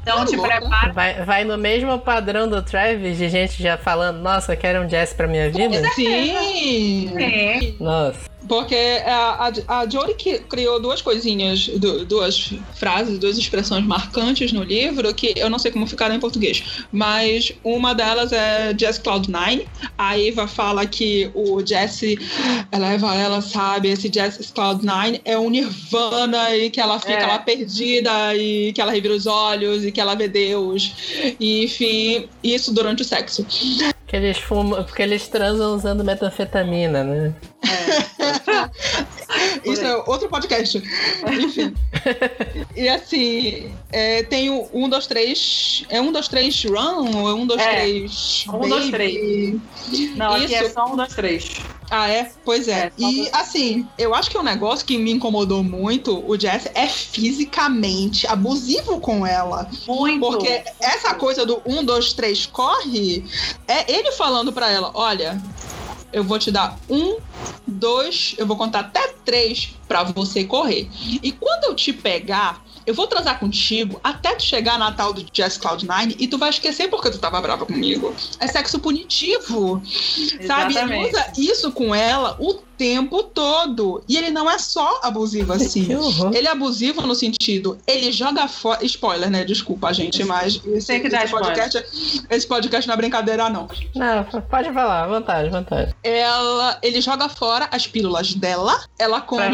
Então 0.02 0.26
te 0.26 0.36
louca. 0.36 0.60
prepara. 0.60 0.94
Vai, 0.94 1.26
vai 1.26 1.44
no 1.44 1.58
mesmo 1.58 1.98
padrão 2.00 2.48
do 2.48 2.62
Travis, 2.62 3.18
de 3.18 3.30
gente 3.30 3.62
já 3.62 3.78
falando, 3.78 4.18
nossa, 4.20 4.54
eu 4.54 4.58
quero 4.58 4.84
um 4.84 4.88
jazz 4.88 5.14
pra 5.14 5.28
minha 5.28 5.52
vida? 5.52 5.88
Sim. 5.94 7.16
É. 7.18 7.74
Nossa. 7.80 8.31
Porque 8.52 8.76
a, 9.06 9.48
a, 9.68 9.80
a 9.80 9.90
Jory 9.90 10.14
criou 10.50 10.78
duas 10.78 11.02
coisinhas, 11.02 11.68
du- 11.70 12.04
duas 12.06 12.54
frases, 12.74 13.18
duas 13.18 13.38
expressões 13.38 13.86
marcantes 13.86 14.52
no 14.52 14.62
livro 14.62 15.14
que 15.14 15.34
eu 15.38 15.50
não 15.50 15.58
sei 15.58 15.72
como 15.72 15.88
ficaram 15.88 16.14
em 16.16 16.20
português. 16.20 16.84
Mas 16.92 17.54
uma 17.64 17.96
delas 17.96 18.34
é 18.34 18.76
Jess 18.78 19.00
Cloud9. 19.00 19.68
A 19.98 20.20
Eva 20.20 20.50
fala 20.50 20.86
que 20.86 21.32
o 21.34 21.66
Jesse 21.66 22.20
leva 22.78 23.16
ela, 23.16 23.40
sabe? 23.42 23.88
Esse 23.88 24.12
Jess 24.14 24.52
Cloud9 24.54 25.22
é 25.24 25.38
um 25.38 25.50
nirvana 25.50 26.54
e 26.54 26.70
que 26.70 26.82
ela 26.82 27.00
fica 27.00 27.14
É. 27.14 27.28
lá 27.28 27.40
perdida 27.40 28.36
e 28.36 28.74
que 28.74 28.82
ela 28.82 28.92
revira 28.92 29.14
os 29.14 29.28
olhos 29.28 29.86
e 29.86 29.94
que 29.94 30.02
ela 30.02 30.14
vê 30.14 30.28
Deus. 30.28 30.94
E, 31.40 31.64
enfim, 31.64 32.28
isso 32.44 32.74
durante 32.74 33.02
o 33.02 33.06
sexo. 33.06 33.46
Porque 34.12 34.26
eles 34.26 34.40
fumam, 34.40 34.84
porque 34.84 35.04
eles 35.04 35.30
transam 35.30 35.74
usando 35.74 36.04
metanfetamina, 36.04 37.02
né? 37.02 37.34
Isso 39.66 39.86
é 39.86 39.96
outro 40.08 40.30
podcast. 40.30 40.78
Enfim. 40.78 41.74
e 42.76 42.90
assim, 42.90 43.74
é, 43.92 44.24
tem 44.24 44.50
o 44.50 44.68
1, 44.74 44.90
2, 44.90 45.08
3. 45.08 45.86
É 45.90 46.02
1, 46.02 46.12
2, 46.12 46.28
3 46.28 46.64
run 46.66 47.18
ou 47.18 47.30
é 47.30 47.34
1, 47.34 47.48
2, 47.48 47.62
É. 47.62 47.72
3? 47.82 48.46
Um, 48.48 48.70
dois, 48.70 48.90
três. 48.90 49.60
Não, 50.16 50.34
aqui 50.34 50.56
é 50.56 50.64
Isso. 50.64 50.74
só 50.74 50.86
um, 50.86 50.96
dois, 50.96 51.14
três. 51.14 51.52
Ah, 51.90 52.08
é? 52.10 52.32
Pois 52.46 52.68
é. 52.68 52.86
É, 52.86 52.92
e 52.98 53.16
dois. 53.18 53.34
assim, 53.34 53.88
eu 53.98 54.16
acho 54.16 54.30
que 54.30 54.38
um 54.38 54.44
negócio 54.44 54.86
que 54.86 54.98
me 54.98 55.12
incomodou 55.12 55.64
muito, 55.64 56.24
o 56.26 56.40
Jess, 56.40 56.70
é 56.74 56.88
fisicamente 56.88 58.26
abusivo 58.28 59.00
com 59.00 59.26
ela. 59.26 59.70
Muito. 59.88 60.20
Porque 60.20 60.64
essa 60.80 61.14
coisa 61.14 61.46
do 61.46 61.62
1, 61.66 61.84
2, 61.84 62.14
3 62.14 62.46
corre, 62.48 63.26
é 63.68 63.92
ele 63.92 64.12
falando 64.14 64.54
pra 64.54 64.70
ela: 64.70 64.92
olha, 64.94 65.42
eu 66.12 66.24
vou 66.24 66.38
te 66.38 66.52
dar 66.52 66.78
um, 66.90 67.18
dois, 67.68 68.36
eu 68.38 68.46
vou 68.46 68.58
contar 68.58 68.82
até 68.82 69.16
três 69.24 69.76
pra 69.88 70.04
você 70.04 70.44
correr. 70.44 70.90
E 71.22 71.32
quando 71.32 71.66
eu 71.66 71.76
te 71.76 71.94
pegar, 71.94 72.64
eu 72.86 72.94
vou 72.94 73.08
transar 73.08 73.40
contigo 73.40 74.00
até 74.04 74.36
tu 74.36 74.44
chegar 74.44 74.78
na 74.78 74.92
tal 74.92 75.14
do 75.14 75.24
Jazz 75.32 75.58
Cloud9 75.58 76.16
e 76.20 76.28
tu 76.28 76.38
vai 76.38 76.50
esquecer 76.50 76.90
porque 76.90 77.10
tu 77.10 77.20
tava 77.20 77.40
brava 77.42 77.66
comigo. 77.66 78.16
É 78.40 78.48
sexo 78.48 78.80
punitivo. 78.80 79.82
Sabe? 80.46 80.74
Ele 80.74 80.84
Exatamente. 80.84 81.10
usa 81.10 81.34
isso 81.38 81.72
com 81.72 81.94
ela 81.94 82.36
o 82.40 82.62
tempo 82.82 83.22
todo. 83.22 84.04
E 84.10 84.18
ele 84.18 84.32
não 84.32 84.50
é 84.50 84.58
só 84.58 85.02
abusivo 85.04 85.54
assim. 85.54 85.88
Ele 86.34 86.48
é 86.48 86.52
abusivo 86.52 87.06
no 87.06 87.14
sentido, 87.14 87.78
ele 87.86 88.12
joga 88.12 88.48
fora. 88.48 88.84
Spoiler, 88.84 89.30
né? 89.30 89.46
Desculpa, 89.46 89.94
gente, 89.94 90.24
mas 90.24 90.60
esse, 90.66 90.88
Tem 90.88 91.00
que 91.00 91.08
dar 91.08 91.26
esse 91.26 91.32
podcast, 91.32 91.86
esse 92.28 92.48
podcast 92.48 92.88
não 92.88 92.96
é 92.96 92.98
brincadeira, 92.98 93.50
não. 93.50 93.68
Não, 93.94 94.42
pode 94.50 94.74
falar, 94.74 95.06
vantagem, 95.06 95.52
vantagem. 95.52 95.94
Ela, 96.02 96.80
ele 96.82 97.00
joga 97.02 97.30
fora 97.30 97.70
as 97.72 97.86
pílulas 97.86 98.34
dela, 98.34 98.84
ela 98.98 99.22
compra 99.22 99.52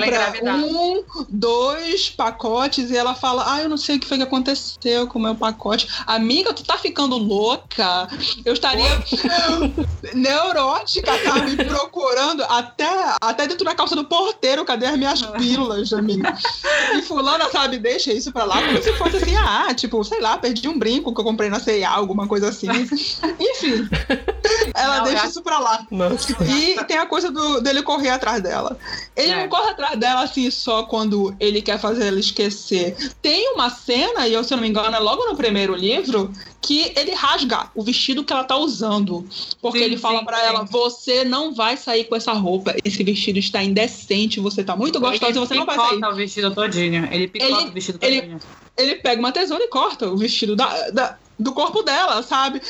um, 0.55 1.03
dois 1.27 2.09
pacotes 2.09 2.89
e 2.91 2.95
ela 2.95 3.13
fala: 3.13 3.43
Ah, 3.45 3.61
eu 3.61 3.67
não 3.67 3.77
sei 3.77 3.97
o 3.97 3.99
que 3.99 4.07
foi 4.07 4.17
que 4.17 4.23
aconteceu 4.23 5.07
com 5.07 5.19
o 5.19 5.21
meu 5.21 5.35
pacote. 5.35 5.89
Amiga, 6.05 6.53
tu 6.53 6.63
tá 6.63 6.77
ficando 6.77 7.17
louca? 7.17 8.07
Eu 8.45 8.53
estaria 8.53 8.87
neurótica, 10.15 11.11
sabe? 11.25 11.57
Procurando 11.65 12.43
até, 12.43 13.16
até 13.21 13.47
dentro 13.47 13.65
da 13.65 13.75
calça 13.75 13.95
do 13.95 14.05
porteiro, 14.05 14.63
cadê 14.65 14.85
as 14.85 14.97
minhas 14.97 15.21
pílulas, 15.21 15.91
amiga? 15.93 16.37
E 16.95 17.01
fulana, 17.01 17.49
sabe, 17.49 17.77
deixa 17.77 18.13
isso 18.13 18.31
pra 18.31 18.43
lá, 18.43 18.61
como 18.61 18.81
se 18.81 18.93
fosse 18.93 19.17
assim, 19.17 19.35
ah, 19.35 19.73
tipo, 19.73 20.03
sei 20.03 20.21
lá, 20.21 20.37
perdi 20.37 20.67
um 20.67 20.77
brinco 20.77 21.13
que 21.13 21.19
eu 21.19 21.25
comprei 21.25 21.49
na 21.49 21.59
C&A, 21.59 21.89
alguma 21.89 22.27
coisa 22.27 22.49
assim. 22.49 22.67
Enfim, 23.39 23.89
ela 24.75 24.97
Não, 24.97 25.03
deixa 25.05 25.25
eu- 25.25 25.29
isso 25.29 25.41
pra 25.41 25.59
lá. 25.59 25.85
Nossa. 25.91 26.35
E 26.43 26.83
tem 26.85 26.97
a 26.97 27.05
coisa 27.05 27.31
do, 27.31 27.61
dele 27.61 27.81
correr 27.83 28.09
atrás 28.09 28.41
dela. 28.41 28.77
Ele 29.15 29.31
É. 29.31 29.41
não 29.41 29.49
corre 29.49 29.69
atrás 29.71 29.97
dela 29.99 30.21
assim 30.23 30.49
só 30.51 30.83
quando 30.83 31.35
ele 31.39 31.61
quer 31.61 31.79
fazer 31.79 32.07
ela 32.07 32.19
esquecer. 32.19 32.95
Tem 33.21 33.53
uma 33.53 33.69
cena, 33.69 34.27
e 34.27 34.33
eu, 34.33 34.43
se 34.43 34.53
eu 34.53 34.57
não 34.57 34.63
me 34.63 34.69
engano, 34.69 34.95
é 34.95 34.99
logo 34.99 35.25
no 35.25 35.35
primeiro 35.35 35.75
livro, 35.75 36.31
que 36.61 36.91
ele 36.95 37.13
rasga 37.13 37.69
o 37.75 37.81
vestido 37.83 38.23
que 38.23 38.33
ela 38.33 38.43
tá 38.43 38.57
usando. 38.57 39.25
Porque 39.61 39.79
Sim, 39.79 39.85
ele 39.85 39.97
fala 39.97 40.19
sim. 40.19 40.25
ela: 40.43 40.63
você 40.65 41.23
não 41.23 41.53
vai 41.53 41.77
sair 41.77 42.03
com 42.05 42.15
essa 42.15 42.33
roupa. 42.33 42.75
Esse 42.83 43.03
vestido 43.03 43.39
está 43.39 43.63
indecente, 43.63 44.39
você 44.39 44.63
tá 44.63 44.75
muito 44.75 44.99
gostosa 44.99 45.31
e 45.31 45.39
você 45.39 45.53
não 45.55 45.65
vai 45.65 45.75
sair. 45.75 45.89
picota 45.95 46.09
o 46.09 46.15
vestido 46.15 46.53
todinho. 46.53 47.07
Ele 47.11 47.27
picota 47.27 47.51
Ele- 47.61 47.69
o 47.69 47.71
vestido 47.71 47.99
ele- 48.01 48.21
todinho. 48.21 48.39
Ele 48.77 48.95
pega 48.95 49.19
uma 49.19 49.31
tesoura 49.31 49.63
e 49.63 49.67
corta 49.69 50.07
o 50.07 50.15
vestido 50.17 50.55
da, 50.55 50.89
da- 50.91 51.17
do 51.39 51.53
corpo 51.53 51.83
dela, 51.83 52.23
sabe? 52.23 52.61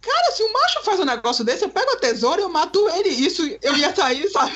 Cara, 0.00 0.32
se 0.32 0.42
o 0.42 0.52
macho 0.52 0.82
faz 0.84 1.00
um 1.00 1.04
negócio 1.04 1.44
desse, 1.44 1.64
eu 1.64 1.70
pego 1.70 1.90
a 1.92 1.96
tesoura 1.96 2.40
e 2.40 2.44
eu 2.44 2.48
mato 2.50 2.88
ele. 2.90 3.08
Isso 3.08 3.42
eu 3.62 3.76
ia 3.76 3.94
sair, 3.94 4.28
sabe? 4.28 4.52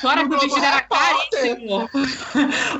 Fora 0.00 0.28
que 0.28 0.34
o 0.34 0.38
vestido 0.40 0.64
era 0.64 0.80
caríssimo. 0.80 1.90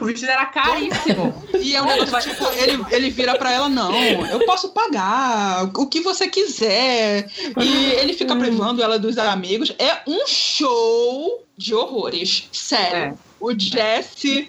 o 0.01 0.05
vestido 0.05 0.31
era 0.31 0.47
caríssimo. 0.47 1.45
E 1.61 1.77
é 1.77 1.83
um 1.83 1.87
negócio 1.87 2.33
tipo, 2.33 2.45
ele, 2.55 2.85
ele 2.91 3.11
vira 3.11 3.39
pra 3.39 3.53
ela, 3.53 3.69
não, 3.69 3.95
eu 4.27 4.45
posso 4.47 4.71
pagar 4.71 5.71
o 5.77 5.87
que 5.87 6.01
você 6.01 6.27
quiser. 6.27 7.31
E 7.57 7.93
ele 7.93 8.15
fica 8.15 8.35
privando 8.35 8.83
ela 8.83 8.99
dos 8.99 9.17
amigos. 9.17 9.73
É 9.79 10.03
um 10.07 10.27
show 10.27 11.47
de 11.57 11.75
horrores. 11.75 12.49
Sério. 12.53 13.17
É. 13.25 13.28
O 13.41 13.53
Jesse. 13.59 14.49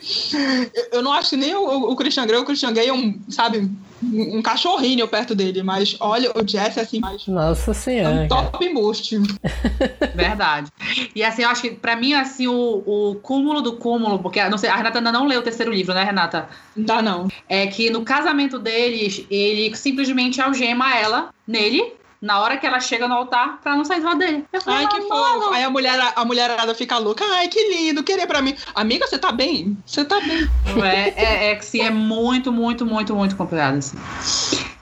eu- 0.91 1.01
não 1.01 1.13
acho 1.13 1.29
que 1.31 1.37
nem 1.37 1.53
o, 1.55 1.91
o 1.91 1.95
Christian 1.95 2.25
Grey. 2.25 2.39
O 2.39 2.45
Christian 2.45 2.73
Grey 2.73 2.87
é 2.89 2.93
um, 2.93 3.19
sabe, 3.29 3.59
um 3.59 4.37
um 4.37 4.41
cachorrinho 4.41 5.07
perto 5.09 5.35
dele. 5.35 5.61
Mas 5.61 5.95
olha, 5.99 6.31
o 6.33 6.47
Jesse, 6.47 6.79
assim, 6.79 6.99
mais. 6.99 7.27
Nossa 7.27 7.71
É 7.71 7.73
senhora. 7.73 8.15
um 8.23 8.27
cara. 8.29 8.45
top 8.45 8.73
boost. 8.73 9.17
Verdade. 10.15 10.71
E 11.15 11.23
assim, 11.23 11.43
eu 11.43 11.49
acho 11.49 11.61
que 11.61 11.71
pra 11.71 11.95
mim, 11.95 12.13
assim, 12.13 12.47
o, 12.47 12.83
o 12.85 13.15
cúmulo 13.21 13.61
do 13.61 13.73
cúmulo, 13.73 14.19
porque 14.19 14.43
não 14.49 14.57
sei, 14.57 14.69
a 14.69 14.75
Renata 14.75 14.99
ainda 14.99 15.11
não 15.11 15.27
leu 15.27 15.39
o 15.39 15.43
terceiro 15.43 15.71
livro, 15.71 15.93
né, 15.93 16.03
Renata? 16.03 16.47
Não 16.75 16.85
dá, 16.85 17.01
não. 17.01 17.27
É 17.47 17.67
que 17.67 17.89
no 17.89 18.01
casamento 18.03 18.57
deles, 18.57 19.25
ele 19.29 19.75
simplesmente 19.75 20.41
algema 20.41 20.95
ela 20.97 21.29
nele. 21.47 21.93
Na 22.21 22.41
hora 22.41 22.57
que 22.57 22.67
ela 22.67 22.79
chega 22.81 23.07
no 23.07 23.13
altar, 23.15 23.59
pra 23.63 23.75
não 23.75 23.85
sair 23.85 24.01
do 24.01 24.05
lado 24.07 24.19
dele. 24.19 24.43
Eu 24.51 24.61
falei, 24.61 24.85
Ai, 24.85 24.87
que 24.87 25.07
"Mano, 25.07 25.41
fofo. 25.41 25.53
Aí 25.53 25.63
a, 25.63 25.69
mulher, 25.69 26.13
a 26.15 26.25
mulherada 26.25 26.75
fica 26.75 26.97
louca. 26.97 27.23
Ai, 27.35 27.47
que 27.47 27.69
lindo, 27.69 28.03
querer 28.03 28.27
pra 28.27 28.41
mim. 28.41 28.55
Amiga, 28.75 29.07
você 29.07 29.17
tá 29.17 29.31
bem? 29.31 29.77
Você 29.85 30.03
tá 30.03 30.19
bem. 30.19 30.49
É, 30.83 31.13
é, 31.15 31.51
é 31.51 31.55
que 31.55 31.65
sim, 31.65 31.81
é 31.81 31.89
muito, 31.89 32.51
muito, 32.51 32.85
muito, 32.85 33.15
muito 33.15 33.35
complicado, 33.37 33.77
assim. 33.77 33.97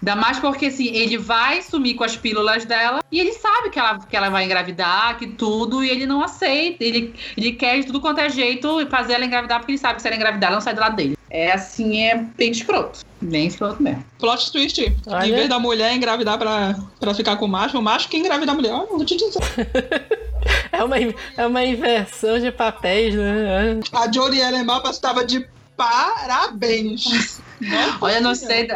Ainda 0.02 0.16
mais 0.16 0.40
porque, 0.40 0.68
assim, 0.68 0.88
ele 0.88 1.18
vai 1.18 1.62
sumir 1.62 1.96
com 1.96 2.04
as 2.04 2.16
pílulas 2.16 2.66
dela 2.66 3.04
e 3.12 3.20
ele 3.20 3.34
sabe 3.34 3.70
que 3.70 3.78
ela, 3.80 4.00
que 4.00 4.16
ela 4.16 4.30
vai 4.30 4.46
engravidar, 4.46 5.18
que 5.18 5.28
tudo, 5.28 5.84
e 5.84 5.90
ele 5.90 6.06
não 6.06 6.24
aceita. 6.24 6.84
Ele, 6.84 7.14
ele 7.36 7.52
quer 7.54 7.80
de 7.80 7.88
tudo 7.88 8.00
quanto 8.02 8.20
é 8.20 8.30
jeito 8.30 8.86
fazer 8.90 9.14
ela 9.14 9.26
engravidar, 9.26 9.60
porque 9.60 9.74
ele 9.74 9.80
sabe 9.80 9.96
que 9.96 10.02
se 10.02 10.08
ela 10.08 10.16
engravidar, 10.16 10.48
ela 10.50 10.56
não 10.58 10.62
sai 10.62 10.74
do 10.74 10.82
lado 10.82 10.96
dele. 10.96 11.17
É 11.30 11.52
assim, 11.52 12.04
é 12.04 12.16
bem 12.16 12.52
escroto. 12.52 13.00
Bem 13.22 13.48
escroto 13.48 13.82
mesmo. 13.82 14.04
Plot 14.20 14.52
twist. 14.52 14.96
Olha. 15.08 15.28
Em 15.28 15.32
vez 15.34 15.50
da 15.50 15.60
mulher 15.60 15.94
engravidar 15.94 16.38
pra, 16.38 16.76
pra 17.00 17.14
ficar 17.14 17.36
com 17.38 17.46
o 17.46 17.50
macho, 17.50 17.78
o 17.78 17.82
macho 17.82 18.08
que 18.08 18.18
engravida 18.18 18.52
a 18.52 18.56
mulher. 18.56 18.72
Olha, 18.74 18.88
eu 18.90 18.98
vou 18.98 19.06
te 19.06 19.16
dizer. 19.18 19.42
É 20.72 20.82
uma, 20.84 20.96
é 21.36 21.46
uma 21.46 21.66
inversão 21.66 22.40
de 22.40 22.52
papéis, 22.52 23.14
né? 23.16 23.80
A 23.92 24.10
Jodie 24.10 24.40
Ellen 24.40 24.64
Mapas 24.64 24.96
estava 24.96 25.26
de 25.26 25.46
parabéns. 25.76 27.06
Nossa 27.06 27.42
Olha, 28.00 28.22
não 28.22 28.36
sei, 28.36 28.68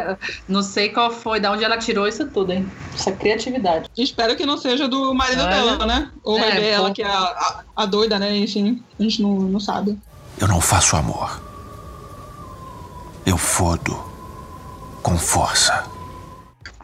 não 0.48 0.62
sei 0.62 0.88
qual 0.88 1.10
foi, 1.10 1.38
da 1.40 1.52
onde 1.52 1.64
ela 1.64 1.78
tirou 1.78 2.06
isso 2.06 2.26
tudo, 2.28 2.52
hein? 2.52 2.70
Essa 2.94 3.12
criatividade. 3.12 3.88
Espero 3.96 4.36
que 4.36 4.44
não 4.44 4.58
seja 4.58 4.88
do 4.88 5.14
marido 5.14 5.42
Olha. 5.42 5.50
dela, 5.50 5.86
né? 5.86 6.10
Ou 6.24 6.38
vai 6.38 6.50
É, 6.50 6.60
ver 6.60 6.66
ela 6.70 6.88
pô. 6.88 6.94
que 6.94 7.02
é 7.02 7.06
a, 7.06 7.18
a, 7.18 7.62
a 7.76 7.86
doida, 7.86 8.18
né? 8.18 8.36
Enfim, 8.36 8.82
a 8.98 9.02
gente 9.02 9.22
não, 9.22 9.34
não 9.36 9.60
sabe. 9.60 9.96
Eu 10.38 10.48
não 10.48 10.60
faço 10.60 10.96
amor. 10.96 11.40
Eu 13.24 13.38
fodo 13.38 13.96
com 15.02 15.16
força. 15.16 15.84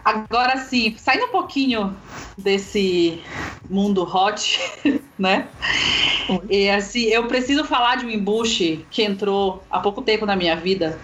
Agora 0.04 0.56
sim, 0.58 0.96
saindo 0.96 1.26
um 1.26 1.30
pouquinho 1.30 1.96
desse 2.36 3.22
mundo 3.68 4.02
hot, 4.02 4.58
né? 5.18 5.48
E 6.48 6.70
assim, 6.70 7.04
eu 7.04 7.26
preciso 7.26 7.64
falar 7.64 7.96
de 7.96 8.06
um 8.06 8.10
embuste 8.10 8.86
que 8.90 9.02
entrou 9.02 9.62
há 9.68 9.80
pouco 9.80 10.00
tempo 10.00 10.24
na 10.24 10.36
minha 10.36 10.56
vida. 10.56 10.98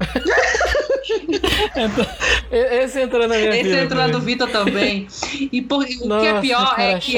Esse 2.50 3.00
entrou 3.02 3.26
na 3.26 3.36
minha 3.36 3.50
Esse 3.50 3.62
vida. 3.62 3.82
entrou 3.82 4.00
na 4.02 4.08
do 4.08 4.20
Vitor 4.20 4.48
também. 4.50 5.06
E 5.52 5.62
por- 5.62 5.82
o 5.82 5.86
que 5.86 6.06
Nossa, 6.06 6.26
é 6.26 6.40
pior 6.40 6.74
cara 6.74 6.82
é 6.92 6.98
que 6.98 7.16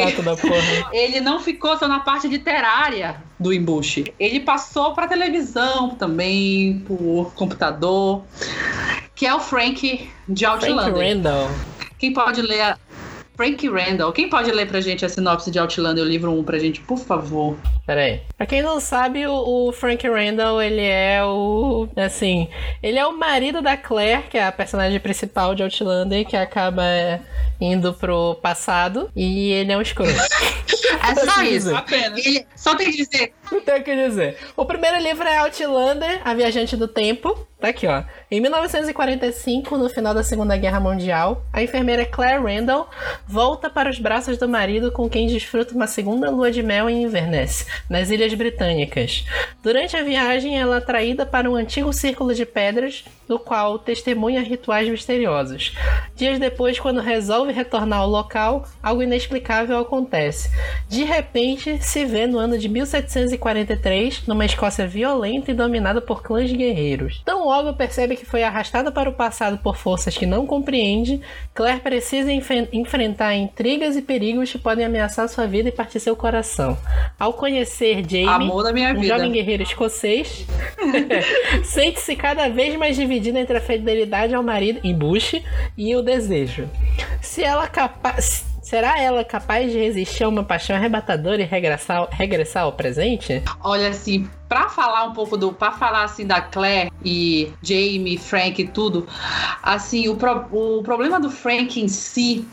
ele 0.92 1.20
não 1.20 1.40
ficou 1.40 1.76
só 1.76 1.88
na 1.88 2.00
parte 2.00 2.28
literária 2.28 3.16
do 3.38 3.52
embuste. 3.52 4.12
Ele 4.18 4.40
passou 4.40 4.92
pra 4.94 5.06
televisão 5.06 5.90
também, 5.90 6.82
por 6.86 7.32
computador, 7.34 8.22
que 9.14 9.26
é 9.26 9.34
o 9.34 9.40
Frank 9.40 10.08
de 10.28 10.44
Frank 10.44 10.66
Outlander. 10.66 10.94
Randall. 11.14 11.50
Quem 11.98 12.12
pode 12.12 12.42
ler. 12.42 12.76
Frank 13.42 13.68
Randall. 13.68 14.12
Quem 14.12 14.28
pode 14.28 14.52
ler 14.52 14.68
pra 14.68 14.80
gente 14.80 15.04
a 15.04 15.08
sinopse 15.08 15.50
de 15.50 15.58
Outlander, 15.58 16.04
o 16.04 16.06
livro 16.06 16.30
1 16.30 16.44
pra 16.44 16.60
gente, 16.60 16.80
por 16.80 16.96
favor? 16.96 17.58
Pera 17.84 18.02
aí. 18.02 18.20
Pra 18.36 18.46
quem 18.46 18.62
não 18.62 18.78
sabe, 18.78 19.26
o, 19.26 19.32
o 19.66 19.72
Frank 19.72 20.08
Randall, 20.08 20.62
ele 20.62 20.80
é 20.80 21.24
o. 21.24 21.88
Assim. 21.96 22.46
Ele 22.80 23.00
é 23.00 23.04
o 23.04 23.18
marido 23.18 23.60
da 23.60 23.76
Claire, 23.76 24.22
que 24.30 24.38
é 24.38 24.46
a 24.46 24.52
personagem 24.52 25.00
principal 25.00 25.56
de 25.56 25.64
Outlander, 25.64 26.24
que 26.24 26.36
acaba 26.36 26.84
indo 27.60 27.92
pro 27.94 28.36
passado. 28.36 29.10
E 29.16 29.50
ele 29.50 29.72
é 29.72 29.76
um 29.76 29.82
escroto. 29.82 30.12
É 31.04 31.14
só 31.14 31.42
isso. 31.42 31.74
Apenas. 31.74 32.24
Ele 32.24 32.46
só 32.54 32.76
tem 32.76 32.90
que 32.90 32.98
dizer. 32.98 33.32
Não 33.50 33.60
tenho 33.60 33.78
o 33.78 33.82
que 33.82 34.08
dizer. 34.08 34.36
O 34.56 34.64
primeiro 34.64 34.98
livro 34.98 35.26
é 35.26 35.38
Outlander, 35.38 36.20
A 36.24 36.32
Viajante 36.34 36.76
do 36.76 36.86
Tempo. 36.86 37.46
Tá 37.62 37.68
aqui, 37.68 37.86
ó. 37.86 38.02
Em 38.28 38.40
1945, 38.40 39.78
no 39.78 39.88
final 39.88 40.12
da 40.12 40.24
Segunda 40.24 40.56
Guerra 40.56 40.80
Mundial, 40.80 41.44
a 41.52 41.62
enfermeira 41.62 42.04
Claire 42.04 42.42
Randall 42.42 42.90
volta 43.24 43.70
para 43.70 43.88
os 43.88 44.00
braços 44.00 44.36
do 44.36 44.48
marido 44.48 44.90
com 44.90 45.08
quem 45.08 45.28
desfruta 45.28 45.72
uma 45.72 45.86
segunda 45.86 46.28
lua 46.28 46.50
de 46.50 46.60
mel 46.60 46.90
em 46.90 47.04
Inverness, 47.04 47.64
nas 47.88 48.10
Ilhas 48.10 48.34
Britânicas. 48.34 49.24
Durante 49.62 49.96
a 49.96 50.02
viagem, 50.02 50.58
ela 50.58 50.74
é 50.74 50.78
atraída 50.78 51.24
para 51.24 51.48
um 51.48 51.54
antigo 51.54 51.92
círculo 51.92 52.34
de 52.34 52.44
pedras, 52.44 53.04
do 53.28 53.38
qual 53.38 53.78
testemunha 53.78 54.42
rituais 54.42 54.88
misteriosos. 54.88 55.72
Dias 56.16 56.40
depois, 56.40 56.80
quando 56.80 57.00
resolve 57.00 57.52
retornar 57.52 58.00
ao 58.00 58.08
local, 58.08 58.66
algo 58.82 59.04
inexplicável 59.04 59.78
acontece. 59.78 60.50
De 60.88 61.04
repente, 61.04 61.78
se 61.80 62.04
vê 62.04 62.26
no 62.26 62.38
ano 62.38 62.58
de 62.58 62.68
1743, 62.68 64.26
numa 64.26 64.44
Escócia 64.44 64.86
violenta 64.86 65.52
e 65.52 65.54
dominada 65.54 66.00
por 66.00 66.22
clãs 66.22 66.50
guerreiros. 66.50 67.22
Tão 67.24 67.51
logo 67.52 67.74
percebe 67.74 68.16
que 68.16 68.24
foi 68.24 68.42
arrastada 68.42 68.90
para 68.90 69.08
o 69.08 69.12
passado 69.12 69.58
por 69.58 69.76
forças 69.76 70.16
que 70.16 70.24
não 70.24 70.46
compreende, 70.46 71.20
Claire 71.54 71.80
precisa 71.80 72.32
enfe- 72.32 72.68
enfrentar 72.72 73.34
intrigas 73.34 73.94
e 73.96 74.02
perigos 74.02 74.50
que 74.50 74.58
podem 74.58 74.84
ameaçar 74.86 75.28
sua 75.28 75.46
vida 75.46 75.68
e 75.68 75.72
partir 75.72 76.00
seu 76.00 76.16
coração. 76.16 76.78
Ao 77.18 77.32
conhecer 77.32 78.02
Jamie, 78.08 78.48
um 78.50 79.00
vida. 79.00 79.06
jovem 79.06 79.32
guerreiro 79.32 79.62
escocês, 79.62 80.46
sente-se 81.64 82.16
cada 82.16 82.48
vez 82.48 82.74
mais 82.76 82.96
dividida 82.96 83.38
entre 83.38 83.56
a 83.56 83.60
fidelidade 83.60 84.34
ao 84.34 84.42
marido, 84.42 84.80
embuste, 84.82 85.44
e 85.76 85.94
o 85.94 86.02
desejo. 86.02 86.68
Se 87.20 87.42
ela 87.42 87.66
capaz. 87.68 88.51
Será 88.72 88.98
ela 88.98 89.22
capaz 89.22 89.70
de 89.70 89.76
resistir 89.78 90.24
a 90.24 90.28
uma 90.30 90.42
paixão 90.42 90.74
arrebatadora 90.74 91.42
e 91.42 91.44
regressar, 91.44 92.08
regressar 92.10 92.62
ao 92.62 92.72
presente? 92.72 93.42
Olha, 93.62 93.88
assim, 93.90 94.26
pra 94.48 94.70
falar 94.70 95.04
um 95.04 95.12
pouco 95.12 95.36
do. 95.36 95.52
Pra 95.52 95.72
falar 95.72 96.04
assim 96.04 96.26
da 96.26 96.40
Claire 96.40 96.90
e 97.04 97.52
Jamie, 97.62 98.16
Frank 98.16 98.62
e 98.62 98.66
tudo, 98.66 99.06
assim, 99.62 100.08
o, 100.08 100.16
pro- 100.16 100.46
o 100.50 100.82
problema 100.82 101.20
do 101.20 101.30
Frank 101.30 101.78
em 101.78 101.86
si. 101.86 102.48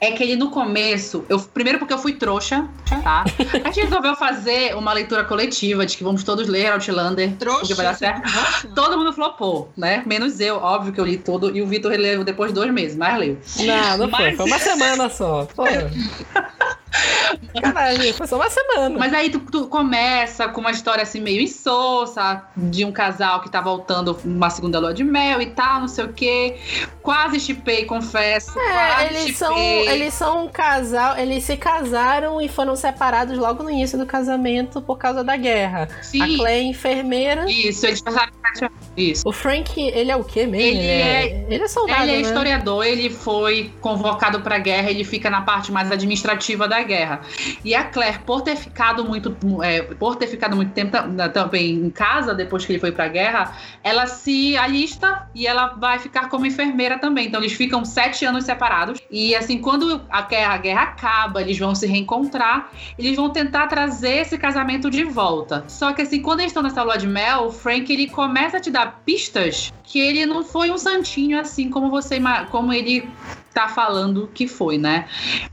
É 0.00 0.10
que 0.12 0.22
ele 0.22 0.36
no 0.36 0.50
começo, 0.50 1.24
eu, 1.28 1.40
primeiro 1.40 1.78
porque 1.78 1.92
eu 1.94 1.98
fui 1.98 2.12
trouxa, 2.14 2.68
tá? 3.02 3.24
A 3.64 3.68
gente 3.70 3.80
resolveu 3.80 4.14
fazer 4.14 4.76
uma 4.76 4.92
leitura 4.92 5.24
coletiva 5.24 5.86
de 5.86 5.96
que 5.96 6.04
vamos 6.04 6.22
todos 6.22 6.48
ler 6.48 6.70
Outlander. 6.72 7.32
Trouxa. 7.36 7.60
Porque 7.60 7.74
vai 7.74 7.86
dar 7.86 7.94
certo. 7.94 8.22
Nossa. 8.30 8.68
Todo 8.74 8.98
mundo 8.98 9.12
flopou, 9.12 9.72
né? 9.76 10.02
Menos 10.04 10.38
eu, 10.38 10.56
óbvio 10.56 10.92
que 10.92 11.00
eu 11.00 11.04
li 11.06 11.16
tudo. 11.16 11.56
E 11.56 11.62
o 11.62 11.66
Vitor 11.66 11.90
releu 11.90 12.22
depois 12.24 12.50
de 12.50 12.54
dois 12.54 12.70
meses, 12.72 12.96
mas 12.96 13.18
leu. 13.18 13.38
Não, 13.60 13.98
não 13.98 14.08
foi. 14.10 14.26
Mas- 14.26 14.36
Foi 14.36 14.46
uma 14.46 14.58
semana 14.58 15.08
só. 15.08 15.46
Pô. 15.54 15.64
Caralho, 17.60 18.14
foi 18.14 18.26
só 18.26 18.36
uma 18.36 18.50
semana. 18.50 18.98
Mas 18.98 19.12
aí 19.14 19.30
tu, 19.30 19.40
tu 19.40 19.66
começa 19.66 20.48
com 20.48 20.60
uma 20.60 20.70
história 20.70 21.02
assim 21.02 21.20
meio 21.20 21.40
insossa, 21.40 22.42
de 22.56 22.84
um 22.84 22.92
casal 22.92 23.40
que 23.40 23.50
tá 23.50 23.60
voltando 23.60 24.18
uma 24.24 24.50
segunda 24.50 24.78
lua 24.78 24.92
de 24.92 25.02
mel 25.04 25.40
e 25.40 25.46
tal, 25.46 25.80
não 25.80 25.88
sei 25.88 26.04
o 26.04 26.12
quê. 26.12 26.56
Quase 27.02 27.38
chipei, 27.40 27.84
confesso. 27.84 28.58
É, 28.58 29.06
eles 29.06 29.36
são, 29.36 29.56
eles 29.58 30.14
são 30.14 30.44
um 30.44 30.48
casal, 30.48 31.16
eles 31.18 31.44
se 31.44 31.56
casaram 31.56 32.40
e 32.40 32.48
foram 32.48 32.76
separados 32.76 33.38
logo 33.38 33.62
no 33.62 33.70
início 33.70 33.98
do 33.98 34.06
casamento 34.06 34.80
por 34.82 34.98
causa 34.98 35.22
da 35.24 35.36
guerra. 35.36 35.88
Sim, 36.02 36.22
A 36.22 36.36
Claire 36.36 36.60
é 36.66 36.70
enfermeira. 36.70 37.50
isso, 37.50 37.86
eles 37.86 38.00
passaram 38.00 38.32
isso. 38.96 39.22
O 39.26 39.32
Frank, 39.32 39.80
ele 39.80 40.10
é 40.10 40.16
o 40.16 40.24
quê 40.24 40.46
mesmo? 40.46 40.80
Ele 40.80 40.86
é- 40.86 41.46
ele 41.48 41.62
é 41.64 41.68
soldado, 41.68 42.02
Ele 42.02 42.12
é 42.12 42.16
né? 42.16 42.20
historiador, 42.22 42.84
ele 42.84 43.10
foi 43.10 43.70
convocado 43.80 44.40
pra 44.40 44.58
guerra, 44.58 44.90
ele 44.90 45.04
fica 45.04 45.30
na 45.30 45.42
parte 45.42 45.70
mais 45.70 45.90
administrativa 45.90 46.66
da 46.66 46.82
guerra. 46.86 47.20
E 47.62 47.74
a 47.74 47.84
Claire, 47.84 48.20
por 48.20 48.40
ter 48.40 48.56
ficado 48.56 49.04
muito, 49.04 49.36
é, 49.62 49.82
por 49.82 50.16
ter 50.16 50.26
ficado 50.28 50.56
muito 50.56 50.72
tempo 50.72 50.92
tam- 50.92 51.28
também 51.30 51.72
em 51.74 51.90
casa 51.90 52.34
depois 52.34 52.64
que 52.64 52.72
ele 52.72 52.78
foi 52.80 52.92
pra 52.92 53.08
guerra, 53.08 53.52
ela 53.84 54.06
se 54.06 54.56
alista 54.56 55.26
e 55.34 55.46
ela 55.46 55.74
vai 55.74 55.98
ficar 55.98 56.30
como 56.30 56.46
enfermeira 56.46 56.98
também. 56.98 57.26
Então 57.26 57.40
eles 57.40 57.52
ficam 57.52 57.84
sete 57.84 58.24
anos 58.24 58.44
separados. 58.44 58.98
E 59.10 59.34
assim, 59.34 59.58
quando 59.58 60.00
a 60.08 60.22
guerra, 60.22 60.54
a 60.54 60.58
guerra 60.58 60.82
acaba, 60.82 61.42
eles 61.42 61.58
vão 61.58 61.74
se 61.74 61.86
reencontrar, 61.86 62.70
eles 62.98 63.16
vão 63.16 63.28
tentar 63.28 63.66
trazer 63.66 64.22
esse 64.22 64.38
casamento 64.38 64.88
de 64.90 65.04
volta. 65.04 65.64
Só 65.68 65.92
que 65.92 66.02
assim, 66.02 66.22
quando 66.22 66.40
eles 66.40 66.50
estão 66.50 66.62
nessa 66.62 66.82
lua 66.82 66.96
de 66.96 67.06
mel, 67.06 67.46
o 67.46 67.52
Frank 67.52 67.92
ele 67.92 68.08
começa 68.08 68.56
a 68.56 68.60
te 68.60 68.70
dar 68.70 69.02
pistas 69.04 69.72
que 69.86 70.00
ele 70.00 70.26
não 70.26 70.42
foi 70.44 70.70
um 70.70 70.76
santinho 70.76 71.38
assim 71.38 71.70
como 71.70 71.88
você 71.90 72.20
como 72.50 72.72
ele 72.72 73.08
tá 73.54 73.68
falando 73.68 74.28
que 74.34 74.46
foi, 74.46 74.76
né? 74.76 75.06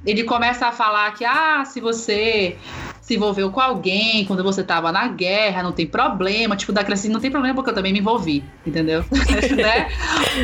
Ele 0.06 0.26
começa 0.26 0.68
a 0.68 0.72
falar 0.74 1.14
que 1.14 1.24
ah, 1.24 1.64
se 1.66 1.80
você 1.80 2.58
se 3.00 3.16
envolveu 3.16 3.50
com 3.52 3.62
alguém 3.62 4.26
quando 4.26 4.44
você 4.44 4.62
tava 4.64 4.92
na 4.92 5.08
guerra, 5.08 5.64
não 5.64 5.72
tem 5.72 5.86
problema, 5.88 6.56
tipo 6.56 6.74
daquela 6.74 6.96
assim, 6.96 7.10
não 7.10 7.20
tem 7.22 7.32
problema 7.32 7.56
porque 7.56 7.70
eu 7.70 7.74
também 7.74 7.94
me 7.94 8.00
envolvi, 8.00 8.44
entendeu? 8.66 9.06
né? 9.56 9.88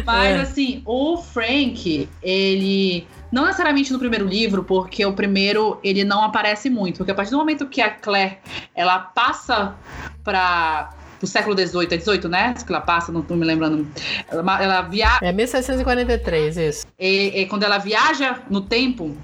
Mas 0.05 0.37
É. 0.37 0.41
assim, 0.41 0.81
o 0.85 1.17
Frank, 1.17 2.07
ele 2.21 3.05
não 3.31 3.45
necessariamente 3.45 3.91
no 3.91 3.99
primeiro 3.99 4.25
livro, 4.25 4.63
porque 4.63 5.05
o 5.05 5.13
primeiro 5.13 5.79
ele 5.83 6.03
não 6.03 6.23
aparece 6.23 6.69
muito, 6.69 6.97
porque 6.97 7.11
a 7.11 7.15
partir 7.15 7.31
do 7.31 7.37
momento 7.37 7.67
que 7.67 7.81
a 7.81 7.89
Claire 7.89 8.37
ela 8.73 8.99
passa 8.99 9.75
para 10.23 10.91
o 11.21 11.27
século 11.27 11.55
XVIII, 11.57 11.87
é 11.91 11.99
XVIII, 11.99 12.27
né? 12.29 12.53
Que 12.53 12.71
ela 12.71 12.81
passa, 12.81 13.11
não 13.11 13.21
tô 13.21 13.35
me 13.35 13.45
lembrando. 13.45 13.87
Ela, 14.29 14.63
ela 14.63 14.81
via, 14.81 15.19
É 15.21 15.31
1743, 15.31 16.57
isso. 16.57 16.85
e, 16.99 17.41
e 17.41 17.45
quando 17.47 17.63
ela 17.63 17.77
viaja 17.77 18.39
no 18.49 18.61
tempo, 18.61 19.15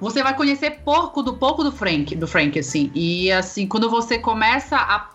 você 0.00 0.22
vai 0.22 0.34
conhecer 0.34 0.80
pouco 0.84 1.22
do 1.22 1.34
pouco 1.34 1.64
do 1.64 1.72
Frank, 1.72 2.14
do 2.14 2.26
Frank 2.26 2.58
assim. 2.58 2.90
E 2.94 3.30
assim, 3.32 3.66
quando 3.66 3.90
você 3.90 4.18
começa 4.18 4.76
a 4.76 5.08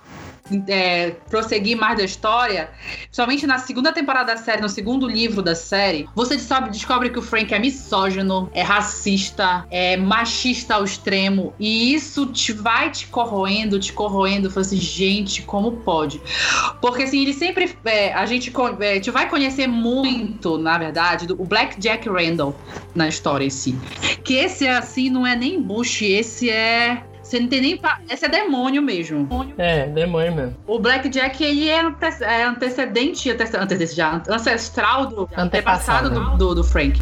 é, 0.67 1.11
prosseguir 1.29 1.77
mais 1.77 1.97
da 1.97 2.03
história, 2.03 2.69
principalmente 3.03 3.47
na 3.47 3.57
segunda 3.59 3.91
temporada 3.91 4.33
da 4.33 4.37
série, 4.37 4.61
no 4.61 4.69
segundo 4.69 5.07
livro 5.07 5.41
da 5.41 5.55
série, 5.55 6.07
você 6.15 6.35
descobre, 6.35 7.09
que 7.09 7.19
o 7.19 7.21
Frank 7.21 7.53
é 7.53 7.59
misógino, 7.59 8.49
é 8.53 8.61
racista, 8.61 9.65
é 9.69 9.97
machista 9.97 10.75
ao 10.75 10.83
extremo, 10.83 11.53
e 11.59 11.93
isso 11.93 12.25
te 12.27 12.51
vai 12.51 12.89
te 12.89 13.07
corroendo, 13.07 13.79
te 13.79 13.93
corroendo, 13.93 14.49
fala 14.49 14.65
assim, 14.65 14.77
gente, 14.77 15.41
como 15.43 15.71
pode? 15.71 16.21
Porque 16.81 17.03
assim, 17.03 17.21
ele 17.21 17.33
sempre. 17.33 17.75
é, 17.85 18.13
a 18.13 18.25
gente 18.25 18.51
é, 18.79 18.99
gente 19.03 19.11
vai 19.11 19.29
conhecer 19.29 19.67
muito, 19.67 20.57
na 20.57 20.77
verdade, 20.77 21.27
do, 21.27 21.41
o 21.41 21.45
Black 21.45 21.79
Jack 21.79 22.07
Randall 22.07 22.55
na 22.95 23.07
história 23.07 23.45
em 23.45 23.49
si. 23.49 23.75
Que 24.23 24.35
esse 24.35 24.67
assim 24.67 25.09
não 25.09 25.27
é 25.27 25.35
nem 25.35 25.61
Bush, 25.61 26.01
esse 26.01 26.49
é. 26.49 27.03
Você 27.33 27.39
não 27.39 27.47
tem 27.47 27.61
nem. 27.61 27.77
pa- 27.77 27.99
Esse 28.07 28.25
é 28.25 28.29
demônio 28.29 28.79
mesmo. 28.79 29.27
É, 29.57 29.87
demônio 29.87 30.35
mesmo. 30.35 30.55
O 30.67 30.77
Black 30.77 31.09
Jack, 31.09 31.43
ele 31.43 31.67
é, 31.67 31.79
ante- 31.81 32.23
é 32.23 32.43
antecedente, 32.43 33.31
ante- 33.31 33.57
antecedente 33.57 33.95
já, 33.95 34.21
ancestral 34.29 35.07
do 35.07 35.27
Antepassado. 35.35 36.11
do, 36.11 36.37
do, 36.37 36.55
do 36.55 36.63
Frank. 36.63 37.01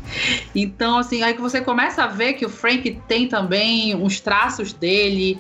Então, 0.56 1.00
assim, 1.00 1.22
aí 1.22 1.34
que 1.34 1.42
você 1.42 1.60
começa 1.60 2.06
a 2.06 2.08
ver 2.08 2.34
que 2.34 2.46
o 2.46 2.50
Frank 2.50 3.02
tem 3.10 3.28
também 3.28 3.94
uns 3.94 4.22
traços 4.22 4.72
dele. 4.72 5.38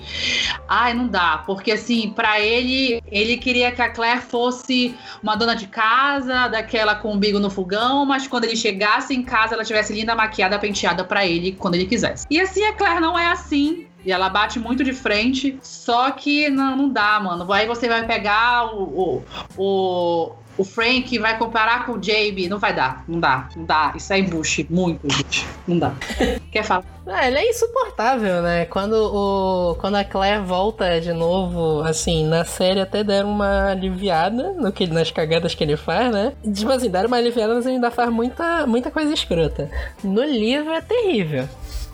Ai, 0.67 0.93
não 0.93 1.07
dá, 1.07 1.41
porque 1.45 1.71
assim, 1.71 2.09
pra 2.13 2.41
ele, 2.41 3.01
ele 3.09 3.37
queria 3.37 3.71
que 3.71 3.81
a 3.81 3.89
Claire 3.89 4.19
fosse 4.21 4.93
uma 5.23 5.35
dona 5.37 5.55
de 5.55 5.67
casa, 5.67 6.49
daquela 6.49 6.95
com 6.95 7.09
o 7.09 7.13
umbigo 7.13 7.39
no 7.39 7.49
fogão, 7.49 8.05
mas 8.05 8.27
quando 8.27 8.43
ele 8.43 8.57
chegasse 8.57 9.13
em 9.13 9.23
casa, 9.23 9.53
ela 9.53 9.63
tivesse 9.63 9.93
linda, 9.93 10.13
maquiada, 10.15 10.59
penteada 10.59 11.05
pra 11.05 11.25
ele 11.25 11.53
quando 11.53 11.75
ele 11.75 11.85
quisesse. 11.85 12.25
E 12.29 12.41
assim, 12.41 12.63
a 12.65 12.73
Claire 12.73 12.99
não 12.99 13.17
é 13.17 13.27
assim. 13.27 13.85
E 14.03 14.11
ela 14.11 14.29
bate 14.29 14.59
muito 14.59 14.83
de 14.83 14.93
frente, 14.93 15.59
só 15.61 16.11
que 16.11 16.49
não, 16.49 16.75
não 16.75 16.89
dá, 16.89 17.19
mano. 17.19 17.51
Aí 17.51 17.67
você 17.67 17.87
vai 17.87 18.05
pegar 18.05 18.73
o, 18.73 18.83
o, 18.83 19.23
o, 19.57 20.31
o 20.57 20.63
Frank 20.63 21.13
e 21.13 21.19
vai 21.19 21.37
comparar 21.37 21.85
com 21.85 21.93
o 21.93 22.03
Jamie. 22.03 22.49
Não 22.49 22.57
vai 22.57 22.73
dar, 22.73 23.03
não 23.07 23.19
dá, 23.19 23.49
não 23.55 23.63
dá. 23.63 23.93
Isso 23.95 24.11
é 24.11 24.19
embuste, 24.19 24.65
muito 24.69 25.05
embuste. 25.05 25.47
Não 25.67 25.77
dá. 25.77 25.93
Quer 26.51 26.63
falar? 26.63 26.83
É, 27.05 27.27
ele 27.27 27.37
é 27.37 27.49
insuportável, 27.49 28.41
né? 28.41 28.65
Quando, 28.65 28.93
o, 28.93 29.75
quando 29.75 29.95
a 29.95 30.03
Claire 30.03 30.43
volta 30.43 30.99
de 30.99 31.13
novo, 31.13 31.81
assim, 31.81 32.25
na 32.25 32.45
série 32.45 32.79
até 32.79 33.03
deram 33.03 33.31
uma 33.31 33.71
aliviada 33.71 34.53
no 34.53 34.71
que, 34.71 34.85
nas 34.87 35.11
cagadas 35.11 35.55
que 35.55 35.63
ele 35.63 35.77
faz, 35.77 36.11
né? 36.11 36.33
Tipo 36.53 36.71
assim, 36.71 36.89
deram 36.89 37.07
uma 37.07 37.17
aliviada, 37.17 37.53
mas 37.53 37.65
ele 37.65 37.75
ainda 37.75 37.91
faz 37.91 38.09
muita, 38.11 38.65
muita 38.67 38.91
coisa 38.91 39.13
escrota. 39.13 39.69
No 40.03 40.23
livro 40.23 40.71
é 40.71 40.81
terrível. 40.81 41.47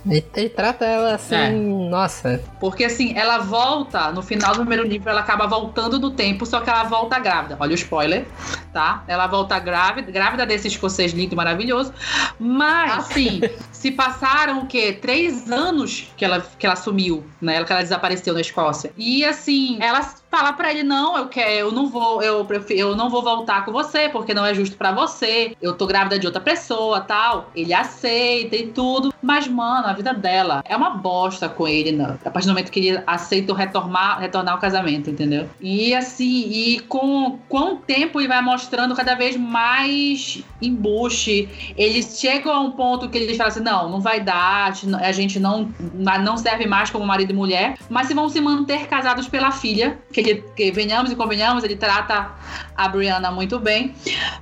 Ele, 0.06 0.26
ele 0.36 0.50
trata 0.50 0.86
ela 0.86 1.16
assim, 1.16 1.36
É. 1.36 1.50
nossa. 1.52 2.42
Porque 2.60 2.86
assim, 2.86 3.18
ela 3.18 3.40
volta, 3.40 4.12
no 4.12 4.22
final 4.22 4.52
do 4.52 4.60
primeiro 4.60 4.86
livro, 4.88 5.10
ela 5.10 5.22
acaba 5.22 5.48
voltando 5.48 6.00
do 6.00 6.12
tempo, 6.12 6.46
só 6.46 6.60
que 6.62 6.70
ela 6.70 6.84
volta 6.84 7.20
grávida. 7.20 7.58
Olha 7.60 7.72
o 7.72 7.76
spoiler, 7.76 8.26
tá? 8.72 9.04
Ela 9.08 9.28
volta 9.28 9.58
grávida, 9.60 10.12
grávida 10.12 10.46
desse 10.46 10.68
escocês 10.68 11.12
lindo 11.12 11.34
e 11.34 11.36
maravilhoso. 11.36 11.94
Mas, 12.40 12.92
assim, 12.92 13.42
se 13.72 13.92
passaram 13.92 14.60
o 14.60 14.68
quê? 14.68 14.94
Três 14.94 15.52
anos 15.52 16.08
que 16.16 16.24
ela, 16.24 16.46
que 16.58 16.66
ela 16.66 16.76
sumiu, 16.76 17.26
né? 17.42 17.64
Que 17.64 17.72
ela 17.72 17.82
desapareceu 17.82 18.34
na 18.34 18.42
Escócia. 18.42 18.92
E 18.98 19.26
assim, 19.26 19.78
ela 19.82 20.02
fala 20.30 20.54
pra 20.54 20.72
ele: 20.72 20.84
não, 20.84 21.18
eu 21.18 21.28
quero, 21.28 21.52
eu 21.52 21.72
não 21.72 21.88
vou, 21.88 22.22
eu 22.22 22.44
prefiro, 22.46 22.80
eu 22.80 22.96
não 22.96 23.10
vou 23.10 23.22
voltar 23.22 23.66
com 23.66 23.72
você, 23.72 24.10
porque 24.10 24.34
não 24.34 24.46
é 24.46 24.54
justo 24.54 24.78
pra 24.78 24.92
você. 24.92 25.56
Eu 25.62 25.74
tô 25.74 25.86
grávida 25.86 26.20
de 26.20 26.26
outra 26.26 26.42
pessoa, 26.42 27.02
tal. 27.02 27.50
Ele 27.56 27.74
aceita 27.74 28.56
e 28.56 28.68
tudo. 28.68 29.14
Mas, 29.22 29.48
mano, 29.48 29.88
a 29.88 29.94
vida 29.94 30.14
dela 30.14 30.62
é 30.66 30.76
uma 30.76 30.92
bosta 30.92 31.50
com 31.50 31.68
ele, 31.68 31.92
né? 31.92 32.18
A 32.24 32.30
partir 32.30 32.48
do 32.48 32.52
momento 32.52 32.72
que 32.72 32.80
ele 32.80 33.04
aceita 33.06 33.54
retornar, 33.54 34.20
retornar 34.20 34.54
ao 34.54 34.60
casamento, 34.60 35.10
entendeu? 35.10 35.50
E 35.60 35.94
assim, 35.94 36.50
e 36.50 36.80
com, 36.82 37.40
com 37.50 37.74
o 37.74 37.76
tempo 37.78 38.20
ele 38.20 38.28
vai 38.28 38.42
mostrando 38.42 38.96
cada 38.96 39.16
vez 39.16 39.36
mais 39.36 40.44
embuste. 40.62 41.50
Eles 41.78 42.20
chegam 42.20 42.54
a 42.54 42.60
um 42.60 42.72
ponto 42.72 43.10
que 43.10 43.18
eles 43.18 43.38
falam 43.38 43.52
assim: 43.52 43.64
não, 43.64 43.90
não 43.90 44.00
vai 44.00 44.20
dar, 44.20 44.74
a 45.02 45.12
gente 45.12 45.40
não, 45.40 45.70
não 45.94 46.38
serve 46.38 46.66
mais 46.66 46.90
como 46.90 47.06
marido 47.06 47.32
e 47.32 47.36
mulher, 47.36 47.78
mas 47.90 48.08
se 48.08 48.14
vão 48.14 48.30
se 48.30 48.40
manter 48.40 48.88
casados 48.88 49.28
pela 49.28 49.52
filha, 49.52 49.98
que 50.24 50.30
ele, 50.30 50.44
que 50.56 50.72
venhamos 50.72 51.12
e 51.12 51.16
convenhamos, 51.16 51.64
ele 51.64 51.76
trata 51.76 52.32
a 52.76 52.88
Brianna 52.88 53.32
muito 53.32 53.60
bem. 53.60 53.94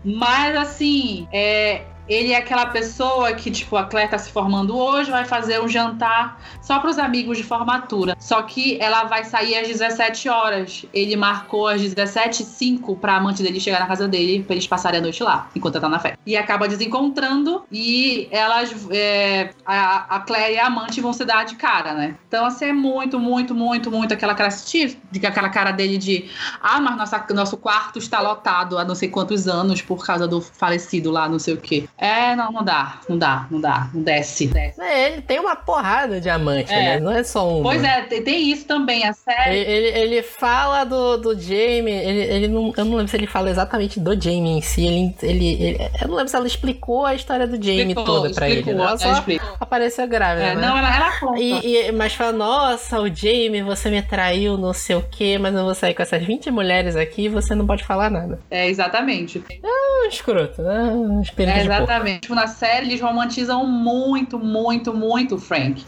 Mas 0.03 0.55
assim, 0.55 1.27
é, 1.31 1.83
ele 2.07 2.31
é 2.31 2.37
aquela 2.37 2.67
pessoa 2.67 3.33
que, 3.33 3.49
tipo, 3.49 3.75
a 3.75 3.85
Claire 3.85 4.09
tá 4.09 4.17
se 4.17 4.31
formando 4.31 4.77
hoje, 4.77 5.11
vai 5.11 5.25
fazer 5.25 5.61
um 5.61 5.67
jantar 5.67 6.39
só 6.61 6.79
pros 6.79 6.97
amigos 6.97 7.37
de 7.37 7.43
formatura. 7.43 8.15
Só 8.19 8.41
que 8.43 8.77
ela 8.81 9.05
vai 9.05 9.23
sair 9.23 9.57
às 9.57 9.67
17 9.67 10.29
horas. 10.29 10.85
Ele 10.93 11.15
marcou 11.15 11.67
às 11.67 11.81
17h05 11.81 12.97
pra 12.99 13.15
amante 13.15 13.41
dele 13.41 13.59
chegar 13.59 13.79
na 13.79 13.87
casa 13.87 14.07
dele, 14.07 14.43
pra 14.43 14.53
eles 14.53 14.67
passarem 14.67 14.99
a 14.99 15.01
noite 15.03 15.23
lá, 15.23 15.49
enquanto 15.55 15.75
ela 15.75 15.81
tá 15.83 15.89
na 15.89 15.99
festa. 15.99 16.19
E 16.25 16.37
acaba 16.37 16.67
desencontrando 16.67 17.63
e 17.71 18.27
elas, 18.31 18.87
é, 18.91 19.51
a, 19.65 20.15
a 20.15 20.19
Claire 20.19 20.55
e 20.55 20.59
a 20.59 20.67
amante 20.67 21.01
vão 21.01 21.13
se 21.13 21.25
dar 21.25 21.45
de 21.45 21.55
cara, 21.55 21.93
né? 21.93 22.15
Então, 22.27 22.45
assim, 22.45 22.65
é 22.65 22.73
muito, 22.73 23.19
muito, 23.19 23.55
muito, 23.55 23.91
muito 23.91 24.13
aquela 24.13 24.35
cara, 24.35 24.49
aquela 25.27 25.49
cara 25.49 25.71
dele 25.71 25.97
de 25.97 26.29
ah, 26.61 26.79
mas 26.79 26.97
nossa, 26.97 27.25
nosso 27.33 27.57
quarto 27.57 27.99
está 27.99 28.21
lotado 28.21 28.77
há 28.77 28.85
não 28.85 28.95
sei 28.95 29.09
quantos 29.09 29.47
anos 29.47 29.81
por 29.81 30.05
causa 30.05 30.27
do 30.27 30.41
falecido 30.41 31.11
lá, 31.11 31.27
não 31.27 31.39
sei 31.39 31.53
o 31.53 31.57
quê. 31.57 31.87
É, 31.97 32.35
não, 32.35 32.51
não 32.51 32.63
dá, 32.63 32.99
não 33.07 33.17
dá, 33.17 33.47
não 33.49 33.61
dá, 33.61 33.89
não 33.93 34.01
desce. 34.03 34.47
desce. 34.47 34.81
É, 34.81 35.13
ele 35.13 35.21
tem 35.21 35.39
uma 35.39 35.55
porrada 35.55 36.19
de 36.19 36.29
amante, 36.29 36.71
É. 36.73 36.75
né? 36.95 36.99
Não 36.99 37.11
é 37.11 37.23
só 37.23 37.47
um. 37.49 37.63
Pois 37.63 37.81
é, 37.83 38.01
tem, 38.01 38.21
tem 38.21 38.51
isso 38.51 38.65
também, 38.65 39.05
a 39.07 39.13
série. 39.13 39.57
Ele, 39.59 39.71
ele, 39.71 39.99
ele 40.15 40.23
fala 40.23 40.83
do, 40.83 41.15
do 41.17 41.39
Jamie, 41.39 41.89
ele, 41.93 42.21
ele 42.21 42.47
não, 42.49 42.73
eu 42.75 42.83
não 42.85 42.97
lembro 42.97 43.07
se 43.07 43.15
ele 43.15 43.27
fala 43.27 43.49
exatamente 43.49 43.97
do 43.99 44.11
Jamie 44.19 44.57
em 44.57 44.61
si. 44.61 44.85
Ele, 44.85 45.15
ele, 45.23 45.63
ele- 45.63 45.89
eu 46.01 46.07
não 46.09 46.15
lembro 46.15 46.29
se 46.29 46.35
ela 46.35 46.45
explicou 46.47 47.05
a 47.05 47.15
história 47.15 47.47
do 47.47 47.55
Jamie 47.55 47.79
Explicou, 47.87 48.03
toda 48.05 48.33
pra 48.33 48.49
ele. 48.49 48.59
explicou, 48.59 48.83
Né? 48.83 48.89
Ela 48.89 48.97
só 48.97 49.23
apareceu 49.61 50.07
grávida. 50.07 50.47
É, 50.47 50.55
né? 50.55 50.61
não, 50.67 50.77
ela, 50.77 50.95
ela 50.95 51.19
conta. 51.19 51.39
E, 51.39 51.87
e- 51.87 51.91
mas 51.93 52.13
fala, 52.13 52.33
nossa, 52.33 52.99
o 52.99 53.07
Jamie, 53.07 53.61
você 53.61 53.89
me 53.89 54.01
traiu, 54.01 54.57
não 54.57 54.73
sei 54.73 54.97
o 54.97 55.01
que, 55.01 55.37
mas 55.37 55.55
eu 55.55 55.63
vou 55.63 55.73
sair 55.73 55.93
com 55.93 56.01
essas 56.01 56.21
20 56.23 56.51
mulheres 56.51 56.95
aqui 56.97 57.23
e 57.23 57.29
você 57.29 57.55
não 57.55 57.65
pode 57.65 57.85
falar 57.85 58.09
nada. 58.11 58.37
É, 58.51 58.67
exatamente. 58.67 59.41
É 59.63 60.05
um 60.05 60.07
escroto, 60.09 60.61
né? 60.61 60.83
Um 60.83 61.21
É, 61.21 61.23
de 61.61 61.67
porco. 61.69 61.84
Exatamente. 61.85 62.21
Tipo, 62.21 62.35
na 62.35 62.47
série 62.47 62.87
eles 62.87 63.01
romantizam 63.01 63.65
muito, 63.65 64.37
muito, 64.37 64.93
muito 64.93 65.35
o 65.35 65.39
Frank. 65.39 65.83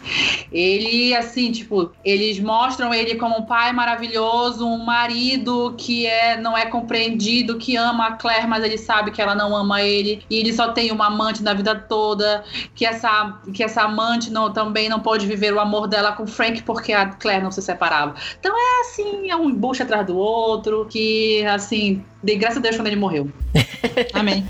Ele, 0.52 1.16
assim, 1.16 1.52
tipo, 1.52 1.92
eles 2.04 2.40
mostram 2.40 2.94
ele 2.94 3.16
como 3.16 3.38
um 3.38 3.46
pai 3.46 3.74
maravilhoso, 3.74 4.66
um 4.66 4.84
marido 4.84 5.76
que 5.78 6.06
é, 6.06 6.40
não 6.40 6.58
é 6.58 6.66
compreendido, 6.66 7.58
que 7.58 7.76
ama 7.76 8.08
a 8.08 8.12
Claire, 8.14 8.48
mas 8.48 8.64
ele 8.64 8.78
sabe 8.78 9.12
que 9.12 9.22
ela 9.22 9.36
não 9.36 9.56
ama 9.56 9.82
ele. 9.82 10.24
E 10.30 10.38
ele 10.38 10.54
só 10.54 10.72
tem 10.72 10.92
uma 10.92 11.08
amante 11.08 11.44
na 11.44 11.54
vida 11.54 11.76
toda. 11.76 12.44
Que 12.76 12.86
essa, 12.86 13.40
que 13.54 13.64
essa 13.64 13.84
amante 13.84 14.32
não, 14.32 14.52
também 14.52 14.90
não 14.90 15.00
pode 15.00 15.26
viver 15.26 15.54
o 15.54 15.60
amor 15.60 15.88
dela 15.88 16.12
com 16.14 16.24
o 16.24 16.28
Frank 16.28 16.64
porque 16.64 16.94
a 16.94 17.08
Claire 17.08 17.44
não 17.44 17.52
se 17.52 17.62
separava. 17.62 18.16
Então 18.40 18.56
é 18.56 18.82
assim, 18.82 19.30
é 19.30 19.36
um 19.36 19.50
embuste 19.50 19.84
atrás 19.84 20.06
do 20.06 20.18
outro. 20.18 20.88
Que, 20.90 21.46
assim, 21.46 22.04
de 22.24 22.36
graças 22.36 22.58
a 22.58 22.62
Deus 22.62 22.76
quando 22.76 22.88
ele 22.88 22.96
morreu. 22.96 23.32
Amém. 24.14 24.48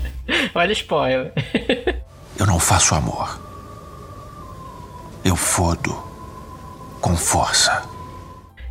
Olha 0.54 0.70
o 0.70 0.72
spoiler. 0.72 1.32
Eu 2.38 2.46
não 2.46 2.58
faço 2.58 2.94
amor. 2.94 3.40
Eu 5.24 5.36
fodo 5.36 5.96
com 7.00 7.16
força. 7.16 7.82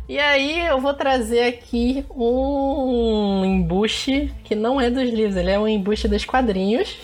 E 0.08 0.18
aí 0.18 0.66
eu 0.66 0.80
vou 0.80 0.94
trazer 0.94 1.42
aqui 1.42 2.04
um 2.10 3.44
embuste 3.44 4.32
que 4.42 4.54
não 4.54 4.80
é 4.80 4.90
dos 4.90 5.10
livros, 5.10 5.36
ele 5.36 5.50
é 5.50 5.58
um 5.58 5.68
embuste 5.68 6.08
dos 6.08 6.24
quadrinhos, 6.24 6.96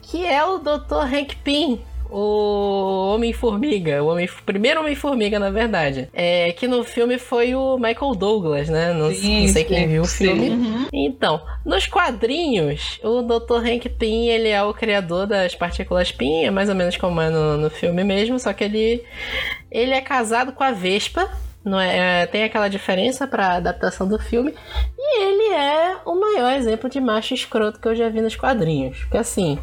que 0.00 0.24
é 0.26 0.42
o 0.42 0.58
Dr. 0.58 1.04
Hank 1.04 1.36
Pym, 1.44 1.78
o 2.10 3.14
Homem-Formiga, 3.14 4.02
o 4.02 4.08
homem, 4.08 4.28
primeiro 4.44 4.80
Homem-Formiga, 4.80 5.38
na 5.38 5.50
verdade. 5.50 6.08
É, 6.12 6.52
que 6.52 6.66
no 6.66 6.84
filme 6.84 7.18
foi 7.18 7.54
o 7.54 7.76
Michael 7.76 8.14
Douglas, 8.14 8.68
né? 8.68 8.92
Não, 8.92 9.12
Sim, 9.12 9.46
não 9.46 9.48
sei 9.52 9.64
quem 9.64 9.78
sim, 9.78 9.86
viu 9.88 10.02
o 10.02 10.06
filme. 10.06 10.50
Uhum. 10.50 10.86
Então, 10.92 11.40
nos 11.64 11.86
quadrinhos, 11.86 13.00
o 13.02 13.22
Dr. 13.22 13.66
Hank 13.66 13.88
Pym, 13.88 14.28
ele 14.28 14.48
é 14.48 14.62
o 14.62 14.74
criador 14.74 15.26
das 15.26 15.54
partículas 15.54 16.12
Pym, 16.12 16.44
é 16.44 16.50
mais 16.50 16.68
ou 16.68 16.74
menos 16.74 16.96
como 16.96 17.20
é 17.20 17.30
no, 17.30 17.56
no 17.56 17.70
filme 17.70 18.04
mesmo, 18.04 18.38
só 18.38 18.52
que 18.52 18.64
ele, 18.64 19.04
ele 19.70 19.92
é 19.92 20.00
casado 20.00 20.52
com 20.52 20.64
a 20.64 20.72
Vespa, 20.72 21.30
não 21.64 21.78
é, 21.78 22.22
é, 22.22 22.26
tem 22.26 22.44
aquela 22.44 22.68
diferença 22.68 23.26
pra 23.26 23.56
adaptação 23.56 24.08
do 24.08 24.18
filme, 24.18 24.54
e 24.98 25.22
ele 25.22 25.54
é 25.54 25.96
o 26.06 26.18
maior 26.18 26.52
exemplo 26.52 26.88
de 26.88 27.00
macho 27.00 27.34
escroto 27.34 27.78
que 27.78 27.86
eu 27.86 27.94
já 27.94 28.08
vi 28.08 28.20
nos 28.20 28.36
quadrinhos. 28.36 28.98
Porque 29.00 29.18
assim, 29.18 29.58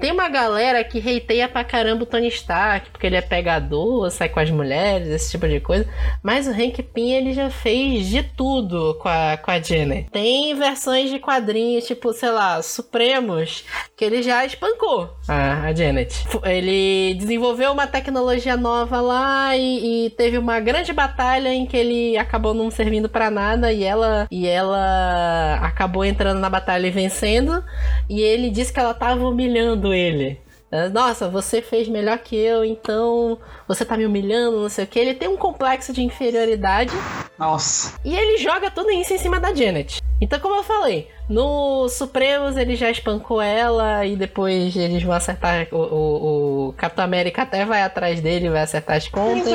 tem 0.00 0.12
uma 0.12 0.28
galera 0.28 0.82
que 0.82 0.98
hateia 0.98 1.48
pra 1.48 1.62
caramba 1.62 2.02
o 2.02 2.06
Tony 2.06 2.28
Stark, 2.28 2.90
porque 2.90 3.06
ele 3.06 3.16
é 3.16 3.22
pegador, 3.22 4.10
sai 4.10 4.28
com 4.28 4.40
as 4.40 4.50
mulheres, 4.50 5.08
esse 5.08 5.30
tipo 5.30 5.46
de 5.48 5.60
coisa. 5.60 5.88
Mas 6.22 6.46
o 6.48 6.50
Hank 6.50 6.82
Pym, 6.82 7.12
ele 7.12 7.32
já 7.32 7.48
fez 7.48 8.08
de 8.08 8.22
tudo 8.22 8.98
com 9.00 9.08
a, 9.08 9.36
com 9.36 9.50
a 9.50 9.60
Janet. 9.60 10.10
Tem 10.10 10.54
versões 10.54 11.10
de 11.10 11.18
quadrinhos, 11.18 11.86
tipo, 11.86 12.12
sei 12.12 12.30
lá, 12.30 12.60
Supremos, 12.62 13.64
que 13.96 14.04
ele 14.04 14.22
já 14.22 14.44
espancou 14.44 15.16
a, 15.28 15.66
a 15.66 15.74
Janet. 15.74 16.26
Ele 16.44 17.14
desenvolveu 17.14 17.72
uma 17.72 17.86
tecnologia 17.86 18.56
nova 18.56 19.00
lá 19.00 19.56
e, 19.56 20.06
e 20.06 20.10
teve 20.10 20.38
uma 20.38 20.58
grande 20.58 20.92
batalha 20.92 21.35
em 21.44 21.66
que 21.66 21.76
ele 21.76 22.16
acabou 22.16 22.54
não 22.54 22.70
servindo 22.70 23.08
pra 23.08 23.30
nada 23.30 23.72
e 23.72 23.84
ela, 23.84 24.26
e 24.30 24.46
ela 24.46 25.58
acabou 25.62 26.04
entrando 26.04 26.40
na 26.40 26.50
batalha 26.50 26.86
e 26.86 26.90
vencendo. 26.90 27.62
E 28.08 28.20
ele 28.20 28.50
disse 28.50 28.72
que 28.72 28.80
ela 28.80 28.94
tava 28.94 29.26
humilhando 29.28 29.92
ele. 29.92 30.40
Nossa, 30.92 31.28
você 31.28 31.62
fez 31.62 31.88
melhor 31.88 32.18
que 32.18 32.36
eu, 32.36 32.64
então 32.64 33.38
você 33.68 33.84
tá 33.84 33.96
me 33.96 34.04
humilhando, 34.04 34.60
não 34.60 34.68
sei 34.68 34.84
o 34.84 34.86
que. 34.86 34.98
Ele 34.98 35.14
tem 35.14 35.28
um 35.28 35.36
complexo 35.36 35.92
de 35.92 36.02
inferioridade 36.02 36.92
Nossa. 37.38 37.98
e 38.04 38.14
ele 38.14 38.36
joga 38.38 38.70
tudo 38.70 38.90
isso 38.90 39.14
em 39.14 39.18
cima 39.18 39.38
da 39.38 39.54
Janet. 39.54 40.02
Então, 40.20 40.40
como 40.40 40.56
eu 40.56 40.62
falei, 40.64 41.08
no 41.28 41.88
Supremos 41.88 42.56
ele 42.56 42.76
já 42.76 42.90
espancou 42.90 43.40
ela 43.40 44.04
e 44.06 44.16
depois 44.16 44.76
eles 44.76 45.02
vão 45.02 45.14
acertar. 45.14 45.66
O, 45.72 45.76
o, 45.76 46.68
o 46.68 46.72
Capitão 46.74 47.04
América 47.04 47.42
até 47.42 47.64
vai 47.64 47.82
atrás 47.82 48.20
dele, 48.20 48.50
vai 48.50 48.62
acertar 48.62 48.96
as 48.96 49.08
contas. 49.08 49.52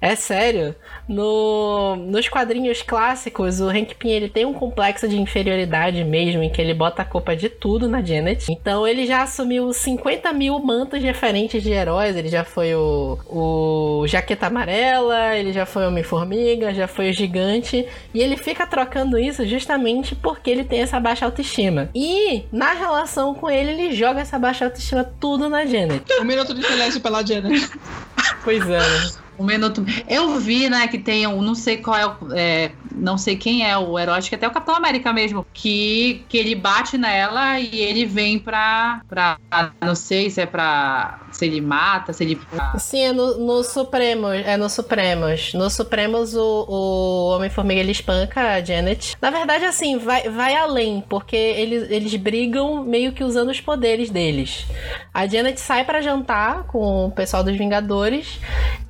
É 0.00 0.14
sério. 0.14 0.74
No, 1.08 1.96
nos 1.96 2.28
quadrinhos 2.28 2.82
clássicos, 2.82 3.60
o 3.60 3.68
Hank 3.68 3.94
Pym 3.94 4.10
ele 4.10 4.28
tem 4.28 4.44
um 4.44 4.52
complexo 4.52 5.08
de 5.08 5.20
inferioridade 5.20 6.04
mesmo, 6.04 6.42
em 6.42 6.50
que 6.50 6.60
ele 6.60 6.74
bota 6.74 7.02
a 7.02 7.04
culpa 7.04 7.34
de 7.34 7.48
tudo 7.48 7.88
na 7.88 8.02
Janet. 8.02 8.46
Então 8.50 8.86
ele 8.86 9.06
já 9.06 9.22
assumiu 9.22 9.72
50 9.72 10.32
mil 10.32 10.58
mantos 10.60 11.00
diferentes 11.00 11.62
de 11.62 11.72
heróis. 11.72 12.14
Ele 12.16 12.28
já 12.28 12.44
foi 12.44 12.74
o, 12.74 13.18
o 13.26 14.06
Jaqueta 14.06 14.46
Amarela, 14.46 15.34
ele 15.36 15.52
já 15.52 15.66
foi 15.66 15.84
o 15.84 15.88
Homem-Formiga, 15.88 16.72
já 16.72 16.86
foi 16.86 17.10
o 17.10 17.12
Gigante. 17.12 17.86
E 18.14 18.20
ele 18.20 18.36
fica 18.36 18.66
trocando 18.66 19.18
isso 19.18 19.44
justamente 19.46 20.14
porque 20.14 20.50
ele 20.50 20.64
tem 20.64 20.77
essa 20.80 21.00
baixa 21.00 21.24
autoestima. 21.24 21.90
E 21.94 22.44
na 22.52 22.72
relação 22.72 23.34
com 23.34 23.50
ele, 23.50 23.70
ele 23.70 23.92
joga 23.92 24.20
essa 24.20 24.38
baixa 24.38 24.64
autoestima 24.64 25.04
tudo 25.04 25.48
na 25.48 25.66
Janet. 25.66 26.04
Um 26.20 26.24
minuto 26.24 26.54
de 26.54 26.66
silêncio 26.66 27.00
pela 27.00 27.24
Janet. 27.24 27.70
Pois 28.42 28.62
é. 28.68 28.78
né? 28.78 29.10
Um 29.38 29.44
minuto. 29.44 29.86
Eu 30.08 30.36
vi, 30.40 30.68
né, 30.68 30.88
que 30.88 30.98
tem 30.98 31.24
um, 31.26 31.40
não 31.40 31.54
sei 31.54 31.76
qual 31.76 31.96
é, 31.96 32.06
o, 32.06 32.16
é, 32.32 32.72
não 32.92 33.16
sei 33.16 33.36
quem 33.36 33.64
é 33.64 33.78
o 33.78 33.96
herói, 33.96 34.18
acho 34.18 34.28
que 34.28 34.34
até 34.34 34.48
o 34.48 34.50
Capitão 34.50 34.74
América 34.74 35.12
mesmo, 35.12 35.46
que, 35.54 36.24
que 36.28 36.36
ele 36.36 36.56
bate 36.56 36.98
nela 36.98 37.60
e 37.60 37.78
ele 37.78 38.04
vem 38.04 38.36
pra, 38.36 39.00
pra. 39.08 39.38
Não 39.80 39.94
sei 39.94 40.28
se 40.28 40.40
é 40.40 40.46
pra. 40.46 41.20
Se 41.30 41.46
ele 41.46 41.60
mata, 41.60 42.12
se 42.12 42.24
ele. 42.24 42.40
Sim, 42.78 43.04
é 43.04 43.12
no, 43.12 43.38
no 43.38 43.62
Supremos. 43.62 44.34
É 44.44 44.56
no 44.56 44.68
Supremos. 44.68 45.54
No 45.54 45.70
Supremos, 45.70 46.34
o, 46.34 46.66
o 46.68 47.36
Homem-Formiga 47.36 47.80
ele 47.80 47.92
espanca 47.92 48.54
a 48.54 48.64
Janet. 48.64 49.16
Na 49.22 49.30
verdade, 49.30 49.64
assim, 49.66 49.98
vai, 49.98 50.28
vai 50.28 50.56
além, 50.56 51.04
porque 51.08 51.36
eles, 51.36 51.88
eles 51.90 52.16
brigam 52.16 52.82
meio 52.82 53.12
que 53.12 53.22
usando 53.22 53.50
os 53.50 53.60
poderes 53.60 54.10
deles. 54.10 54.66
A 55.14 55.28
Janet 55.28 55.60
sai 55.60 55.84
para 55.84 56.02
jantar 56.02 56.64
com 56.64 57.06
o 57.06 57.10
pessoal 57.12 57.44
dos 57.44 57.56
Vingadores. 57.56 58.17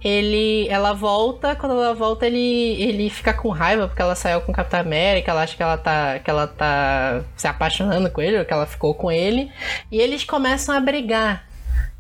Ele, 0.03 0.69
ela 0.69 0.93
volta, 0.93 1.57
quando 1.57 1.73
ela 1.73 1.95
volta, 1.95 2.27
ele, 2.27 2.81
ele 2.83 3.11
fica 3.11 3.33
com 3.33 3.49
raiva 3.49 3.88
porque 3.88 4.01
ela 4.01 4.14
saiu 4.14 4.41
com 4.41 4.53
o 4.53 4.55
Capitão 4.55 4.81
América, 4.81 5.31
ela 5.31 5.43
acha 5.43 5.57
que 5.57 5.62
ela 5.62 5.77
tá, 5.77 6.19
que 6.19 6.31
ela 6.31 6.47
tá 6.47 7.23
se 7.37 7.49
apaixonando 7.49 8.11
com 8.11 8.21
ele, 8.21 8.38
ou 8.38 8.45
que 8.45 8.53
ela 8.53 8.67
ficou 8.67 8.95
com 8.95 9.11
ele. 9.11 9.51
E 9.91 9.99
eles 9.99 10.25
começam 10.25 10.75
a 10.75 10.81
brigar. 10.81 11.48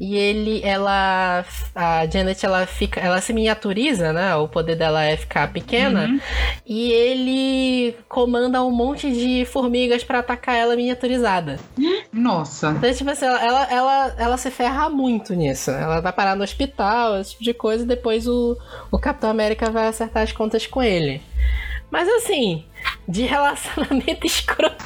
E 0.00 0.14
ele, 0.16 0.60
ela, 0.62 1.44
a 1.74 2.06
Janet, 2.06 2.46
ela 2.46 2.64
fica, 2.66 3.00
ela 3.00 3.20
se 3.20 3.32
miniaturiza, 3.32 4.12
né? 4.12 4.32
O 4.36 4.46
poder 4.46 4.76
dela 4.76 5.02
é 5.02 5.16
ficar 5.16 5.52
pequena. 5.52 6.06
Uhum. 6.06 6.20
E 6.64 6.92
ele 6.92 7.96
comanda 8.08 8.62
um 8.62 8.70
monte 8.70 9.10
de 9.10 9.44
formigas 9.46 10.04
para 10.04 10.20
atacar 10.20 10.54
ela 10.54 10.76
miniaturizada. 10.76 11.58
Nossa. 12.12 12.70
Então, 12.78 12.94
tipo 12.94 13.10
assim, 13.10 13.26
ela, 13.26 13.42
ela, 13.42 13.72
ela, 13.72 14.14
ela, 14.18 14.36
se 14.36 14.52
ferra 14.52 14.88
muito 14.88 15.34
nisso. 15.34 15.72
Ela 15.72 16.00
vai 16.00 16.12
parar 16.12 16.36
no 16.36 16.44
hospital, 16.44 17.18
esse 17.18 17.32
tipo 17.32 17.42
de 17.42 17.54
coisa, 17.54 17.82
e 17.82 17.88
depois 17.88 18.28
o, 18.28 18.56
o 18.92 19.00
Capitão 19.00 19.28
América 19.28 19.68
vai 19.68 19.88
acertar 19.88 20.22
as 20.22 20.30
contas 20.30 20.64
com 20.64 20.80
ele. 20.80 21.20
Mas 21.90 22.08
assim, 22.08 22.64
de 23.08 23.22
relacionamento 23.22 24.26
escroto 24.26 24.84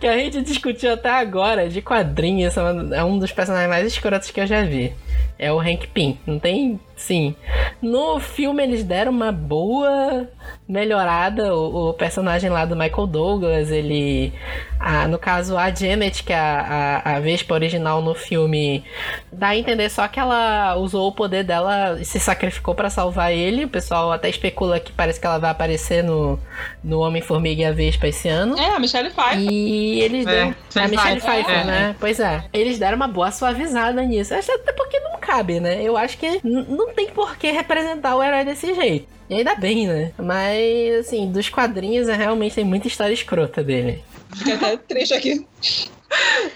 que 0.00 0.06
a 0.06 0.16
gente 0.16 0.40
discutiu 0.40 0.92
até 0.92 1.10
agora, 1.10 1.68
de 1.68 1.82
quadrinhos, 1.82 2.54
é 2.56 3.04
um 3.04 3.18
dos 3.18 3.30
personagens 3.30 3.68
mais 3.68 3.86
escrotos 3.86 4.30
que 4.30 4.40
eu 4.40 4.46
já 4.46 4.62
vi. 4.62 4.92
É 5.38 5.52
o 5.52 5.60
Hank 5.60 5.86
Pym. 5.88 6.18
Não 6.26 6.38
tem 6.38 6.80
Sim. 7.00 7.34
No 7.80 8.20
filme 8.20 8.62
eles 8.62 8.84
deram 8.84 9.10
uma 9.10 9.32
boa 9.32 10.28
melhorada. 10.68 11.54
O, 11.54 11.88
o 11.88 11.94
personagem 11.94 12.50
lá 12.50 12.66
do 12.66 12.76
Michael 12.76 13.06
Douglas, 13.06 13.70
ele. 13.70 14.32
A, 14.78 15.08
no 15.08 15.18
caso, 15.18 15.56
a 15.56 15.70
Janet, 15.70 16.22
que 16.22 16.32
é 16.32 16.38
a, 16.38 17.02
a, 17.04 17.16
a 17.16 17.20
Vespa 17.20 17.54
original 17.54 18.02
no 18.02 18.14
filme, 18.14 18.84
dá 19.32 19.48
a 19.48 19.56
entender 19.56 19.88
só 19.90 20.06
que 20.08 20.20
ela 20.20 20.76
usou 20.76 21.08
o 21.08 21.12
poder 21.12 21.42
dela 21.42 21.98
e 22.00 22.04
se 22.04 22.20
sacrificou 22.20 22.74
para 22.74 22.90
salvar 22.90 23.32
ele. 23.32 23.64
O 23.64 23.68
pessoal 23.68 24.12
até 24.12 24.28
especula 24.28 24.78
que 24.78 24.92
parece 24.92 25.18
que 25.18 25.26
ela 25.26 25.38
vai 25.38 25.50
aparecer 25.50 26.04
no, 26.04 26.38
no 26.84 27.00
Homem-Formiga 27.00 27.62
e 27.62 27.64
a 27.64 27.72
Vespa 27.72 28.08
esse 28.08 28.28
ano. 28.28 28.58
É, 28.58 28.74
a 28.74 28.78
Michelle 28.78 29.10
Pfeiffer. 29.10 29.50
E 29.50 30.00
eles 30.00 30.26
é, 30.26 30.30
deram. 30.30 30.54
A 30.76 30.88
Michelle 30.88 31.20
Pfeiffer, 31.20 31.60
é, 31.60 31.64
né? 31.64 31.90
É. 31.90 31.96
Pois 31.98 32.20
é. 32.20 32.44
Eles 32.52 32.78
deram 32.78 32.96
uma 32.96 33.08
boa 33.08 33.30
suavizada 33.30 34.02
nisso. 34.02 34.34
Até 34.34 34.72
porque 34.72 35.00
não 35.00 35.18
cabe, 35.18 35.60
né? 35.60 35.82
Eu 35.82 35.96
acho 35.96 36.18
que 36.18 36.40
não 36.44 36.89
não 36.90 36.94
tem 36.94 37.08
por 37.08 37.36
que 37.36 37.50
representar 37.50 38.16
o 38.16 38.22
herói 38.22 38.44
desse 38.44 38.74
jeito. 38.74 39.08
E 39.28 39.34
ainda 39.34 39.54
bem, 39.54 39.86
né? 39.86 40.12
Mas, 40.18 41.06
assim, 41.06 41.30
dos 41.30 41.48
quadrinhos 41.48 42.08
é 42.08 42.16
realmente 42.16 42.56
tem 42.56 42.64
muita 42.64 42.88
história 42.88 43.14
escrota 43.14 43.62
dele. 43.62 44.02
Fica 44.34 44.54
até 44.54 44.76
triste 44.76 45.14
aqui. 45.14 45.46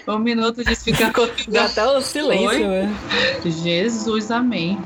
Um 0.05 0.19
minuto 0.19 0.63
de 0.63 0.75
ficar. 0.75 1.13
Dá 1.47 1.65
até 1.65 1.85
o 1.85 2.01
silêncio, 2.01 2.47
Oi? 2.49 2.67
né? 2.67 2.95
Jesus, 3.45 4.29
amém. 4.29 4.77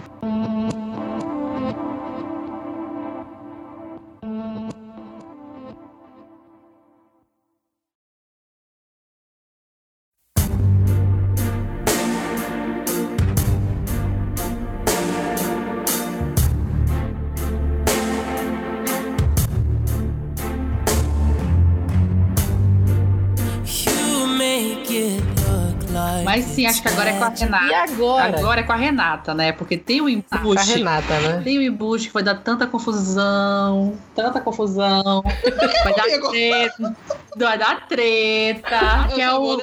Com 27.19 27.25
a 27.25 27.29
Renata. 27.29 27.65
E 27.65 27.73
agora? 27.73 28.39
Agora 28.39 28.59
é 28.59 28.63
com 28.63 28.71
a 28.71 28.75
Renata, 28.75 29.33
né? 29.33 29.51
Porque 29.51 29.77
tem 29.77 30.01
o 30.01 30.09
embuste. 30.09 30.27
Ah, 30.31 30.39
com 30.39 30.51
a 30.59 30.61
Renata, 30.61 31.19
né? 31.19 31.41
Tem 31.43 31.57
o 31.57 31.61
embuste 31.61 32.07
que 32.07 32.13
vai 32.13 32.23
dar 32.23 32.35
tanta 32.35 32.65
confusão. 32.65 33.97
Tanta 34.15 34.39
confusão. 34.39 35.23
vai 35.83 35.93
dar 35.93 36.05
treta. 36.29 36.95
Vai 37.37 37.57
dar 37.57 37.87
treta. 37.87 39.07
que 39.13 39.21
é, 39.21 39.33
o, 39.33 39.57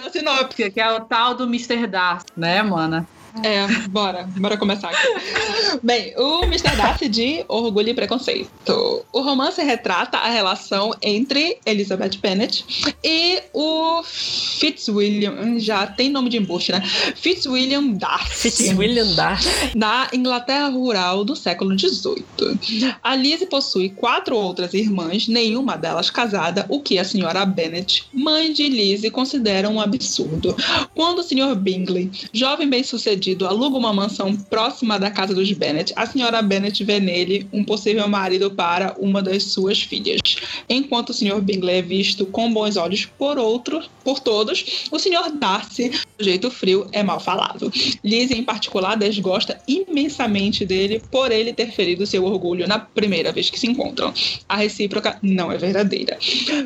que 0.73 0.81
é 0.81 0.93
o 0.93 1.01
tal 1.01 1.35
do 1.35 1.45
Mr. 1.45 1.87
Darcy, 1.87 2.27
né, 2.37 2.63
mana? 2.63 3.07
É, 3.43 3.67
bora, 3.89 4.29
bora 4.37 4.57
começar 4.57 4.89
aqui. 4.89 5.79
Bem, 5.83 6.15
o 6.17 6.45
Mr. 6.45 6.77
Darcy 6.77 7.09
de 7.09 7.45
Orgulho 7.49 7.91
e 7.91 7.95
Preconceito. 7.95 9.05
O 9.13 9.21
romance 9.21 9.63
retrata 9.63 10.19
a 10.19 10.29
relação 10.29 10.95
entre 11.03 11.59
Elizabeth 11.67 12.19
Bennet 12.21 12.65
e 13.05 13.43
o 13.53 14.03
Fitzwilliam, 14.03 15.59
já 15.59 15.87
tem 15.87 16.09
nome 16.09 16.31
de 16.31 16.39
embuste, 16.39 16.73
né? 16.73 16.83
Fitzwilliam 17.15 17.93
Darcy. 17.93 18.51
Fitzwilliam 18.51 19.15
Darcy. 19.15 19.49
Na 19.75 20.09
Inglaterra 20.13 20.69
rural 20.69 21.25
do 21.25 21.37
século 21.37 21.79
XVIII. 21.79 22.95
A 23.03 23.15
Lizzie 23.15 23.47
possui 23.47 23.91
quatro 23.91 24.37
outras 24.37 24.73
irmãs, 24.75 25.29
nenhuma 25.29 25.77
delas 25.77 26.11
casada, 26.11 26.65
o 26.69 26.81
que 26.81 26.99
a 26.99 27.05
senhora 27.05 27.45
Bennet, 27.45 28.05
mãe 28.13 28.53
de 28.53 28.69
Lizzie, 28.69 29.11
considera 29.11 29.69
um 29.69 29.81
absurdo. 29.81 30.57
Quando 30.95 31.19
o 31.19 31.23
Sr. 31.23 31.55
Bingley, 31.55 32.11
jovem 32.33 32.69
bem-sucedido, 32.69 33.26
aluga 33.47 33.77
uma 33.77 33.93
mansão 33.93 34.37
próxima 34.37 34.99
da 34.99 35.11
casa 35.11 35.35
dos 35.35 35.51
Bennet, 35.53 35.93
a 35.97 36.07
senhora 36.07 36.43
Bennet 36.43 36.85
vê 36.85 37.01
nele 37.01 37.47
um 37.53 37.65
possível 37.65 38.07
marido 38.09 38.51
para 38.51 38.95
uma 38.99 39.23
das 39.23 39.45
suas 39.45 39.81
filhas. 39.81 40.21
Enquanto 40.69 41.11
o 41.11 41.15
Sr. 41.15 41.41
Bingley 41.41 41.77
é 41.77 41.83
visto 41.83 42.27
com 42.27 42.53
bons 42.53 42.77
olhos 42.77 43.07
por 43.07 43.39
outros, 43.39 43.89
por 44.05 44.21
todos, 44.21 44.87
o 44.91 44.99
Sr. 44.99 45.33
Darcy, 45.39 45.91
do 46.19 46.25
jeito 46.25 46.51
frio, 46.51 46.87
é 46.93 47.03
mal 47.03 47.21
falado. 47.21 47.73
Lizzie, 48.05 48.39
em 48.39 48.45
particular, 48.45 48.97
desgosta 48.97 49.61
imensamente 49.67 50.65
dele 50.65 51.03
por 51.11 51.33
ele 51.33 51.53
ter 51.53 51.73
ferido 51.73 52.07
seu 52.07 52.25
orgulho 52.25 52.69
na 52.69 52.79
primeira 52.79 53.33
vez 53.33 53.51
que 53.51 53.59
se 53.59 53.67
encontram. 53.67 54.13
A 54.49 54.57
recíproca 54.57 55.19
não 55.23 55.51
é 55.51 55.57
verdadeira. 55.57 56.19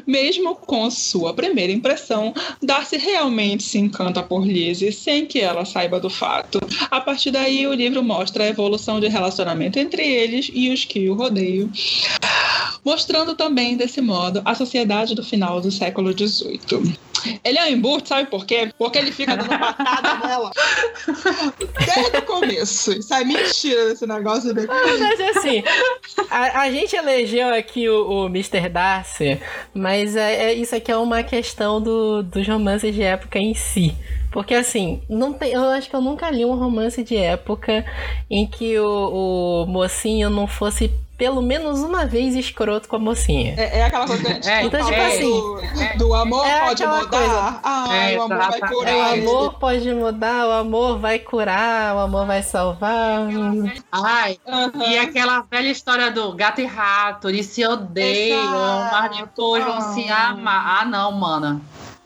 Mesmo 0.07 0.57
com 0.57 0.91
sua 0.91 1.33
primeira 1.33 1.73
impressão, 1.73 2.35
Darcy 2.63 2.97
realmente 2.97 3.63
se 3.63 3.79
encanta 3.79 4.23
por 4.23 4.47
Lizzie 4.47 4.93
sem 4.93 5.27
que 5.27 5.41
ela 5.41 5.65
saiba 5.65 6.01
do 6.01 6.11
fato. 6.11 6.50
A 6.91 7.01
partir 7.01 7.31
daí, 7.31 7.67
o 7.67 7.75
livro 7.75 8.03
mostra 8.03 8.45
a 8.45 8.49
evolução 8.49 9.01
de 9.01 9.09
relacionamento 9.09 9.79
entre 9.79 10.03
eles 10.03 10.51
e 10.53 10.71
os 10.71 10.85
que 10.85 11.09
o 11.09 11.15
rodeiam, 11.15 11.71
mostrando 12.85 13.35
também, 13.35 13.77
desse 13.77 14.01
modo, 14.01 14.43
a 14.45 14.55
sociedade 14.55 15.15
do 15.15 15.25
final 15.25 15.61
do 15.61 15.71
século 15.71 16.13
XVIII. 16.13 16.99
Ele 17.45 17.59
é 17.59 17.65
um 17.65 17.69
embuste, 17.69 18.09
sabe 18.09 18.31
por 18.31 18.47
quê? 18.47 18.73
Porque 18.79 18.99
ele 18.99 19.13
fica 19.13 19.37
dando 19.37 19.49
patada 19.49 20.19
nela 20.27 20.51
desde 21.95 22.17
o 22.17 22.23
começo. 22.23 22.93
Isso 22.93 23.13
é 23.13 23.25
mentira 23.25 23.89
desse 23.89 24.07
negócio 24.07 24.55
daqui. 24.55 24.69
Mas 24.69 25.37
assim, 25.37 25.63
a, 26.31 26.63
a 26.63 26.71
gente 26.71 26.97
elegeu 26.97 27.53
aqui 27.53 27.89
o, 27.89 28.25
o 28.25 28.27
Mr. 28.27 28.69
Darcy, 28.69 29.41
mas 29.75 30.17
é, 30.17 30.51
é, 30.51 30.55
isso 30.55 30.75
aqui 30.75 30.91
é 30.91 30.97
uma 30.97 31.23
questão 31.23 31.81
do, 31.81 32.23
dos 32.23 32.47
romances 32.47 32.95
de 32.95 33.03
época 33.03 33.39
em 33.39 33.55
si. 33.55 33.95
Porque 34.31 34.55
assim, 34.55 35.03
não 35.09 35.33
tem, 35.33 35.53
eu 35.53 35.71
acho 35.71 35.91
que 35.91 35.97
eu 35.97 36.01
nunca 36.01 36.31
li 36.31 36.45
um 36.45 36.55
romance 36.55 37.03
de 37.03 37.17
época 37.17 37.85
em 38.31 38.47
que 38.47 38.79
o, 38.79 39.65
o 39.65 39.67
mocinho 39.67 40.31
não 40.31 40.47
fosse 40.47 40.91
pelo 41.21 41.43
menos 41.43 41.81
uma 41.81 42.07
vez 42.07 42.35
escroto 42.35 42.89
com 42.89 42.97
a 42.97 42.99
mocinha. 42.99 43.55
É, 43.59 43.81
é 43.81 43.85
aquela 43.85 44.07
coisa 44.07 44.25
que 44.25 44.31
a 44.31 44.35
gente 44.35 44.49
é, 44.49 44.65
então, 44.65 44.83
tipo 44.87 45.01
assim, 45.03 45.31
do, 45.31 45.99
do 45.99 46.15
amor 46.15 46.47
é 46.47 46.61
pode 46.61 46.87
mudar. 46.87 47.09
Coisa. 47.09 47.61
Ah, 47.63 47.89
o 48.17 48.23
amor 48.23 48.39
vai 48.39 48.61
curar. 48.61 48.95
O 48.95 49.13
amor 49.13 49.55
pode 49.59 49.95
mudar, 49.95 50.47
o 50.47 50.53
amor 50.53 50.99
vai 50.99 51.19
curar, 51.19 51.95
o 51.95 51.99
amor 51.99 52.25
vai 52.25 52.43
salvar. 52.43 53.29
Ai, 53.93 54.39
uhum. 54.47 54.83
e 54.83 54.99
aquela 54.99 55.43
velha 55.43 55.69
história 55.69 56.11
do 56.11 56.33
gato 56.33 56.63
e 56.63 56.65
rato, 56.65 57.29
eles 57.29 57.45
se 57.45 57.67
odeiam, 57.67 58.89
mas 58.91 59.19
depois 59.19 59.63
vão 59.63 59.93
se 59.93 60.09
amar. 60.09 60.81
Ah, 60.81 60.85
não, 60.87 61.13
mana. 61.13 61.61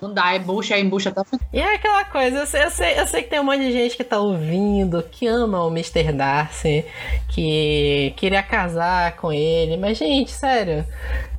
Não 0.04 0.12
dá, 0.12 0.34
é 0.34 0.38
bucha, 0.38 0.74
é 0.74 0.80
embucha 0.80 1.08
até 1.08 1.22
E 1.50 1.58
é 1.58 1.74
aquela 1.74 2.04
coisa, 2.04 2.40
eu 2.40 2.46
sei, 2.46 2.64
eu 2.64 2.70
sei, 2.70 3.00
eu 3.00 3.06
sei 3.06 3.22
que 3.22 3.30
tem 3.30 3.40
um 3.40 3.44
monte 3.44 3.60
de 3.60 3.72
gente 3.72 3.96
que 3.96 4.04
tá 4.04 4.18
ouvindo, 4.18 5.02
que 5.02 5.26
ama 5.26 5.64
o 5.64 5.70
Mr. 5.70 6.12
Darcy, 6.12 6.84
que 7.30 8.12
queria 8.16 8.42
casar 8.42 9.16
com 9.16 9.32
ele, 9.32 9.78
mas 9.78 9.96
gente, 9.96 10.30
sério, 10.30 10.84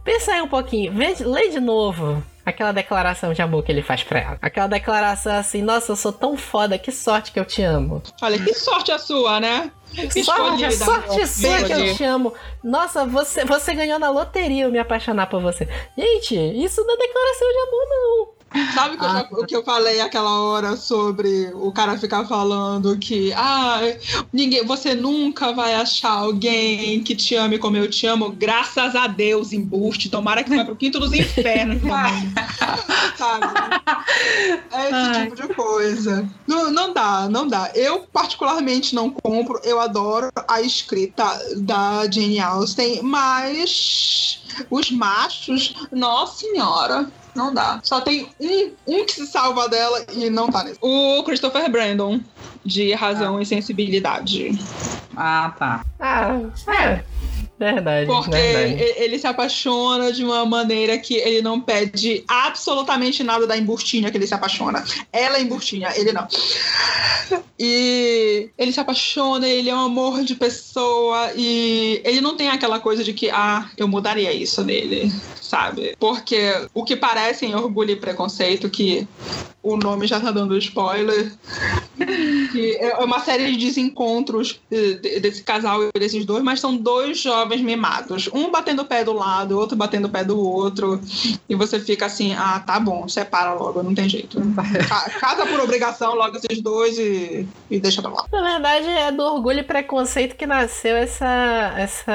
pensa 0.04 0.32
aí 0.32 0.42
um 0.42 0.48
pouquinho, 0.48 0.92
vê, 0.94 1.16
lê 1.20 1.50
de 1.50 1.60
novo 1.60 2.24
Aquela 2.46 2.72
declaração 2.72 3.34
de 3.34 3.42
amor 3.42 3.64
que 3.64 3.72
ele 3.72 3.82
faz 3.82 4.04
pra 4.04 4.20
ela. 4.20 4.38
Aquela 4.40 4.68
declaração 4.68 5.34
assim, 5.34 5.64
nossa, 5.64 5.92
eu 5.92 5.96
sou 5.96 6.14
tão 6.14 6.38
foda, 6.38 6.78
que 6.78 6.92
sorte 6.92 7.32
que 7.32 7.40
eu 7.40 7.46
te 7.46 7.64
amo. 7.64 8.04
Olha, 8.22 8.38
que 8.38 8.54
sorte 8.54 8.92
a 8.92 9.00
sua, 9.00 9.40
né? 9.40 9.72
Que 9.92 10.24
sorte, 10.24 10.72
sorte 10.76 11.26
sua 11.26 11.64
que 11.64 11.74
eu 11.74 11.96
te 11.96 12.04
amo. 12.04 12.34
Nossa, 12.64 13.04
você, 13.04 13.44
você 13.46 13.74
ganhou 13.74 13.98
na 13.98 14.12
loteria 14.12 14.66
eu 14.66 14.72
me 14.72 14.78
apaixonar 14.78 15.26
por 15.26 15.42
você. 15.42 15.68
Gente, 15.98 16.36
isso 16.36 16.84
não 16.84 16.94
é 16.94 16.98
declaração 16.98 17.48
de 17.52 17.58
amor, 17.58 17.88
não. 17.90 18.35
Sabe 18.74 18.98
que 18.98 19.04
eu 19.04 19.10
já- 19.10 19.28
o 19.32 19.46
que 19.46 19.56
eu 19.56 19.64
falei 19.64 20.00
aquela 20.02 20.42
hora 20.42 20.76
sobre 20.78 21.52
o 21.54 21.72
cara 21.72 21.98
ficar 21.98 22.26
falando 22.26 22.98
que 22.98 23.34
ah, 23.34 23.80
ninguém, 24.32 24.66
você 24.66 24.96
nunca 24.96 25.52
vai 25.54 25.74
achar 25.76 26.12
alguém 26.12 27.02
que 27.04 27.16
te 27.16 27.36
ame 27.36 27.58
como 27.58 27.78
eu 27.78 27.90
te 27.90 28.06
amo, 28.08 28.30
graças 28.32 28.96
a 28.96 29.08
Deus, 29.08 29.52
embuste. 29.54 30.10
Tomara 30.10 30.44
que 30.44 30.56
vá 30.56 30.64
pro 30.66 30.76
quinto 30.76 31.00
dos 31.00 31.14
infernos. 31.14 31.82
Sabe? 33.18 33.46
É 34.72 34.84
esse 34.86 34.94
Ai. 34.94 35.24
tipo 35.24 35.36
de 35.36 35.54
coisa. 35.54 36.30
Não, 36.48 36.72
não 36.72 36.94
dá, 36.94 37.28
não 37.30 37.48
dá. 37.48 37.72
Eu, 37.74 38.06
particularmente, 38.12 38.94
não 38.96 39.10
compro. 39.10 39.60
Eu 39.64 39.80
adoro 39.80 40.30
a 40.48 40.62
escrita 40.62 41.24
da 41.58 42.04
Jane 42.12 42.40
Austen, 42.40 43.02
mas 43.04 44.42
os 44.70 44.92
machos, 44.92 45.74
nossa 45.92 46.40
senhora. 46.40 47.10
Não 47.36 47.54
dá. 47.54 47.80
Só 47.84 48.00
tem 48.02 48.30
um, 48.40 48.72
um 48.88 49.06
que 49.06 49.14
se 49.14 49.28
salva 49.28 49.68
dela 49.68 50.06
e 50.14 50.30
não 50.30 50.48
tá 50.48 50.64
nesse. 50.64 50.80
O 50.82 51.22
Christopher 51.24 51.70
Brandon, 51.70 52.22
de 52.64 52.94
Razão 52.94 53.42
e 53.42 53.46
Sensibilidade. 53.46 54.58
Ah, 55.16 55.54
tá. 55.58 55.86
Ah, 56.00 56.40
é. 56.68 57.04
Verdade, 57.58 58.06
Porque 58.06 58.32
verdade. 58.32 58.84
ele 58.98 59.18
se 59.18 59.26
apaixona 59.26 60.12
de 60.12 60.26
uma 60.26 60.46
maneira 60.46 60.98
que 60.98 61.14
ele 61.16 61.42
não 61.42 61.62
pede 61.62 62.24
absolutamente 62.28 63.24
nada 63.24 63.48
da 63.48 63.58
embustinha 63.58 64.12
que 64.12 64.18
ele 64.18 64.28
se 64.28 64.34
apaixona. 64.34 64.84
Ela 65.12 65.38
é 65.38 65.42
embustinha, 65.42 65.90
ele 65.96 66.12
não. 66.12 66.28
E 67.58 68.50
ele 68.58 68.72
se 68.74 68.80
apaixona, 68.80 69.48
ele 69.48 69.70
é 69.70 69.76
um 69.76 69.80
amor 69.80 70.24
de 70.24 70.36
pessoa 70.36 71.32
e 71.36 72.02
ele 72.04 72.20
não 72.20 72.36
tem 72.36 72.50
aquela 72.50 72.80
coisa 72.80 73.04
de 73.04 73.14
que, 73.14 73.30
ah, 73.30 73.70
eu 73.78 73.88
mudaria 73.88 74.34
isso 74.34 74.62
nele, 74.64 75.10
sabe? 75.42 75.96
Porque 75.98 76.52
o 76.74 76.84
que 76.84 76.96
parece 76.98 77.46
em 77.46 77.56
Orgulho 77.56 77.92
e 77.92 77.96
Preconceito, 77.96 78.70
que 78.70 79.08
o 79.64 79.78
nome 79.78 80.06
já 80.06 80.20
tá 80.20 80.30
dando 80.30 80.58
spoiler, 80.58 81.32
que 82.52 82.76
é 82.80 82.98
uma 82.98 83.20
série 83.22 83.52
de 83.52 83.66
desencontros 83.66 84.60
eh, 84.72 84.94
de- 85.02 85.20
desse 85.22 85.42
casal 85.42 85.82
e 85.86 86.00
desses 86.00 86.24
dois, 86.26 86.44
mas 86.44 86.60
são 86.60 86.76
dois 86.76 87.20
jovens 87.20 87.45
mimados. 87.62 88.30
Um 88.34 88.52
batendo 88.52 88.82
o 88.82 88.86
pé 88.86 89.04
do 89.04 89.14
lado, 89.14 89.58
outro 89.60 89.76
batendo 89.78 90.06
o 90.06 90.10
pé 90.10 90.24
do 90.24 90.40
outro. 90.40 91.00
E 91.50 91.56
você 91.56 91.80
fica 91.80 92.06
assim, 92.06 92.34
ah, 92.34 92.62
tá 92.66 92.80
bom, 92.80 93.08
separa 93.08 93.54
logo, 93.54 93.82
não 93.84 93.94
tem 93.94 94.08
jeito. 94.10 94.40
Ca- 94.88 95.10
Casa 95.20 95.46
por 95.46 95.60
obrigação 95.60 96.16
logo 96.16 96.38
esses 96.38 96.62
dois 96.62 96.98
e, 96.98 97.48
e 97.70 97.80
deixa 97.80 98.02
pra 98.02 98.12
lá. 98.12 98.26
Na 98.32 98.42
verdade, 98.42 98.88
é 98.88 99.12
do 99.12 99.24
orgulho 99.24 99.60
e 99.60 99.64
preconceito 99.64 100.36
que 100.36 100.46
nasceu 100.46 100.96
essa. 100.96 101.74
essa. 101.78 102.14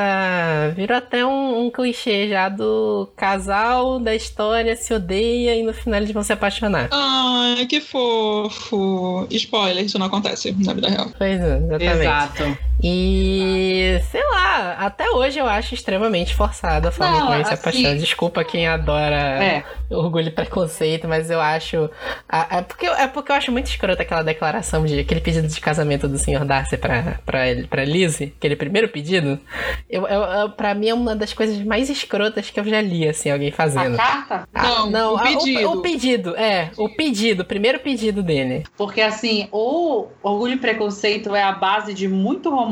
Virou 0.75 0.97
até 0.99 1.25
um, 1.25 1.67
um 1.67 1.71
clichê 1.71 2.29
já 2.29 2.49
do 2.49 3.09
casal 3.17 3.99
da 3.99 4.15
história 4.15 4.75
se 4.77 4.93
odeia 4.95 5.55
e 5.57 5.63
no 5.63 5.73
final 5.73 6.01
eles 6.01 6.13
vão 6.13 6.23
se 6.23 6.33
apaixonar. 6.33 6.89
Ai, 6.91 7.67
que 7.67 7.81
fofo. 7.81 9.27
Spoiler, 9.31 9.85
isso 9.85 9.99
não 9.99 10.07
acontece 10.07 10.53
na 10.65 10.73
vida 10.73 10.89
real. 10.89 11.09
Pois 11.17 11.41
é, 11.41 11.57
exatamente. 11.57 11.85
Exato. 11.85 12.59
E 12.83 14.01
sei 14.11 14.23
lá, 14.31 14.73
até 14.79 15.11
hoje 15.11 15.39
eu 15.39 15.47
acho 15.47 15.75
extremamente 15.75 16.35
forçado 16.35 16.89
a 16.89 16.91
forma 16.91 17.13
Não, 17.13 17.21
como 17.27 17.35
ele 17.35 17.45
se 17.45 17.53
assim- 17.55 17.61
apaixona. 17.63 17.97
Desculpa 17.97 18.45
quem 18.45 18.67
adora 18.67 19.17
É. 19.17 19.65
orgulho 19.91 20.29
e 20.29 20.31
preconceito, 20.31 21.07
mas 21.09 21.31
eu 21.31 21.41
acho. 21.41 21.91
a- 22.29 22.59
É 22.59 22.63
porque, 22.63 22.87
é 22.87 23.07
porque 23.07 23.33
eu 23.33 23.37
acho 23.37 23.53
muito 23.53 23.67
escroto 23.67 24.01
aquela 24.01 24.23
declaração 24.23 24.85
de 24.85 25.01
aquele 25.01 25.21
pedido 25.21 25.47
de 25.49 25.61
casamento 25.61 26.09
do 26.09 26.19
Sr. 26.19 26.45
Darcy 26.45 26.77
pra, 26.77 27.19
pra, 27.27 27.41
pra 27.69 27.85
Lizzie, 27.85 28.35
aquele 28.37 28.57
primeiro 28.57 28.89
pedido. 28.89 29.39
Eu, 29.89 30.07
eu, 30.07 30.23
eu- 30.23 30.51
pra 30.51 30.75
mim 30.75 30.89
é 30.89 30.95
uma 30.95 31.15
das 31.17 31.33
coisas 31.33 31.59
mais 31.65 31.91
escrotas 31.91 32.51
que 32.51 32.59
eu 32.59 32.65
já 32.65 32.81
li, 32.81 33.07
assim, 33.09 33.31
alguém 33.31 33.49
A 33.51 33.53
fazendo. 33.53 33.97
carta? 33.97 34.49
Ah, 34.55 34.87
Não, 34.87 35.15
o 35.15 35.17
a- 35.17 35.23
pedido. 35.23 35.71
O, 35.73 35.83
pedido, 35.83 36.37
é. 36.37 36.71
O 36.77 36.89
pedido, 36.89 37.43
o 37.43 37.45
primeiro 37.45 37.79
pedido 37.81 38.23
dele. 38.23 38.65
Porque 38.77 39.01
assim, 39.01 39.49
o 39.53 40.07
Orgulho 40.23 40.55
e 40.55 40.59
Preconceito 40.59 41.35
é 41.35 41.43
a 41.43 41.53
base 41.53 41.93
de 41.95 42.09
muito 42.09 42.51
romance, 42.51 42.70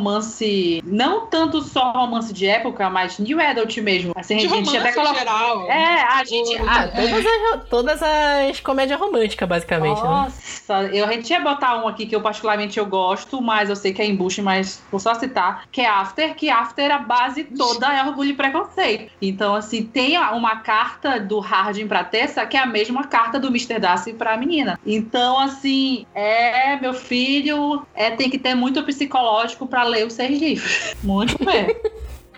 não 0.84 1.26
tanto 1.26 1.62
só 1.62 1.92
romance 1.92 2.32
de 2.32 2.46
época, 2.46 2.88
mas 2.90 3.18
new 3.18 3.40
adult 3.40 3.76
mesmo. 3.78 4.12
Assim, 4.16 4.36
De 4.36 4.46
a 4.46 4.48
gente 4.48 4.66
romance 4.66 4.76
até 4.78 4.92
coloca. 4.92 5.18
geral. 5.18 5.70
É, 5.70 6.02
a 6.02 6.24
gente. 6.24 6.56
Ah, 6.58 6.82
a- 6.84 6.88
todas, 6.88 7.26
as, 7.26 7.68
todas 7.68 8.02
as 8.02 8.60
comédias 8.60 8.98
românticas, 8.98 9.48
basicamente, 9.48 10.00
né? 10.00 10.08
Nossa, 10.08 10.82
eu, 10.92 11.04
a 11.06 11.12
gente 11.12 11.30
ia 11.30 11.40
botar 11.40 11.76
um 11.82 11.88
aqui 11.88 12.06
que 12.06 12.14
eu 12.14 12.20
particularmente 12.20 12.78
eu 12.78 12.86
gosto, 12.86 13.40
mas 13.40 13.68
eu 13.68 13.76
sei 13.76 13.92
que 13.92 14.00
é 14.02 14.06
embuste, 14.06 14.40
mas 14.42 14.82
vou 14.90 15.00
só 15.00 15.14
citar, 15.14 15.64
que 15.70 15.80
é 15.80 15.88
After, 15.88 16.34
que 16.34 16.48
After, 16.50 16.90
a 16.90 16.98
base 16.98 17.44
toda 17.44 17.92
é 17.92 18.02
orgulho 18.04 18.30
e 18.30 18.34
preconceito. 18.34 19.12
Então, 19.20 19.54
assim, 19.54 19.82
tem 19.82 20.16
uma 20.18 20.56
carta 20.56 21.18
do 21.20 21.38
Hardin 21.40 21.86
pra 21.86 22.04
Tessa, 22.04 22.44
que 22.46 22.56
é 22.56 22.60
a 22.60 22.66
mesma 22.66 23.04
carta 23.04 23.38
do 23.38 23.48
Mr. 23.48 23.78
Darcy 23.78 24.12
pra 24.12 24.36
menina. 24.36 24.78
Então, 24.86 25.38
assim, 25.38 26.06
é, 26.14 26.76
meu 26.76 26.94
filho, 26.94 27.86
é, 27.94 28.10
tem 28.10 28.28
que 28.30 28.38
ter 28.38 28.54
muito 28.54 28.82
psicológico 28.84 29.66
pra 29.66 29.84
ler 29.88 30.06
os 30.06 30.12
seis 30.12 30.38
livros. 30.38 30.94
Muito 31.02 31.44
bem. 31.44 31.74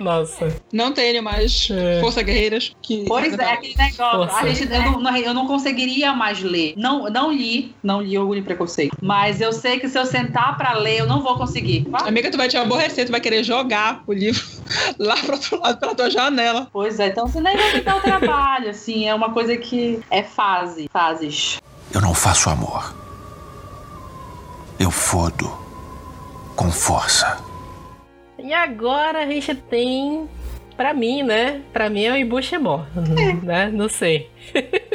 Nossa. 0.01 0.57
Não 0.73 0.93
tem 0.93 1.21
mais 1.21 1.69
É. 1.71 2.01
Força 2.01 2.23
Guerreiras 2.23 2.75
que. 2.83 3.05
Pois 3.07 3.39
é, 3.39 3.53
aquele 3.53 3.77
negócio. 3.77 4.37
A 4.37 4.49
gente, 4.49 4.73
eu, 4.73 4.99
não, 4.99 5.17
eu 5.17 5.35
não 5.35 5.47
conseguiria 5.47 6.15
mais 6.15 6.43
ler. 6.43 6.73
Não, 6.77 7.11
não 7.11 7.31
li, 7.31 7.75
não 7.83 8.01
li 8.01 8.17
Orgulho 8.17 8.41
e 8.41 8.43
Preconceito. 8.43 8.97
Mas 9.03 9.41
eu 9.41 9.53
sei 9.53 9.79
que 9.79 9.89
se 9.89 9.99
eu 9.99 10.07
sentar 10.07 10.57
pra 10.57 10.73
ler, 10.73 11.01
eu 11.01 11.07
não 11.07 11.23
vou 11.23 11.37
conseguir. 11.37 11.87
Amiga, 11.93 12.31
tu 12.31 12.39
vai 12.39 12.49
te 12.49 12.57
aborrecer, 12.57 13.05
tu 13.05 13.13
vai 13.13 13.21
querer 13.21 13.45
jogar 13.45 14.03
o 14.07 14.13
livro 14.13 14.43
lá 14.99 15.17
pro 15.17 15.35
outro 15.35 15.61
lado, 15.61 15.79
pela 15.79 15.95
tua 15.95 16.11
janela. 16.11 16.67
Pois 16.73 16.99
é, 16.99 17.09
então 17.09 17.27
você 17.27 17.41
nem 17.41 17.57
vai 17.57 17.75
me 17.75 17.81
dar 17.83 17.97
o 17.99 18.01
trabalho, 18.01 18.71
assim, 18.71 19.07
é 19.07 19.15
uma 19.15 19.33
coisa 19.33 19.57
que 19.57 20.01
é 20.11 20.23
fase, 20.23 20.89
fases. 20.91 21.59
Eu 21.93 22.01
não 22.01 22.15
faço 22.15 22.49
amor. 22.49 22.95
Eu 24.79 24.91
fodo 24.91 25.70
com 26.61 26.71
força. 26.71 27.39
E 28.39 28.53
agora 28.53 29.23
a 29.23 29.27
gente 29.27 29.55
tem, 29.55 30.29
pra 30.77 30.93
mim, 30.93 31.23
né? 31.23 31.63
Pra 31.73 31.89
mim 31.89 32.05
é 32.05 32.13
o 32.13 32.17
Ibushimor, 32.17 32.85
né? 33.43 33.71
Não 33.73 33.89
sei. 33.89 34.31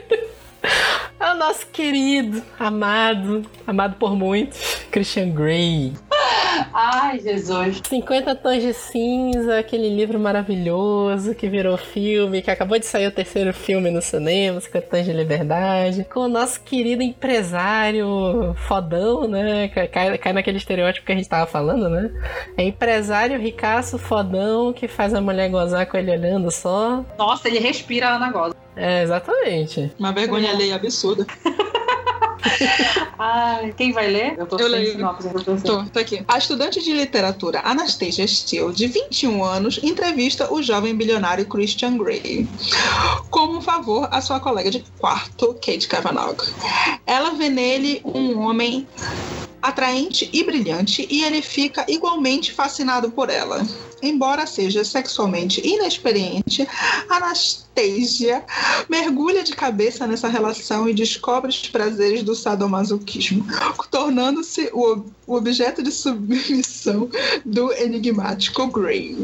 É 1.18 1.32
o 1.32 1.38
nosso 1.38 1.66
querido, 1.68 2.44
amado, 2.60 3.50
amado 3.66 3.96
por 3.96 4.16
muitos, 4.16 4.86
Christian 4.92 5.30
Grey. 5.30 5.94
Ai, 6.74 7.20
Jesus. 7.20 7.82
50 7.88 8.36
Tons 8.36 8.62
de 8.62 8.74
Cinza, 8.74 9.60
aquele 9.60 9.90
livro 9.90 10.20
maravilhoso 10.20 11.36
que 11.36 11.48
virou 11.48 11.78
filme, 11.78 12.42
que 12.42 12.52
acabou 12.52 12.80
de 12.80 12.86
sair 12.86 13.08
o 13.08 13.12
terceiro 13.12 13.54
filme 13.54 13.92
no 13.92 14.02
cinema, 14.02 14.60
50 14.60 14.88
Tons 14.88 15.06
de 15.06 15.14
Liberdade, 15.14 16.06
com 16.06 16.22
o 16.22 16.28
nosso 16.28 16.62
querido 16.62 17.04
empresário 17.04 18.56
fodão, 18.68 19.28
né? 19.28 19.68
Cai, 19.70 20.18
cai 20.18 20.34
naquele 20.34 20.58
estereótipo 20.58 21.06
que 21.06 21.12
a 21.12 21.16
gente 21.16 21.30
tava 21.30 21.46
falando, 21.46 21.90
né? 21.90 22.12
É 22.58 22.64
empresário 22.64 23.40
ricaço 23.40 23.98
fodão 23.98 24.74
que 24.74 24.88
faz 24.88 25.14
a 25.14 25.22
mulher 25.22 25.50
gozar 25.50 25.86
com 25.86 25.98
ele 25.98 26.12
olhando 26.12 26.52
só. 26.52 27.04
Nossa, 27.18 27.48
ele 27.48 27.60
respira 27.60 28.10
Ana 28.16 28.32
Goza. 28.32 28.56
É, 28.76 29.04
exatamente. 29.04 29.92
Uma 29.98 30.12
vergonha 30.12 30.52
alheia 30.52 30.76
absurda. 30.76 31.26
Ai, 33.18 33.74
quem 33.76 33.92
vai 33.92 34.08
ler? 34.08 34.36
Eu 34.38 34.46
tô 34.46 34.58
Eu 34.58 34.70
sem 34.70 34.80
leio. 34.80 34.92
sinopse 34.92 35.30
pra 35.30 35.42
você. 35.42 35.64
Tô, 35.64 35.84
tô 35.86 36.00
aqui. 36.00 36.24
A 36.28 36.38
estudante 36.38 36.82
de 36.84 36.94
literatura 36.94 37.62
Anastasia 37.64 38.28
Steele, 38.28 38.74
de 38.74 38.88
21 38.88 39.44
anos, 39.44 39.80
entrevista 39.84 40.52
o 40.54 40.62
jovem 40.62 40.96
bilionário 40.96 41.46
Christian 41.46 41.98
Grey 41.98 42.48
como 43.30 43.58
um 43.58 43.62
favor 43.62 44.08
à 44.12 44.22
sua 44.22 44.40
colega 44.40 44.70
de 44.72 44.84
quarto, 45.00 45.54
Kate 45.56 45.88
Kavanagh. 45.88 46.38
Ela 47.06 47.32
vê 47.32 47.50
nele 47.50 48.02
um 48.04 48.40
homem 48.40 48.88
atraente 49.62 50.30
e 50.32 50.44
brilhante 50.44 51.08
e 51.10 51.24
ele 51.24 51.42
fica 51.42 51.86
igualmente 51.88 52.54
fascinado 52.54 53.10
por 53.12 53.30
ela. 53.30 53.66
Embora 54.08 54.46
seja 54.46 54.84
sexualmente 54.84 55.66
inexperiente, 55.68 56.68
Anastasia 57.10 58.44
mergulha 58.90 59.44
de 59.44 59.54
cabeça 59.54 60.06
nessa 60.08 60.28
relação 60.28 60.88
e 60.88 60.94
descobre 60.94 61.50
os 61.50 61.68
prazeres 61.68 62.24
do 62.24 62.36
sadomasoquismo, 62.36 63.46
tornando-se 63.92 64.70
o, 64.74 64.92
ob- 64.92 65.08
o 65.28 65.36
objeto 65.36 65.82
de 65.84 65.92
submissão 65.92 67.10
do 67.46 67.74
enigmático 67.74 68.68
Grey. 68.68 69.16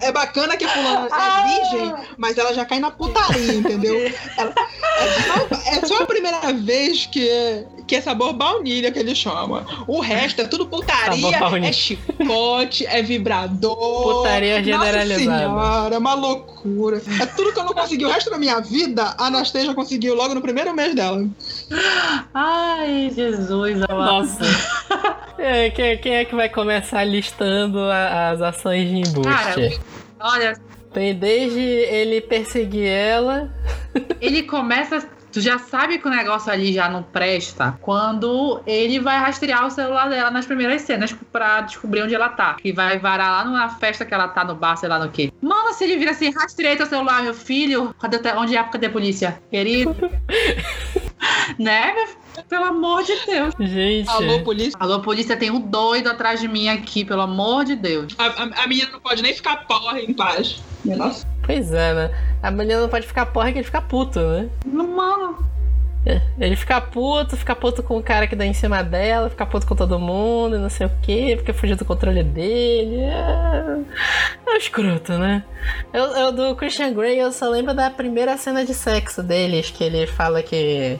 É, 0.00 0.08
é 0.08 0.12
bacana 0.12 0.56
que 0.56 0.64
a 0.64 0.68
fulana 0.68 1.08
é 1.08 1.60
virgem, 1.60 1.94
mas 2.16 2.38
ela 2.38 2.52
já 2.54 2.64
cai 2.64 2.80
na 2.80 2.90
putaria, 2.90 3.54
entendeu? 3.54 3.94
Ela- 4.36 4.54
é, 4.98 5.06
só, 5.22 5.70
é 5.70 5.86
só 5.86 6.02
a 6.02 6.06
primeira 6.06 6.52
vez 6.52 7.06
que, 7.06 7.28
que 7.86 7.96
é 7.96 8.00
sabor 8.00 8.32
baunilha 8.32 8.90
que 8.90 8.98
ele 8.98 9.14
chama. 9.14 9.66
O 9.86 10.00
resto 10.00 10.40
é 10.40 10.44
tudo 10.46 10.66
putaria, 10.66 11.20
é 11.68 11.72
chicote, 11.72 12.86
é 12.86 13.02
vibrador, 13.02 13.89
Putaria 14.02 14.54
Nossa 14.60 14.64
generalizada. 14.64 15.38
senhora, 15.38 15.94
é 15.94 15.98
uma 15.98 16.14
loucura. 16.14 17.00
É 17.20 17.26
tudo 17.26 17.52
que 17.52 17.58
eu 17.60 17.64
não 17.64 17.72
consegui 17.74 18.04
o 18.04 18.10
resto 18.10 18.30
da 18.30 18.38
minha 18.38 18.60
vida, 18.60 19.14
a 19.18 19.26
Anastasia 19.26 19.74
conseguiu 19.74 20.14
logo 20.14 20.34
no 20.34 20.40
primeiro 20.40 20.74
mês 20.74 20.94
dela. 20.94 21.26
Ai, 22.34 23.10
Jesus, 23.14 23.82
amado. 23.82 24.12
Nossa. 24.12 24.40
É, 25.42 25.70
quem, 25.70 25.96
quem 25.96 26.16
é 26.16 26.24
que 26.26 26.34
vai 26.34 26.50
começar 26.50 27.02
listando 27.02 27.78
a- 27.78 28.28
as 28.28 28.42
ações 28.42 28.86
de 28.90 28.96
embuste? 28.96 29.22
Cara, 29.22 29.70
Olha, 30.20 30.60
Tem 30.92 31.14
desde 31.14 31.58
ele 31.58 32.20
perseguir 32.20 32.86
ela. 32.86 33.50
ele 34.20 34.42
começa. 34.42 35.02
Tu 35.32 35.40
já 35.40 35.58
sabe 35.58 35.98
que 35.98 36.06
o 36.06 36.10
negócio 36.10 36.50
ali 36.52 36.72
já 36.72 36.88
não 36.88 37.02
presta 37.02 37.78
quando 37.80 38.60
ele 38.66 38.98
vai 38.98 39.18
rastrear 39.18 39.66
o 39.66 39.70
celular 39.70 40.08
dela 40.08 40.30
nas 40.30 40.46
primeiras 40.46 40.82
cenas 40.82 41.14
pra 41.32 41.60
descobrir 41.60 42.02
onde 42.02 42.14
ela 42.14 42.28
tá. 42.28 42.54
Que 42.54 42.72
vai 42.72 42.98
varar 42.98 43.44
lá 43.44 43.50
na 43.50 43.68
festa 43.68 44.04
que 44.04 44.12
ela 44.12 44.28
tá 44.28 44.44
no 44.44 44.54
bar, 44.54 44.76
sei 44.76 44.88
lá 44.88 44.98
no 44.98 45.10
quê. 45.10 45.32
Mano, 45.40 45.72
se 45.72 45.84
ele 45.84 45.96
vira 45.96 46.10
assim, 46.10 46.30
rastreei 46.30 46.76
teu 46.76 46.86
celular, 46.86 47.22
meu 47.22 47.34
filho. 47.34 47.94
Cadê, 47.98 48.18
onde 48.36 48.56
é? 48.56 48.58
A 48.58 48.90
polícia? 48.90 49.40
Querido. 49.50 49.94
né? 51.58 51.94
Pelo 52.48 52.64
amor 52.64 53.02
de 53.02 53.12
Deus. 53.26 53.54
Gente. 53.58 54.08
Alô, 54.08 54.40
polícia. 54.40 54.76
Alô, 54.80 55.00
polícia, 55.00 55.36
tem 55.36 55.50
um 55.50 55.60
doido 55.60 56.08
atrás 56.08 56.40
de 56.40 56.48
mim 56.48 56.68
aqui, 56.68 57.04
pelo 57.04 57.22
amor 57.22 57.64
de 57.64 57.74
Deus. 57.76 58.14
A, 58.18 58.26
a- 58.26 58.64
a 58.64 58.66
menina 58.66 58.90
não 58.92 59.00
pode 59.00 59.22
nem 59.22 59.34
ficar 59.34 59.56
porra 59.66 60.00
em 60.00 60.12
paz. 60.14 60.62
Nossa. 60.84 61.26
Pois 61.44 61.72
é, 61.72 61.92
né? 61.94 62.10
A 62.42 62.50
menina 62.50 62.80
não 62.80 62.88
pode 62.88 63.06
ficar 63.06 63.26
porra 63.26 63.50
que 63.52 63.58
ele 63.58 63.64
fica 63.64 63.82
puto, 63.82 64.20
né? 64.20 64.48
Mano, 64.64 65.44
Ele 66.38 66.56
fica 66.56 66.80
puto, 66.80 67.36
fica 67.36 67.54
puto 67.54 67.82
com 67.82 67.98
o 67.98 68.02
cara 68.02 68.26
que 68.26 68.34
dá 68.34 68.46
em 68.46 68.54
cima 68.54 68.82
dela, 68.82 69.28
fica 69.28 69.44
puto 69.44 69.66
com 69.66 69.76
todo 69.76 69.98
mundo, 69.98 70.58
não 70.58 70.70
sei 70.70 70.86
o 70.86 70.92
que, 71.02 71.36
porque 71.36 71.52
fugiu 71.52 71.76
do 71.76 71.84
controle 71.84 72.22
dele. 72.22 73.00
É, 73.02 73.78
é 74.46 74.50
um 74.52 74.56
escroto, 74.56 75.12
né? 75.18 75.44
Eu, 75.92 76.04
eu 76.04 76.32
do 76.32 76.54
Christian 76.56 76.92
Grey 76.94 77.18
eu 77.18 77.30
só 77.32 77.50
lembro 77.50 77.74
da 77.74 77.90
primeira 77.90 78.36
cena 78.38 78.64
de 78.64 78.72
sexo 78.72 79.22
deles, 79.22 79.68
que 79.70 79.84
ele 79.84 80.06
fala 80.06 80.42
que. 80.42 80.98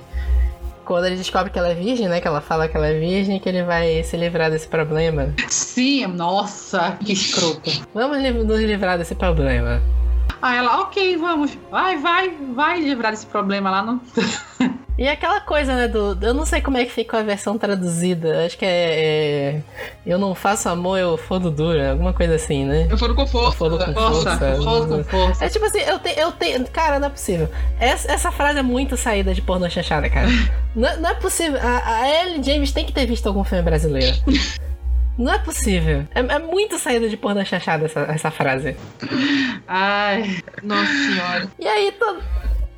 Quando 0.91 1.05
ele 1.05 1.15
descobre 1.15 1.53
que 1.53 1.57
ela 1.57 1.69
é 1.69 1.75
virgem, 1.75 2.09
né? 2.09 2.21
Que 2.21 2.27
ela 2.27 2.41
fala 2.41 2.67
que 2.67 2.77
ela 2.77 2.89
é 2.89 2.99
virgem, 2.99 3.39
que 3.39 3.49
ele 3.49 3.63
vai 3.63 4.03
se 4.03 4.17
livrar 4.17 4.51
desse 4.51 4.67
problema. 4.67 5.33
sim, 5.49 6.05
nossa, 6.09 6.99
que 7.07 7.13
escroto. 7.13 7.71
Vamos 7.95 8.19
nos 8.45 8.59
livrar 8.59 8.99
desse 8.99 9.15
problema. 9.15 9.81
Aí 10.43 10.59
ela, 10.59 10.81
ok, 10.81 11.17
vamos. 11.17 11.57
Vai, 11.71 11.97
vai, 11.97 12.31
vai 12.57 12.81
livrar 12.81 13.13
desse 13.13 13.27
problema 13.27 13.71
lá. 13.71 13.83
No... 13.85 14.01
E 15.01 15.09
aquela 15.09 15.41
coisa, 15.41 15.75
né, 15.75 15.89
do. 15.89 16.19
Eu 16.21 16.35
não 16.35 16.45
sei 16.45 16.61
como 16.61 16.77
é 16.77 16.85
que 16.85 16.93
ficou 16.93 17.19
a 17.19 17.23
versão 17.23 17.57
traduzida. 17.57 18.45
Acho 18.45 18.59
que 18.59 18.67
é. 18.67 18.69
é, 19.57 19.63
eu 20.05 20.19
não 20.19 20.35
faço 20.35 20.69
amor, 20.69 20.99
eu 20.99 21.17
fodo 21.17 21.51
dura. 21.51 21.93
Alguma 21.93 22.13
coisa 22.13 22.35
assim, 22.35 22.67
né? 22.67 22.87
Eu 22.91 22.99
for 22.99 23.15
com 23.15 23.23
Eu 23.23 23.27
força. 23.27 23.57
fodo 23.57 23.79
com 23.79 23.95
Força, 23.95 24.37
força. 24.37 24.63
força 24.63 24.87
com 24.99 25.05
força. 25.05 25.45
É 25.47 25.49
tipo 25.49 25.65
assim, 25.65 25.79
eu 25.79 25.99
tenho. 25.99 26.19
Eu 26.19 26.33
tenho 26.33 26.69
cara, 26.69 26.99
não 26.99 27.07
é 27.07 27.11
possível. 27.11 27.49
Essa, 27.81 28.13
essa 28.13 28.31
frase 28.31 28.59
é 28.59 28.63
muito 28.63 28.95
saída 28.95 29.33
de 29.33 29.41
pornô 29.41 29.71
chanchada, 29.71 30.11
cara. 30.11 30.29
não, 30.77 31.01
não 31.01 31.09
é 31.09 31.15
possível. 31.15 31.59
A, 31.63 32.03
a 32.03 32.23
Ellie 32.23 32.43
James 32.43 32.71
tem 32.71 32.85
que 32.85 32.93
ter 32.93 33.07
visto 33.07 33.27
algum 33.27 33.43
filme 33.43 33.65
brasileiro. 33.65 34.15
Não 35.17 35.33
é 35.33 35.39
possível. 35.39 36.07
É, 36.15 36.21
é 36.21 36.39
muito 36.39 36.79
saída 36.79 37.09
de 37.09 37.17
pornô 37.17 37.43
chanchada 37.43 37.87
essa, 37.87 38.01
essa 38.01 38.31
frase. 38.31 38.77
Ai, 39.67 40.43
Nossa 40.63 40.93
senhora. 40.93 41.49
E 41.59 41.67
aí, 41.67 41.91
todo, 41.99 42.23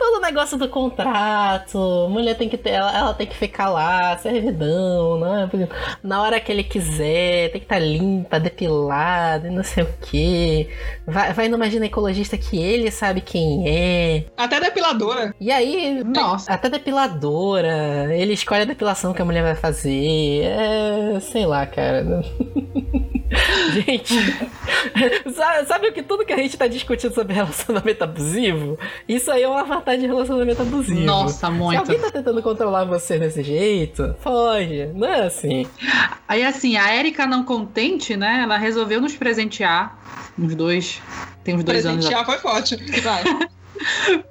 todo 0.03 0.17
o 0.17 0.21
negócio 0.21 0.59
do 0.59 0.69
contrato, 0.69 2.09
mulher 2.11 2.37
tem 2.37 2.49
que 2.49 2.59
ter, 2.59 2.71
ela, 2.71 2.99
ela 2.99 3.15
tem 3.15 3.25
que 3.25 3.37
ficar 3.37 3.71
lá, 3.71 4.19
servidão, 4.19 5.21
né? 5.21 5.69
Na 6.03 6.21
hora 6.21 6.41
que 6.41 6.51
ele 6.51 6.65
quiser, 6.65 7.53
tem 7.53 7.61
que 7.61 7.67
estar 7.67 7.79
limpa, 7.79 8.41
depilada, 8.41 9.47
e 9.47 9.51
não 9.53 9.63
sei 9.63 9.85
o 9.85 9.89
que. 10.01 10.69
Vai, 11.07 11.33
vai 11.33 11.49
numa 11.49 11.71
ginecologista 11.71 12.37
que 12.37 12.61
ele 12.61 12.91
sabe 12.91 13.21
quem 13.21 13.63
é. 13.69 14.25
Até 14.37 14.59
depiladora. 14.59 15.33
E 15.41 15.53
aí, 15.53 16.03
nossa. 16.03 16.53
até 16.53 16.69
depiladora, 16.69 18.13
ele 18.13 18.33
escolhe 18.33 18.63
a 18.63 18.67
depilação 18.67 19.15
que 19.15 19.23
a 19.23 19.25
mulher 19.25 19.45
vai 19.45 19.55
fazer. 19.55 20.43
É, 20.43 21.21
sei 21.21 21.47
lá, 21.47 21.65
cara. 21.65 22.23
Gente, 23.73 24.15
sabe, 25.35 25.67
sabe 25.67 25.89
o 25.89 25.93
que 25.93 26.03
tudo 26.03 26.25
que 26.25 26.33
a 26.33 26.37
gente 26.37 26.57
tá 26.57 26.67
discutindo 26.67 27.15
sobre 27.15 27.35
relacionamento 27.35 28.05
abusivo? 28.05 28.79
Isso 29.09 29.31
aí 29.31 29.43
é 29.43 29.49
uma 29.49 29.65
vantagem 29.65 29.92
de 29.97 30.07
relacionamento 30.07 30.63
abusivo. 30.63 31.01
Nossa, 31.01 31.47
Se 31.47 31.53
muito. 31.53 31.79
alguém 31.79 31.99
tá 31.99 32.11
tentando 32.11 32.43
controlar 32.43 32.85
você 32.85 33.19
desse 33.19 33.43
jeito, 33.43 34.15
foge. 34.21 34.91
Não 34.95 35.07
é 35.09 35.27
assim. 35.27 35.67
Aí 36.27 36.45
assim, 36.45 36.77
a 36.77 36.95
Erika 36.97 37.27
não 37.27 37.45
contente, 37.45 38.17
né? 38.17 38.41
Ela 38.43 38.57
resolveu 38.57 39.01
nos 39.01 39.15
presentear. 39.15 39.99
Uns 40.39 40.55
dois. 40.55 41.01
Tem 41.45 41.55
uns 41.55 41.65
dois 41.65 41.85
anos. 41.87 42.07
Presentear 42.07 42.25
foi 42.27 42.39
forte. 42.39 42.77
Vai. 43.03 43.23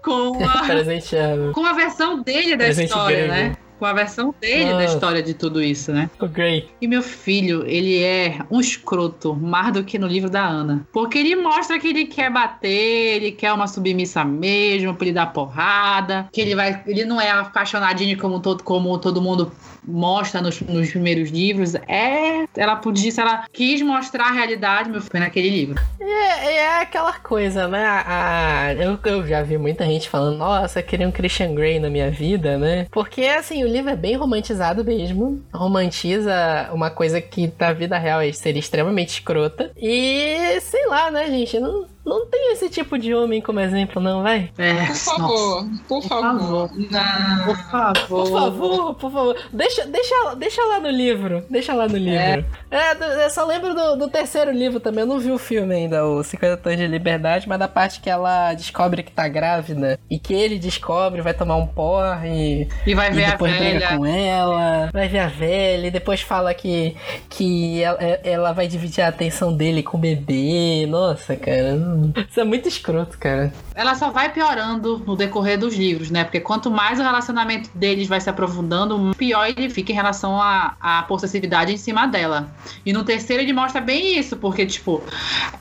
Com 0.02 0.38
a, 0.46 1.52
com 1.54 1.66
a 1.66 1.74
versão 1.74 2.22
dele 2.22 2.52
da 2.52 2.64
Presente 2.66 2.88
história, 2.88 3.18
grego. 3.28 3.34
né? 3.34 3.58
Com 3.82 3.88
a 3.88 3.94
versão 3.94 4.32
dele 4.40 4.66
da 4.66 4.74
Nossa. 4.74 4.94
história 4.94 5.24
de 5.24 5.34
tudo 5.34 5.60
isso, 5.60 5.92
né? 5.92 6.08
O 6.20 6.28
Grey. 6.28 6.70
E 6.80 6.88
meu 6.88 7.02
filho, 7.02 7.66
ele 7.66 8.04
é 8.04 8.38
um 8.52 8.60
escroto, 8.60 9.36
mais 9.36 9.74
do 9.74 9.84
que 9.84 9.98
no 9.98 10.06
livro 10.06 10.30
da 10.30 10.46
Ana. 10.46 10.86
Porque 10.94 11.18
ele 11.18 11.36
mostra 11.36 11.80
que 11.80 11.88
ele 11.88 12.06
quer 12.06 12.32
bater, 12.32 12.70
ele 13.16 13.32
quer 13.32 13.52
uma 13.52 13.66
submissa 13.66 14.24
mesmo, 14.24 14.94
pra 14.94 15.08
ele 15.08 15.16
dar 15.16 15.34
porrada, 15.34 16.30
que 16.32 16.40
ele 16.40 16.54
vai. 16.54 16.84
Ele 16.86 17.06
não 17.06 17.20
é 17.20 17.32
apaixonadinho 17.32 18.20
como 18.20 18.40
todo, 18.40 18.64
como 18.64 18.96
todo 19.00 19.20
mundo 19.20 19.52
mostra 19.84 20.42
nos, 20.42 20.62
nos 20.62 20.92
primeiros 20.92 21.32
livros. 21.32 21.74
É. 21.88 22.46
Ela 22.56 22.76
podia, 22.76 23.12
ela 23.18 23.46
quis 23.52 23.82
mostrar 23.82 24.28
a 24.28 24.32
realidade, 24.32 24.92
meu 24.92 25.02
filho, 25.02 25.20
naquele 25.20 25.50
livro. 25.50 25.82
É, 26.00 26.54
é 26.54 26.82
aquela 26.82 27.14
coisa, 27.14 27.68
né? 27.68 27.84
A, 27.84 28.76
eu, 28.78 29.00
eu 29.04 29.28
já 29.28 29.42
vi 29.42 29.58
muita 29.58 29.86
gente 29.86 30.08
falando, 30.08 30.38
nossa, 30.38 30.80
eu 30.80 30.84
queria 30.84 31.08
um 31.08 31.12
Christian 31.12 31.56
Grey 31.56 31.80
na 31.80 31.90
minha 31.90 32.12
vida, 32.12 32.60
né? 32.60 32.86
Porque, 32.92 33.24
assim, 33.24 33.64
o 33.64 33.71
livro 33.72 33.90
é 33.90 33.96
bem 33.96 34.16
romantizado 34.16 34.84
mesmo. 34.84 35.44
Romantiza 35.54 36.70
uma 36.74 36.90
coisa 36.90 37.22
que 37.22 37.52
na 37.60 37.74
vida 37.74 37.98
real 37.98 38.22
seria 38.34 38.60
extremamente 38.60 39.10
escrota. 39.10 39.72
E, 39.78 40.60
sei 40.62 40.86
lá, 40.88 41.10
né, 41.10 41.28
gente? 41.28 41.60
Não, 41.60 41.86
não 42.06 42.26
tem 42.26 42.52
esse 42.54 42.70
tipo 42.70 42.98
de 42.98 43.14
homem 43.14 43.42
como 43.42 43.60
exemplo, 43.60 44.02
não, 44.02 44.24
vai? 44.24 44.50
É, 44.58 44.86
Por 44.88 44.96
favor. 44.96 45.66
Por 45.88 46.04
favor. 46.04 46.70
Não. 46.76 47.46
Por 47.46 47.58
favor. 47.58 48.08
Por 48.08 48.28
favor, 48.32 48.94
por 48.96 49.12
favor. 49.12 49.36
Deixa, 49.54 49.86
deixa, 49.86 50.36
deixa 50.36 50.64
lá 50.66 50.80
no 50.80 50.90
livro. 50.90 51.44
Deixa 51.50 51.74
lá 51.74 51.88
no 51.88 51.98
livro. 51.98 52.46
É, 52.70 52.96
do- 52.96 53.04
eu 53.04 53.30
só 53.30 53.46
lembro 53.46 53.74
do, 53.74 53.96
do 53.98 54.08
terceiro 54.10 54.52
livro 54.52 54.80
também. 54.80 55.02
Eu 55.02 55.08
não 55.08 55.20
vi 55.20 55.32
o 55.32 55.38
filme 55.38 55.76
ainda, 55.76 56.06
o 56.06 56.24
50 56.24 56.58
Tons 56.58 56.78
de 56.78 56.88
Liberdade, 56.88 57.48
mas 57.48 57.60
da 57.60 57.68
parte 57.68 58.00
que 58.02 58.10
ela 58.10 58.54
descobre 58.54 59.04
que 59.04 59.12
tá 59.12 59.28
grávida 59.28 60.00
e 60.10 60.18
que 60.20 60.34
ele 60.34 60.58
descobre, 60.60 61.22
vai 61.22 61.34
tomar 61.34 61.56
um 61.58 61.68
porre 61.68 62.68
E 62.86 62.94
vai 62.96 63.10
e 63.10 63.14
ver 63.14 63.26
a 63.26 63.32
depois 63.32 63.52
briga 63.56 63.80
velha. 63.80 63.98
com 63.98 64.06
ela, 64.06 64.90
vai 64.92 65.08
ver 65.08 65.20
a 65.20 65.28
velha 65.28 65.88
e 65.88 65.92
depois 65.92 66.22
fala 66.22 66.54
que, 66.54 66.96
que 67.30 67.82
ela, 67.84 67.98
ela 68.24 68.52
vai 68.54 68.68
dividir 68.68 69.02
a 69.04 69.08
atenção 69.08 69.54
dele 69.56 69.84
com 69.84 69.98
o 69.98 70.00
bebê. 70.00 70.86
Nossa, 70.88 71.36
cara. 71.36 71.91
Isso 72.30 72.40
é 72.40 72.44
muito 72.44 72.68
escroto, 72.68 73.18
cara. 73.18 73.52
ela 73.76 73.96
só 73.96 74.10
vai 74.12 74.32
piorando 74.32 75.02
no 75.06 75.16
decorrer 75.16 75.58
dos 75.60 75.76
livros, 75.76 76.10
né? 76.10 76.24
Porque 76.24 76.40
quanto 76.40 76.70
mais 76.72 77.00
o 77.00 77.04
relacionamento 77.04 77.70
deles 77.76 78.08
vai 78.08 78.20
se 78.22 78.30
aprofundando, 78.30 79.16
pior 79.16 79.46
ele 79.48 79.70
fica 79.70 79.92
em 79.92 79.96
relação 79.96 80.42
à, 80.42 80.76
à 80.80 81.04
possessividade 81.04 81.74
em 81.74 81.78
cima 81.78 82.08
dela. 82.08 82.50
E 82.86 82.94
no 82.94 83.04
terceiro 83.04 83.44
ele 83.44 83.54
mostra 83.54 83.82
bem 83.82 84.18
isso, 84.18 84.38
porque, 84.38 84.66
tipo, 84.66 85.04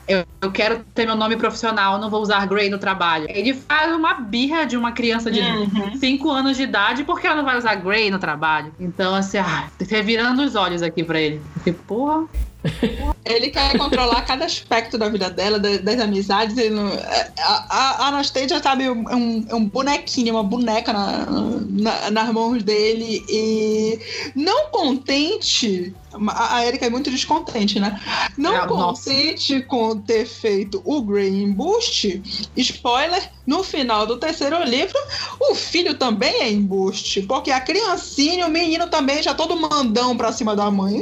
eu, 0.07 0.25
eu 0.41 0.51
quero 0.51 0.83
ter 0.93 1.05
meu 1.05 1.15
nome 1.15 1.35
profissional, 1.35 1.99
não 1.99 2.09
vou 2.09 2.21
usar 2.21 2.45
Grey 2.47 2.69
no 2.69 2.77
trabalho. 2.77 3.25
Ele 3.29 3.53
faz 3.53 3.93
uma 3.93 4.13
birra 4.15 4.65
de 4.65 4.77
uma 4.77 4.91
criança 4.91 5.29
de 5.29 5.41
Uhum. 5.41 5.95
5 5.97 6.29
anos 6.31 6.57
de 6.57 6.63
idade 6.63 7.03
porque 7.03 7.27
ela 7.27 7.35
não 7.35 7.43
vai 7.43 7.57
usar 7.57 7.75
Grey 7.75 8.09
no 8.09 8.19
trabalho. 8.19 8.71
Então, 8.79 9.13
assim, 9.13 9.37
ah, 9.37 9.67
revirando 9.89 10.43
os 10.43 10.55
olhos 10.55 10.81
aqui 10.81 11.03
pra 11.03 11.19
ele. 11.19 11.41
Porque, 11.53 11.71
porra. 11.73 12.25
Ele 13.25 13.49
quer 13.49 13.77
controlar 13.77 14.21
cada 14.23 14.45
aspecto 14.45 14.97
da 14.97 15.07
vida 15.09 15.29
dela, 15.29 15.57
da- 15.59 15.77
das 15.77 15.99
amizades. 15.99 16.55
Não- 16.71 16.91
a, 17.39 17.65
a, 17.69 18.07
Anastasia, 18.09 18.61
sabe, 18.61 18.83
é 18.85 18.91
um, 18.91 19.45
é 19.49 19.55
um 19.55 19.65
bonequinho, 19.65 20.33
uma 20.35 20.43
boneca 20.43 20.91
na, 20.91 21.25
na- 21.69 22.11
nas 22.11 22.29
mãos 22.33 22.61
dele. 22.63 23.23
E 23.29 23.99
não 24.35 24.69
contente. 24.69 25.93
A, 26.27 26.65
Erika 26.65 26.85
é 26.85 26.89
muito 26.89 27.09
descontente, 27.09 27.79
né? 27.79 27.99
Não 28.37 28.53
É, 28.53 28.65
nossa. 28.65 29.09
contente 29.09 29.61
com 29.61 29.95
ter 29.97 30.25
feito 30.25 30.81
o 30.83 31.01
Grey 31.01 31.29
embuste, 31.43 32.21
spoiler, 32.57 33.31
no 33.47 33.63
final 33.63 34.05
do 34.05 34.17
terceiro 34.17 34.61
livro, 34.63 34.97
o 35.39 35.55
filho 35.55 35.93
também 35.97 36.33
é 36.41 36.51
embuste. 36.51 37.21
Porque 37.21 37.49
a 37.49 37.61
criancinha, 37.61 38.45
o 38.45 38.49
menino 38.51 38.87
também 38.87 39.23
já 39.23 39.33
todo 39.33 39.55
mandão 39.55 40.17
pra 40.17 40.33
cima 40.33 40.53
da 40.55 40.69
mãe. 40.69 41.01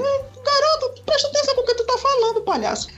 Garoto, 0.49 1.01
presta 1.05 1.27
atenção 1.27 1.55
com 1.55 1.61
o 1.61 1.65
que 1.65 1.75
tu 1.75 1.85
tá 1.85 1.97
falando, 1.97 2.41
palhaço. 2.41 2.89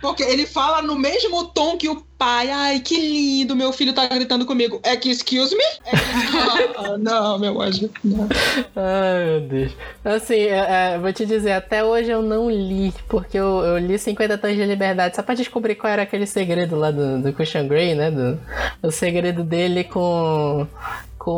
Porque 0.00 0.22
ele 0.22 0.46
fala 0.46 0.82
no 0.82 0.96
mesmo 0.96 1.44
tom 1.46 1.76
que 1.76 1.88
o 1.88 2.04
pai. 2.18 2.50
Ai, 2.50 2.80
que 2.80 2.96
lindo, 2.96 3.56
meu 3.56 3.72
filho 3.72 3.92
tá 3.92 4.06
gritando 4.06 4.46
comigo. 4.46 4.80
É 4.82 4.96
que 4.96 5.10
excuse 5.10 5.56
me? 5.56 5.64
É 5.86 5.90
que... 5.90 6.72
Ah, 6.82 6.98
não, 6.98 7.38
meu 7.38 7.60
anjo. 7.60 7.90
Não. 8.02 8.28
Ai, 8.74 9.24
meu 9.24 9.40
Deus. 9.40 9.72
Assim, 10.04 10.40
é, 10.40 10.94
é, 10.94 10.98
vou 10.98 11.12
te 11.12 11.24
dizer, 11.24 11.52
até 11.52 11.84
hoje 11.84 12.10
eu 12.10 12.22
não 12.22 12.50
li, 12.50 12.92
porque 13.08 13.38
eu, 13.38 13.60
eu 13.60 13.78
li 13.78 13.98
50 13.98 14.38
Tons 14.38 14.56
de 14.56 14.64
Liberdade 14.64 15.14
só 15.14 15.22
pra 15.22 15.34
descobrir 15.34 15.76
qual 15.76 15.92
era 15.92 16.02
aquele 16.02 16.26
segredo 16.26 16.76
lá 16.76 16.90
do, 16.90 17.22
do 17.22 17.32
Christian 17.32 17.68
Grey, 17.68 17.94
né? 17.94 18.10
Do, 18.10 18.40
o 18.82 18.90
segredo 18.90 19.44
dele 19.44 19.84
com, 19.84 20.66
com 21.18 21.30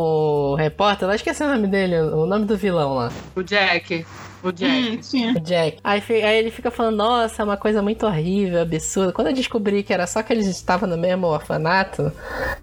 o 0.53 0.55
repórter. 0.55 1.09
Eu 1.09 1.15
esqueci 1.15 1.43
o 1.43 1.49
nome 1.49 1.67
dele, 1.67 1.99
o 2.01 2.27
nome 2.27 2.47
do 2.47 2.57
vilão 2.57 2.95
lá. 2.95 3.13
O 3.37 3.43
Jack. 3.43 4.07
O 4.45 4.53
Jack. 4.53 4.89
Hum, 4.99 5.03
sim. 5.03 5.31
O 5.33 5.41
Jack. 5.41 5.79
Aí, 5.83 6.03
aí 6.09 6.39
ele 6.39 6.51
fica 6.51 6.71
falando, 6.71 6.97
nossa, 6.97 7.43
é 7.43 7.45
uma 7.45 7.57
coisa 7.57 7.81
muito 7.83 8.07
horrível, 8.07 8.61
absurda. 8.63 9.13
Quando 9.13 9.29
eu 9.29 9.33
descobri 9.33 9.83
que 9.83 9.93
era 9.93 10.07
só 10.07 10.23
que 10.23 10.33
eles 10.33 10.47
estavam 10.47 10.89
no 10.89 10.97
mesmo 10.97 11.27
orfanato, 11.27 12.13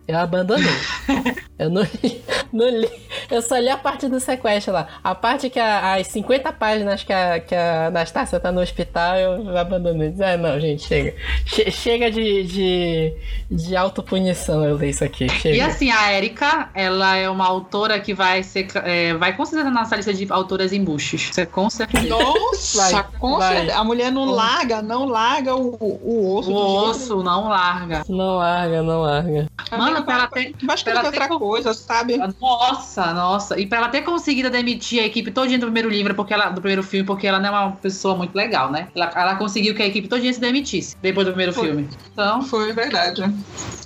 eu 0.07 0.17
abandonei. 0.17 0.69
eu 1.57 1.69
não 1.69 1.81
li, 1.81 2.21
não 2.53 2.69
li. 2.69 2.89
Eu 3.29 3.41
só 3.41 3.57
li 3.57 3.69
a 3.69 3.77
parte 3.77 4.07
do 4.07 4.19
sequestro 4.19 4.73
lá. 4.73 4.87
A 5.03 5.15
parte 5.15 5.49
que 5.49 5.59
a- 5.59 5.95
as 5.95 6.07
50 6.07 6.51
páginas 6.53 7.03
que 7.03 7.13
a, 7.13 7.39
que 7.39 7.55
a 7.55 7.87
Anastácia 7.87 8.39
tá 8.39 8.51
no 8.51 8.61
hospital, 8.61 9.15
eu 9.17 9.57
abandonei. 9.57 10.13
Ah, 10.21 10.37
não, 10.37 10.59
gente, 10.59 10.83
chega. 10.87 11.15
Che- 11.45 11.71
chega 11.71 12.11
de, 12.11 12.43
de, 12.43 13.13
de 13.49 13.75
autopunição 13.75 14.63
eu 14.65 14.75
ler 14.75 14.89
isso 14.89 15.03
aqui. 15.03 15.27
Chega. 15.29 15.55
E 15.55 15.61
assim, 15.61 15.89
a 15.89 16.13
Erika, 16.13 16.69
ela 16.73 17.15
é 17.15 17.29
uma 17.29 17.45
autora 17.47 17.99
que 17.99 18.13
vai 18.13 18.43
ser. 18.43 18.67
é, 18.83 19.13
vai 19.15 19.35
considerar 19.35 19.65
na 19.71 19.81
nossa 19.81 19.95
lista 19.95 20.13
de 20.13 20.27
autoras 20.29 20.73
embuches. 20.73 21.29
Isso 21.31 21.41
é 21.41 21.45
com 21.45 21.69
certeza. 21.71 22.07
Nossa, 22.07 22.91
Vai, 22.91 23.05
com 23.19 23.37
vai. 23.37 23.55
certeza. 23.57 23.79
A 23.79 23.83
mulher 23.83 24.11
não 24.11 24.25
larga, 24.25 24.81
não 24.81 25.05
larga 25.05 25.55
o, 25.55 25.75
o 25.79 26.35
osso. 26.37 26.51
O 26.51 26.53
do 26.53 26.59
jeito 26.67 26.89
osso 26.89 27.23
não 27.23 27.47
larga. 27.49 28.03
Não 28.07 28.37
larga, 28.37 28.83
não 28.83 29.01
larga. 29.01 29.47
Mano, 29.71 30.03
pra 30.03 30.13
ela 30.15 30.27
ter. 30.27 30.53
Escrever 30.61 30.83
pra 30.83 30.91
ela 30.91 31.11
ter 31.11 31.21
outra 31.21 31.39
coisa, 31.39 31.73
sabe? 31.73 32.17
Nossa, 32.39 33.13
nossa. 33.13 33.59
E 33.59 33.65
pra 33.65 33.77
ela 33.79 33.89
ter 33.89 34.01
conseguido 34.01 34.49
demitir 34.49 35.01
a 35.01 35.05
equipe 35.05 35.31
todinha 35.31 35.57
do 35.59 35.65
primeiro 35.65 35.89
livro, 35.89 36.13
porque 36.13 36.33
ela, 36.33 36.49
do 36.49 36.61
primeiro 36.61 36.83
filme, 36.83 37.05
porque 37.05 37.25
ela 37.27 37.39
não 37.39 37.55
é 37.55 37.59
uma 37.59 37.71
pessoa 37.73 38.15
muito 38.15 38.35
legal, 38.35 38.71
né? 38.71 38.87
Ela, 38.95 39.11
ela 39.15 39.35
conseguiu 39.35 39.73
que 39.75 39.81
a 39.81 39.87
equipe 39.87 40.07
todinha 40.07 40.33
se 40.33 40.39
demitisse 40.39 40.95
depois 41.01 41.25
do 41.25 41.31
primeiro 41.31 41.53
Foi. 41.53 41.67
filme. 41.67 41.89
Então, 42.11 42.41
Foi 42.41 42.73
verdade. 42.73 43.23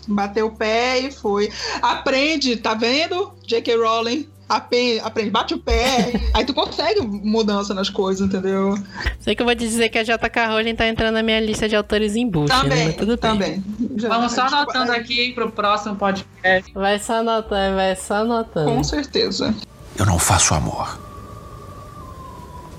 Bateu 0.07 0.47
o 0.47 0.51
pé 0.55 0.99
e 0.99 1.11
foi. 1.11 1.51
Aprende, 1.81 2.55
tá 2.57 2.73
vendo? 2.73 3.33
J.K. 3.45 3.75
Rowling. 3.75 4.27
Aprende, 4.47 5.31
bate 5.31 5.53
o 5.55 5.57
pé. 5.59 6.13
aí 6.33 6.45
tu 6.45 6.53
consegue 6.53 7.01
mudança 7.01 7.73
nas 7.73 7.89
coisas, 7.89 8.27
entendeu? 8.27 8.75
Sei 9.19 9.35
que 9.35 9.41
eu 9.41 9.45
vou 9.45 9.55
te 9.55 9.59
dizer 9.67 9.89
que 9.89 9.97
a 9.97 10.03
JK 10.03 10.45
Rowling 10.47 10.75
tá 10.75 10.87
entrando 10.87 11.15
na 11.15 11.23
minha 11.23 11.39
lista 11.39 11.67
de 11.67 11.75
autores 11.75 12.15
embuste, 12.15 12.55
né? 12.55 12.61
Também, 12.63 12.85
Mas 12.85 12.95
tudo 12.95 13.17
também. 13.17 13.63
Já- 13.97 14.07
vamos 14.09 14.31
só 14.33 14.41
anotando 14.43 14.91
aqui 14.91 15.33
pro 15.33 15.49
próximo 15.51 15.95
podcast. 15.95 16.71
Vai 16.73 16.99
só 16.99 17.15
anotando, 17.21 17.75
vai 17.75 17.95
só 17.95 18.15
anotando. 18.17 18.69
Com 18.71 18.83
certeza. 18.83 19.53
Eu 19.97 20.05
não 20.05 20.19
faço 20.19 20.53
amor. 20.53 20.99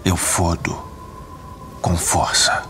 Eu 0.04 0.16
fodo 0.16 0.78
com 1.82 1.96
força. 1.96 2.62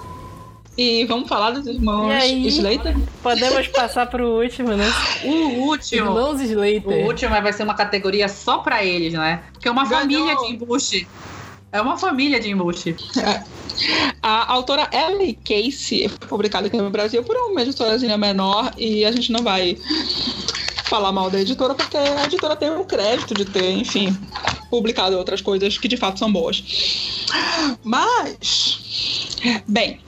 E 0.76 1.04
vamos 1.06 1.28
falar 1.28 1.52
dos 1.52 1.66
irmãos? 1.66 2.12
Slater? 2.24 2.94
Podemos 3.22 3.66
passar 3.68 4.06
pro 4.06 4.42
último, 4.42 4.74
né? 4.74 4.84
O 5.24 5.60
último. 5.68 6.02
Irmãos 6.08 6.40
O 6.40 6.42
Slater. 6.42 7.06
último 7.06 7.30
vai 7.30 7.52
ser 7.52 7.62
uma 7.62 7.74
categoria 7.74 8.28
só 8.28 8.58
pra 8.58 8.84
eles, 8.84 9.14
né? 9.14 9.42
Porque 9.52 9.68
é 9.68 9.70
uma 9.70 9.84
Ganhou. 9.88 10.00
família 10.26 10.36
de 10.36 10.52
embuste. 10.52 11.08
É 11.72 11.80
uma 11.80 11.96
família 11.96 12.38
de 12.38 12.50
embuste. 12.50 12.94
A 14.22 14.52
autora 14.52 14.88
Ellie 14.92 15.34
Casey 15.44 16.08
foi 16.08 16.28
publicada 16.28 16.66
aqui 16.66 16.76
no 16.76 16.90
Brasil 16.90 17.22
por 17.24 17.36
uma 17.36 17.62
editorazinha 17.62 18.16
menor 18.18 18.72
e 18.76 19.04
a 19.04 19.12
gente 19.12 19.32
não 19.32 19.42
vai 19.42 19.76
falar 20.84 21.10
mal 21.10 21.28
da 21.30 21.40
editora 21.40 21.74
porque 21.74 21.96
a 21.96 22.24
editora 22.24 22.54
tem 22.54 22.70
o 22.70 22.84
crédito 22.84 23.34
de 23.34 23.44
ter, 23.44 23.72
enfim, 23.72 24.16
publicado 24.70 25.16
outras 25.18 25.40
coisas 25.40 25.76
que 25.78 25.88
de 25.88 25.96
fato 25.96 26.18
são 26.18 26.32
boas. 26.32 26.62
Mas, 27.82 29.36
bem, 29.66 30.00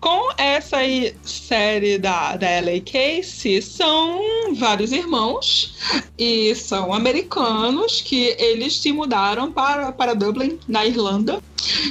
com 0.00 0.32
essa 0.36 0.78
série 1.24 1.98
da, 1.98 2.36
da 2.36 2.58
Ellie 2.58 2.80
Casey, 2.80 3.60
são 3.60 4.54
vários 4.56 4.92
irmãos 4.92 5.74
e 6.18 6.54
são 6.54 6.92
americanos 6.92 8.00
que 8.00 8.36
eles 8.38 8.76
se 8.76 8.92
mudaram 8.92 9.52
para, 9.52 9.92
para 9.92 10.14
Dublin, 10.14 10.58
na 10.68 10.86
Irlanda. 10.86 11.42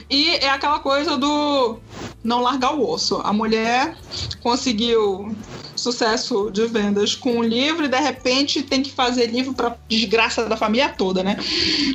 E 0.10 0.30
é 0.30 0.50
aquela 0.50 0.80
coisa 0.80 1.18
do 1.18 1.78
não 2.24 2.42
largar 2.42 2.74
o 2.74 2.90
osso. 2.90 3.22
A 3.24 3.32
mulher 3.32 3.96
conseguiu 4.42 5.36
sucesso 5.78 6.50
de 6.52 6.66
vendas 6.66 7.16
com 7.16 7.38
um 7.38 7.44
livro 7.44 7.86
e 7.86 7.88
de 7.88 8.00
repente 8.00 8.64
tem 8.64 8.82
que 8.82 8.92
fazer 8.92 9.28
livro 9.28 9.54
para 9.54 9.78
desgraça 9.88 10.46
da 10.46 10.58
família 10.58 10.90
toda, 10.90 11.24
né? 11.24 11.38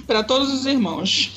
Para 0.06 0.22
todos 0.22 0.52
os 0.52 0.66
irmãos. 0.66 1.30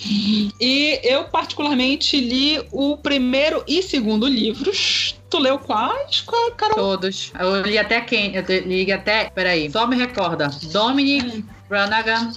E 0.59 0.99
eu 1.03 1.25
particularmente 1.25 2.19
li 2.19 2.61
o 2.71 2.97
primeiro 2.97 3.63
e 3.67 3.81
segundo 3.81 4.27
livros. 4.27 5.15
Tu 5.29 5.39
leu 5.39 5.57
quais, 5.59 6.23
Carol? 6.55 6.75
Todos. 6.75 7.33
Eu 7.39 7.61
li 7.63 7.77
até 7.77 7.99
quem? 8.01 8.35
Eu 8.35 8.43
li 8.65 8.91
até. 8.91 9.29
Peraí. 9.29 9.69
Só 9.71 9.87
me 9.87 9.95
recorda. 9.95 10.47
Dominic 10.71 11.43
Branagh, 11.67 12.31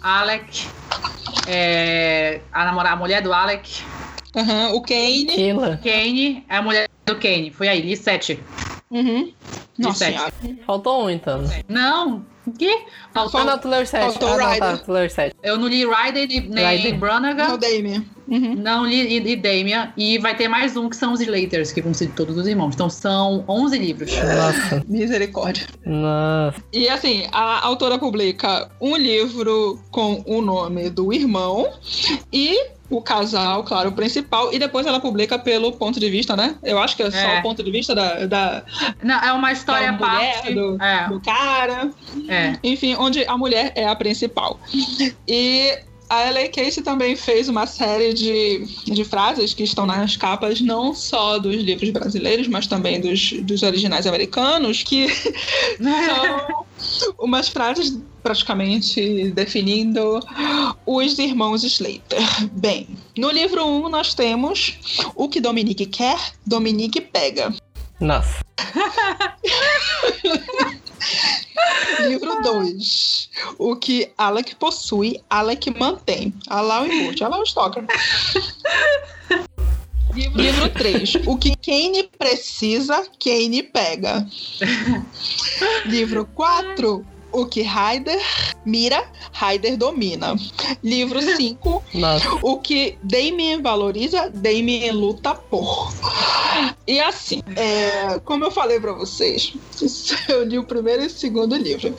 Alec. 0.00 0.66
é, 1.46 2.40
a, 2.52 2.64
namorada, 2.64 2.94
a 2.94 2.98
mulher 2.98 3.22
do 3.22 3.32
Alec. 3.32 3.82
Aham, 4.36 4.72
o 4.74 4.82
Kane. 4.82 5.26
Keila. 5.26 5.80
Kane, 5.82 6.44
é 6.48 6.56
a 6.56 6.62
mulher 6.62 6.88
do 7.06 7.16
Kane. 7.16 7.50
Foi 7.50 7.68
aí, 7.68 7.80
li 7.80 7.96
sete. 7.96 8.38
Uhum. 8.90 9.32
Nossa 9.78 9.98
sete. 9.98 10.14
senhora. 10.16 10.32
Faltou 10.66 11.04
um, 11.04 11.10
então. 11.10 11.42
Não. 11.68 12.24
Que? 12.58 12.84
Faltou- 13.12 13.40
Ou 13.40 13.46
não, 13.46 13.58
tu 13.58 13.68
leu 13.68 13.82
os 13.82 13.88
sete. 13.90 14.04
Faltou 14.04 14.28
ah, 14.32 14.36
não, 14.38 14.46
Ryder. 14.46 14.58
tá, 14.60 14.76
tu 14.78 14.92
leu 14.92 15.06
os 15.06 15.12
sete. 15.12 15.36
Eu 15.42 15.58
não 15.58 15.68
li 15.68 15.84
Ryder 15.84 16.26
nem, 16.26 16.48
nem 16.48 16.76
Ryder. 16.78 16.98
Branagh. 16.98 17.48
No 17.48 17.58
Damien. 17.58 18.06
Uhum. 18.26 18.54
Não 18.56 18.86
li 18.86 19.18
e, 19.18 19.32
e 19.32 19.36
Damien. 19.36 19.92
E 19.96 20.18
vai 20.18 20.34
ter 20.34 20.48
mais 20.48 20.74
um 20.76 20.88
que 20.88 20.96
são 20.96 21.12
os 21.12 21.20
Slaters, 21.20 21.72
que 21.72 21.82
vão 21.82 21.92
ser 21.92 22.08
todos 22.12 22.36
os 22.38 22.46
irmãos. 22.46 22.74
Então 22.74 22.88
são 22.88 23.44
11 23.46 23.78
livros. 23.78 24.10
Nossa, 24.16 24.82
Misericórdia. 24.88 25.66
nossa. 25.84 26.62
E 26.72 26.88
assim, 26.88 27.26
a 27.32 27.66
autora 27.66 27.98
publica 27.98 28.70
um 28.80 28.96
livro 28.96 29.78
com 29.90 30.22
o 30.26 30.40
nome 30.40 30.88
do 30.88 31.12
irmão 31.12 31.70
e 32.32 32.58
o 32.90 33.02
casal, 33.02 33.64
claro, 33.64 33.90
o 33.90 33.92
principal, 33.92 34.52
e 34.52 34.58
depois 34.58 34.86
ela 34.86 34.98
publica 34.98 35.38
pelo 35.38 35.72
ponto 35.72 36.00
de 36.00 36.08
vista, 36.08 36.34
né? 36.36 36.54
Eu 36.62 36.78
acho 36.78 36.96
que 36.96 37.02
é 37.02 37.10
só 37.10 37.18
É. 37.18 37.38
o 37.38 37.42
ponto 37.42 37.62
de 37.62 37.70
vista 37.70 37.94
da, 37.94 38.26
da, 38.26 38.62
Não, 39.02 39.20
é 39.20 39.32
uma 39.32 39.52
história 39.52 39.92
da 39.92 39.98
mulher, 39.98 40.34
parte. 40.34 40.54
do, 40.54 40.82
É, 40.82 41.08
do 41.08 41.20
cara, 41.20 41.90
é. 42.28 42.58
enfim, 42.64 42.94
onde 42.98 43.24
a 43.26 43.36
mulher 43.36 43.72
é 43.74 43.86
a 43.86 43.94
principal. 43.94 44.58
E 45.26 45.78
a 46.08 46.22
L.A. 46.22 46.48
Casey 46.48 46.82
também 46.82 47.16
fez 47.16 47.48
uma 47.48 47.66
série 47.66 48.14
de, 48.14 48.64
de 48.84 49.04
frases 49.04 49.52
que 49.52 49.62
estão 49.62 49.86
nas 49.86 50.16
capas, 50.16 50.60
não 50.60 50.94
só 50.94 51.38
dos 51.38 51.56
livros 51.56 51.90
brasileiros, 51.90 52.48
mas 52.48 52.66
também 52.66 53.00
dos, 53.00 53.32
dos 53.42 53.62
originais 53.62 54.06
americanos, 54.06 54.82
que 54.82 55.08
são 55.78 56.64
umas 57.18 57.48
frases 57.48 57.98
praticamente 58.22 59.30
definindo 59.30 60.20
os 60.86 61.18
irmãos 61.18 61.62
Slater. 61.62 62.50
Bem, 62.52 62.88
no 63.16 63.30
livro 63.30 63.64
1 63.64 63.86
um, 63.86 63.88
nós 63.88 64.14
temos 64.14 64.78
o 65.14 65.28
que 65.28 65.40
Dominique 65.40 65.86
quer, 65.86 66.18
Dominique 66.46 67.00
pega. 67.00 67.54
Nossa. 68.00 68.44
Livro 72.00 72.42
2. 72.42 73.30
O 73.58 73.76
que 73.76 74.10
Alec 74.16 74.54
possui, 74.56 75.20
Alec 75.28 75.70
mantém. 75.78 76.32
Alá 76.48 76.82
o 76.82 76.86
embute, 76.86 77.24
Alá 77.24 77.38
o 77.38 77.42
stalker. 77.42 77.84
Livro 80.34 80.70
3. 80.70 81.14
O 81.26 81.36
que 81.36 81.54
Kane 81.56 82.04
precisa, 82.18 83.06
Kane 83.22 83.62
pega. 83.62 84.26
Livro 85.86 86.26
4. 86.34 87.04
O 87.32 87.46
que 87.46 87.62
Ryder 87.62 88.20
mira, 88.64 89.04
Ryder 89.32 89.76
domina. 89.76 90.36
Livro 90.82 91.20
5. 91.22 91.82
Nossa. 91.94 92.28
O 92.42 92.58
que 92.58 92.98
Damien 93.02 93.62
valoriza, 93.62 94.30
Damien 94.30 94.92
luta 94.92 95.34
por. 95.34 95.92
E 96.86 97.00
assim, 97.00 97.42
é, 97.56 98.18
como 98.24 98.44
eu 98.44 98.50
falei 98.50 98.80
pra 98.80 98.92
vocês, 98.92 99.54
eu 100.28 100.44
li 100.44 100.58
o 100.58 100.64
primeiro 100.64 101.02
e 101.02 101.06
o 101.06 101.10
segundo 101.10 101.56
livro. 101.56 101.94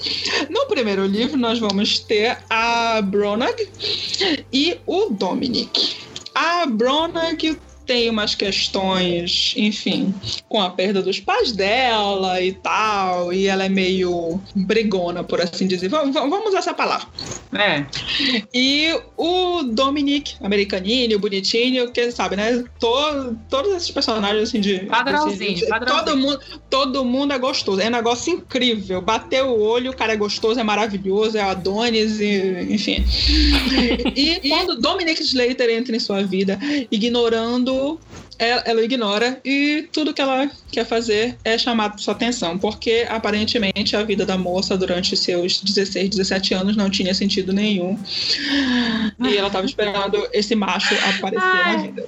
No 0.50 0.66
primeiro 0.68 1.06
livro, 1.06 1.38
nós 1.38 1.60
vamos 1.60 2.00
ter 2.00 2.38
a 2.50 3.02
Bronag 3.02 3.70
e 4.52 4.80
o 4.86 5.10
Dominic. 5.10 5.98
A 6.34 6.66
Bronag 6.66 7.58
tem 7.90 8.08
umas 8.08 8.36
questões, 8.36 9.56
enfim, 9.58 10.14
com 10.48 10.62
a 10.62 10.70
perda 10.70 11.02
dos 11.02 11.20
pais 11.20 11.52
dela 11.54 12.40
e 12.40 12.52
tal, 12.54 13.34
e 13.34 13.48
ela 13.48 13.66
é 13.66 13.70
meio 13.70 14.40
brigona, 14.56 15.24
por 15.24 15.42
assim 15.42 15.66
dizer. 15.66 15.90
Vamos, 15.90 16.14
vamos 16.14 16.50
usar 16.50 16.60
essa 16.60 16.72
palavra. 16.76 17.08
É. 17.52 17.84
E 18.54 18.94
o 19.18 19.64
Dominic, 19.64 20.36
americaninho, 20.40 21.18
bonitinho, 21.18 21.92
que 21.92 22.12
sabe, 22.12 22.36
né? 22.36 22.64
To- 22.80 23.36
todos 23.50 23.74
esses 23.74 23.90
personagens 23.90 24.44
assim 24.50 24.60
de. 24.62 24.82
Padrãozinho, 24.82 25.56
de- 25.56 25.66
padrãozinho. 25.66 26.06
Todo 26.06 26.16
mundo, 26.18 26.40
todo 26.70 27.04
mundo 27.06 27.34
é 27.34 27.40
gostoso. 27.40 27.82
É 27.82 27.88
um 27.88 27.92
negócio 27.92 28.32
incrível. 28.32 29.02
Bateu 29.02 29.48
o 29.48 29.62
olho, 29.64 29.90
o 29.90 29.96
cara 29.96 30.14
é 30.14 30.16
gostoso, 30.16 30.60
é 30.60 30.64
maravilhoso, 30.64 31.40
é 31.40 31.42
Adonis, 31.42 32.20
e, 32.20 32.68
enfim. 32.70 33.04
E 34.16 34.48
quando 34.48 34.80
Dominic 34.80 35.22
Slater 35.24 35.70
entra 35.72 35.96
em 35.96 36.00
sua 36.00 36.22
vida, 36.22 36.60
ignorando. 36.92 37.79
Ela, 38.42 38.64
ela 38.66 38.82
ignora 38.82 39.42
e 39.44 39.90
tudo 39.92 40.14
que 40.14 40.22
ela 40.22 40.50
quer 40.72 40.86
fazer 40.86 41.38
é 41.44 41.58
chamar 41.58 42.00
sua 42.00 42.14
atenção, 42.14 42.58
porque 42.58 43.06
aparentemente 43.10 43.98
a 43.98 44.04
vida 44.04 44.26
da 44.26 44.38
moça 44.38 44.78
durante 44.78 45.18
seus 45.18 45.62
16, 45.62 46.10
17 46.12 46.54
anos 46.54 46.78
não 46.78 46.90
tinha 46.90 47.14
sentido 47.14 47.52
nenhum. 47.52 48.02
E 49.28 49.36
ela 49.36 49.50
tava 49.50 49.66
esperando 49.66 50.26
esse 50.32 50.56
macho 50.56 50.96
aparecer 50.96 51.66
na 51.66 51.72
Ai. 51.72 51.82
vida. 51.82 52.06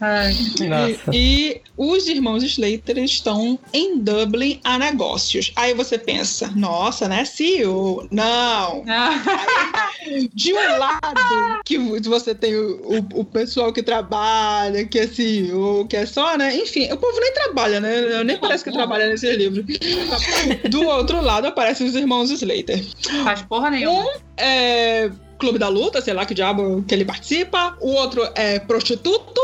Ai. 0.00 0.34
Nossa. 0.66 1.10
E, 1.12 1.50
e 1.50 1.60
os 1.76 2.08
irmãos 2.08 2.42
Slater 2.42 2.98
estão 2.98 3.58
em 3.72 3.98
Dublin 3.98 4.60
a 4.64 4.78
negócios. 4.78 5.52
Aí 5.56 5.74
você 5.74 5.98
pensa, 5.98 6.50
nossa, 6.56 7.06
né, 7.06 7.24
CEO? 7.24 8.08
Não. 8.10 8.82
De 10.34 10.54
um 10.54 10.78
lado, 10.78 11.62
que 11.64 11.78
você 11.78 12.34
tem 12.34 12.56
o, 12.56 12.80
o, 12.82 13.20
o 13.20 13.24
pessoal 13.24 13.72
que 13.72 13.82
trabalha, 13.82 14.86
que 14.86 14.98
é 14.98 15.06
CEO, 15.06 15.86
que 15.86 15.96
é 15.96 16.06
só, 16.06 16.36
né? 16.36 16.56
Enfim, 16.56 16.90
o 16.90 16.96
povo 16.96 17.20
nem 17.20 17.34
trabalha, 17.34 17.80
né? 17.80 18.24
Nem 18.24 18.38
parece 18.38 18.64
que 18.64 18.72
trabalha 18.72 19.08
nesses 19.08 19.36
livros. 19.36 19.64
Do 20.70 20.86
outro 20.86 21.20
lado 21.20 21.46
aparecem 21.46 21.86
os 21.86 21.94
irmãos 21.94 22.30
Slater. 22.30 22.82
Faz 23.24 23.42
porra 23.42 23.70
nenhuma. 23.70 24.10
É. 24.36 25.10
Clube 25.40 25.58
da 25.58 25.68
Luta, 25.68 26.00
sei 26.00 26.12
lá 26.14 26.24
que 26.26 26.34
diabo 26.34 26.84
que 26.86 26.94
ele 26.94 27.04
participa. 27.04 27.76
O 27.80 27.90
outro 27.92 28.28
é 28.34 28.58
prostituto. 28.60 29.40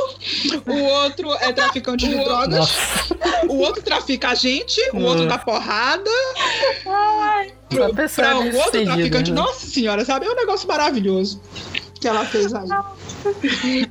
O 0.66 0.78
outro 0.82 1.32
é 1.40 1.52
traficante 1.52 2.06
de 2.06 2.14
drogas. 2.14 2.58
Nossa. 2.58 3.16
O 3.48 3.56
outro 3.58 3.82
trafica 3.82 4.28
a 4.28 4.34
gente. 4.34 4.80
O 4.92 5.00
outro 5.02 5.24
Hum. 5.24 5.28
dá 5.28 5.38
porrada. 5.38 6.10
Pessoa 7.96 8.28
Pra 8.28 8.36
um 8.38 8.42
bem 8.44 8.54
outro 8.54 8.64
sucedida, 8.64 8.92
traficante. 8.94 9.30
né? 9.32 9.40
Nossa 9.40 9.66
senhora, 9.66 10.04
sabe? 10.04 10.26
É 10.26 10.30
um 10.30 10.36
negócio 10.36 10.68
maravilhoso 10.68 11.40
que 12.00 12.06
ela 12.06 12.24
fez 12.24 12.54
aí. 12.54 12.68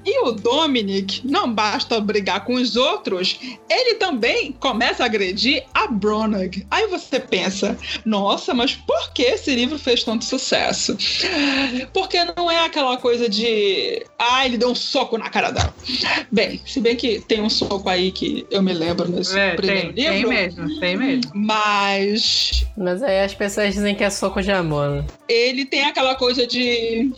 E 0.06 0.20
o 0.28 0.32
Dominic, 0.32 1.22
não 1.26 1.52
basta 1.52 2.00
brigar 2.00 2.44
com 2.46 2.54
os 2.56 2.76
outros, 2.76 3.40
ele 3.70 3.96
também 3.96 4.52
começa 4.54 5.04
a 5.04 5.06
agredir 5.06 5.64
a 5.74 5.88
Bronagh. 5.88 6.66
Aí 6.70 6.88
você 6.88 7.20
pensa, 7.20 7.78
nossa, 8.06 8.54
mas 8.54 8.76
por 8.76 9.12
que 9.14 9.24
esse 9.24 9.54
livro 9.56 9.78
fez 9.80 10.04
tanto 10.04 10.24
sucesso? 10.26 10.98
Porque 11.94 12.18
não 12.36 12.50
é 12.50 12.66
aquela 12.66 12.98
coisa 12.98 13.28
de, 13.30 14.06
ah, 14.20 14.46
ele 14.46 14.58
deu 14.58 14.70
um 14.70 14.76
soco 14.76 15.18
na 15.18 15.30
cara 15.30 15.52
dela. 15.52 15.74
Bem, 16.32 16.62
se 16.66 16.80
bem 16.80 16.96
que 16.96 17.20
tem 17.22 17.42
um 17.42 17.50
soco 17.50 17.90
aí 17.90 18.12
que 18.12 18.46
eu 18.52 18.62
me 18.62 18.74
lembro 18.74 19.08
nesse 19.10 19.38
É, 19.38 19.56
primeiro 19.56 19.94
tem, 19.94 20.06
tem 20.06 20.14
livro. 20.18 20.30
mesmo, 20.30 20.80
tem 20.80 20.98
mesmo. 20.98 21.32
Mas 21.34 22.66
Mas 22.78 23.02
aí 23.04 23.24
as 23.24 23.34
pessoas 23.34 23.74
dizem 23.74 23.96
que 23.96 24.04
é 24.04 24.10
soco 24.10 24.42
de 24.42 24.52
amor, 24.52 24.90
né? 24.90 25.06
ele 25.28 25.66
tem 25.66 25.84
aquela 25.86 26.16
coisa 26.16 26.46
de. 26.46 27.12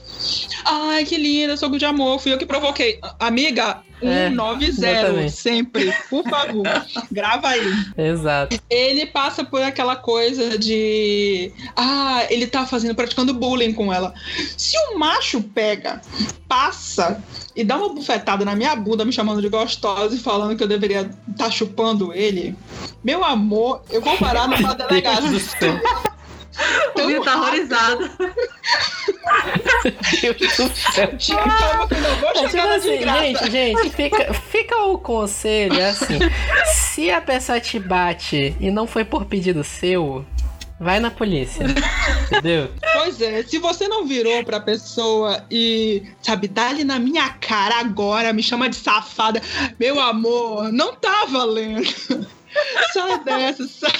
Ai, 0.65 1.03
que 1.05 1.17
linda, 1.17 1.57
soco 1.57 1.77
de 1.77 1.85
amor, 1.85 2.06
fui 2.19 2.33
eu 2.33 2.37
que 2.37 2.45
provoquei. 2.45 2.99
Amiga, 3.19 3.81
É, 4.01 4.29
190, 4.29 4.65
exatamente. 4.65 5.31
sempre, 5.31 5.93
por 6.09 6.23
favor, 6.23 6.63
grava 7.11 7.47
aí. 7.49 7.73
Exato. 7.97 8.59
Ele 8.69 9.07
passa 9.07 9.43
por 9.43 9.61
aquela 9.61 9.95
coisa 9.95 10.57
de. 10.57 11.51
Ah, 11.75 12.25
ele 12.29 12.45
tá 12.45 12.65
fazendo, 12.65 12.95
praticando 12.95 13.33
bullying 13.33 13.73
com 13.73 13.91
ela. 13.91 14.13
Se 14.55 14.77
um 14.89 14.99
macho 14.99 15.41
pega, 15.41 15.99
passa 16.47 17.23
e 17.55 17.63
dá 17.63 17.75
uma 17.77 17.89
bufetada 17.89 18.45
na 18.45 18.55
minha 18.55 18.75
bunda, 18.75 19.03
me 19.03 19.11
chamando 19.11 19.41
de 19.41 19.49
gostosa 19.49 20.15
e 20.15 20.19
falando 20.19 20.55
que 20.55 20.63
eu 20.63 20.67
deveria 20.67 21.01
estar 21.01 21.45
tá 21.45 21.51
chupando 21.51 22.13
ele, 22.13 22.55
meu 23.03 23.23
amor, 23.23 23.81
eu 23.89 23.99
vou 23.99 24.15
parar 24.17 24.47
numa 24.47 24.75
delegacia. 24.75 25.81
O 26.95 27.01
Will 27.05 27.23
tá 27.23 27.37
horrorizado. 27.37 28.09
Deus 30.21 30.37
do 30.37 30.75
céu. 30.75 31.11
Calma 31.27 31.87
que 31.87 31.93
eu 31.93 32.01
não 32.01 32.15
vou 32.17 32.29
É 32.29 32.33
tipo 32.33 32.49
chegar 32.49 32.67
de 32.67 32.73
assim, 32.75 33.01
gente, 33.01 33.51
gente, 33.51 33.89
fica, 33.89 34.33
fica 34.33 34.75
o 34.83 34.97
conselho, 34.97 35.79
é 35.79 35.89
assim, 35.89 36.19
se 36.65 37.11
a 37.11 37.21
pessoa 37.21 37.59
te 37.59 37.79
bate 37.79 38.55
e 38.59 38.71
não 38.71 38.87
foi 38.87 39.05
por 39.05 39.25
pedido 39.25 39.63
seu, 39.63 40.25
vai 40.79 40.99
na 40.99 41.11
polícia, 41.11 41.65
entendeu? 42.25 42.71
Pois 42.93 43.21
é, 43.21 43.43
se 43.43 43.57
você 43.57 43.87
não 43.87 44.05
virou 44.05 44.43
pra 44.43 44.59
pessoa 44.59 45.43
e, 45.49 46.03
sabe, 46.21 46.47
dá 46.47 46.69
ali 46.69 46.83
na 46.83 46.99
minha 46.99 47.29
cara 47.29 47.79
agora, 47.79 48.33
me 48.33 48.43
chama 48.43 48.69
de 48.69 48.75
safada, 48.75 49.41
meu 49.79 49.99
amor, 49.99 50.71
não 50.71 50.95
tá 50.95 51.25
valendo. 51.25 51.83
Sai 52.91 53.23
dessa, 53.23 53.67
sai, 53.67 53.91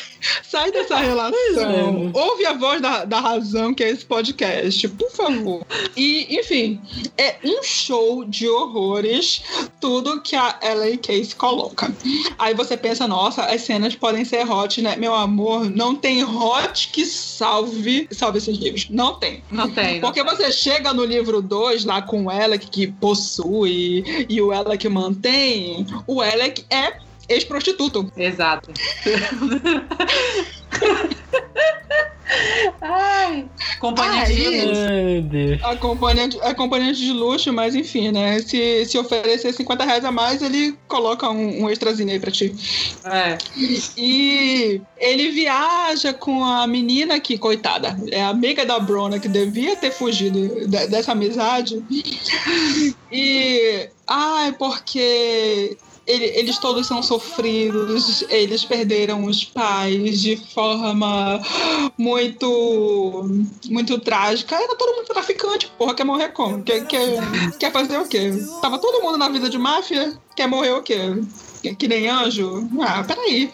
sai 0.43 0.71
dessa 0.71 0.97
relação. 0.97 2.11
é. 2.13 2.17
Ouve 2.17 2.45
a 2.45 2.53
voz 2.53 2.81
da, 2.81 3.05
da 3.05 3.19
razão 3.19 3.73
que 3.73 3.83
é 3.83 3.89
esse 3.91 4.05
podcast, 4.05 4.87
por 4.89 5.09
favor. 5.11 5.65
E, 5.95 6.39
enfim, 6.39 6.79
é 7.17 7.35
um 7.43 7.61
show 7.63 8.23
de 8.25 8.47
horrores 8.47 9.41
tudo 9.79 10.21
que 10.21 10.35
a 10.35 10.59
Ellen 10.61 10.97
Case 10.97 11.35
coloca. 11.35 11.93
Aí 12.37 12.53
você 12.53 12.75
pensa, 12.77 13.07
nossa, 13.07 13.43
as 13.43 13.61
cenas 13.61 13.95
podem 13.95 14.25
ser 14.25 14.49
hot, 14.49 14.81
né? 14.81 14.95
Meu 14.95 15.13
amor, 15.13 15.69
não 15.69 15.95
tem 15.95 16.23
hot 16.23 16.89
que 16.91 17.05
salve, 17.05 18.07
salve 18.11 18.37
esses 18.37 18.57
livros. 18.57 18.87
Não 18.89 19.15
tem. 19.15 19.43
Não 19.51 19.69
tem. 19.69 19.95
não 19.95 20.01
Porque 20.01 20.23
tem. 20.23 20.35
você 20.35 20.51
chega 20.51 20.93
no 20.93 21.03
livro 21.05 21.41
2 21.41 21.85
lá 21.85 22.01
com 22.01 22.23
o 22.25 22.29
Alec 22.29 22.67
que 22.69 22.87
possui 22.87 24.03
e 24.29 24.41
o 24.41 24.51
Alec 24.51 24.87
mantém, 24.89 25.85
o 26.05 26.21
Alec 26.21 26.65
é 26.69 26.99
ex-prostituto. 27.29 28.11
Exato. 28.17 28.71
Ai, 32.81 33.45
companhia 33.79 34.23
Ai, 34.23 34.33
de 34.33 35.21
Deus. 35.21 35.63
Acompanhante, 35.63 36.37
acompanhante 36.41 36.99
de 36.99 37.11
luxo, 37.13 37.53
mas 37.53 37.73
enfim, 37.73 38.11
né? 38.11 38.39
Se, 38.39 38.85
se 38.85 38.97
oferecer 38.97 39.53
50 39.53 39.85
reais 39.85 40.03
a 40.05 40.11
mais, 40.11 40.41
ele 40.41 40.77
coloca 40.89 41.29
um, 41.29 41.63
um 41.63 41.69
extrazinho 41.69 42.11
aí 42.11 42.19
pra 42.19 42.29
ti. 42.29 42.53
É. 43.05 43.37
E 43.97 44.81
ele 44.97 45.31
viaja 45.31 46.13
com 46.13 46.43
a 46.43 46.67
menina 46.67 47.17
que, 47.19 47.37
coitada, 47.37 47.97
é 48.11 48.21
amiga 48.21 48.65
da 48.65 48.77
Brona, 48.77 49.19
que 49.19 49.29
devia 49.29 49.75
ter 49.77 49.91
fugido 49.91 50.67
de- 50.67 50.87
dessa 50.87 51.13
amizade. 51.13 51.81
E. 53.11 53.87
Ai, 54.05 54.51
porque. 54.53 55.77
Ele- 56.07 56.31
eles 56.39 56.57
todos 56.57 56.87
são 56.87 57.03
sofridos, 57.03 58.23
eles 58.29 58.63
perderam 58.63 59.25
os 59.25 59.43
pais 59.43 60.21
de 60.21 60.37
forma 60.53 61.39
muito. 61.97 63.29
muito 63.69 63.99
trágica. 63.99 64.55
Era 64.55 64.75
todo 64.75 64.95
mundo 64.95 65.07
traficante, 65.07 65.71
porra, 65.77 65.93
quer 65.93 66.03
morrer 66.03 66.29
como? 66.29 66.63
Quer, 66.63 66.85
quer, 66.87 67.19
quer 67.59 67.71
fazer 67.71 67.97
o 67.97 68.07
quê? 68.07 68.31
Tava 68.61 68.79
todo 68.79 69.01
mundo 69.03 69.17
na 69.17 69.29
vida 69.29 69.49
de 69.49 69.57
máfia, 69.57 70.17
quer 70.35 70.47
morrer 70.47 70.71
o 70.71 70.81
quê? 70.81 70.97
Que- 71.61 71.87
nem 71.87 72.07
anjo? 72.09 72.67
Ah, 72.81 73.03
peraí. 73.03 73.51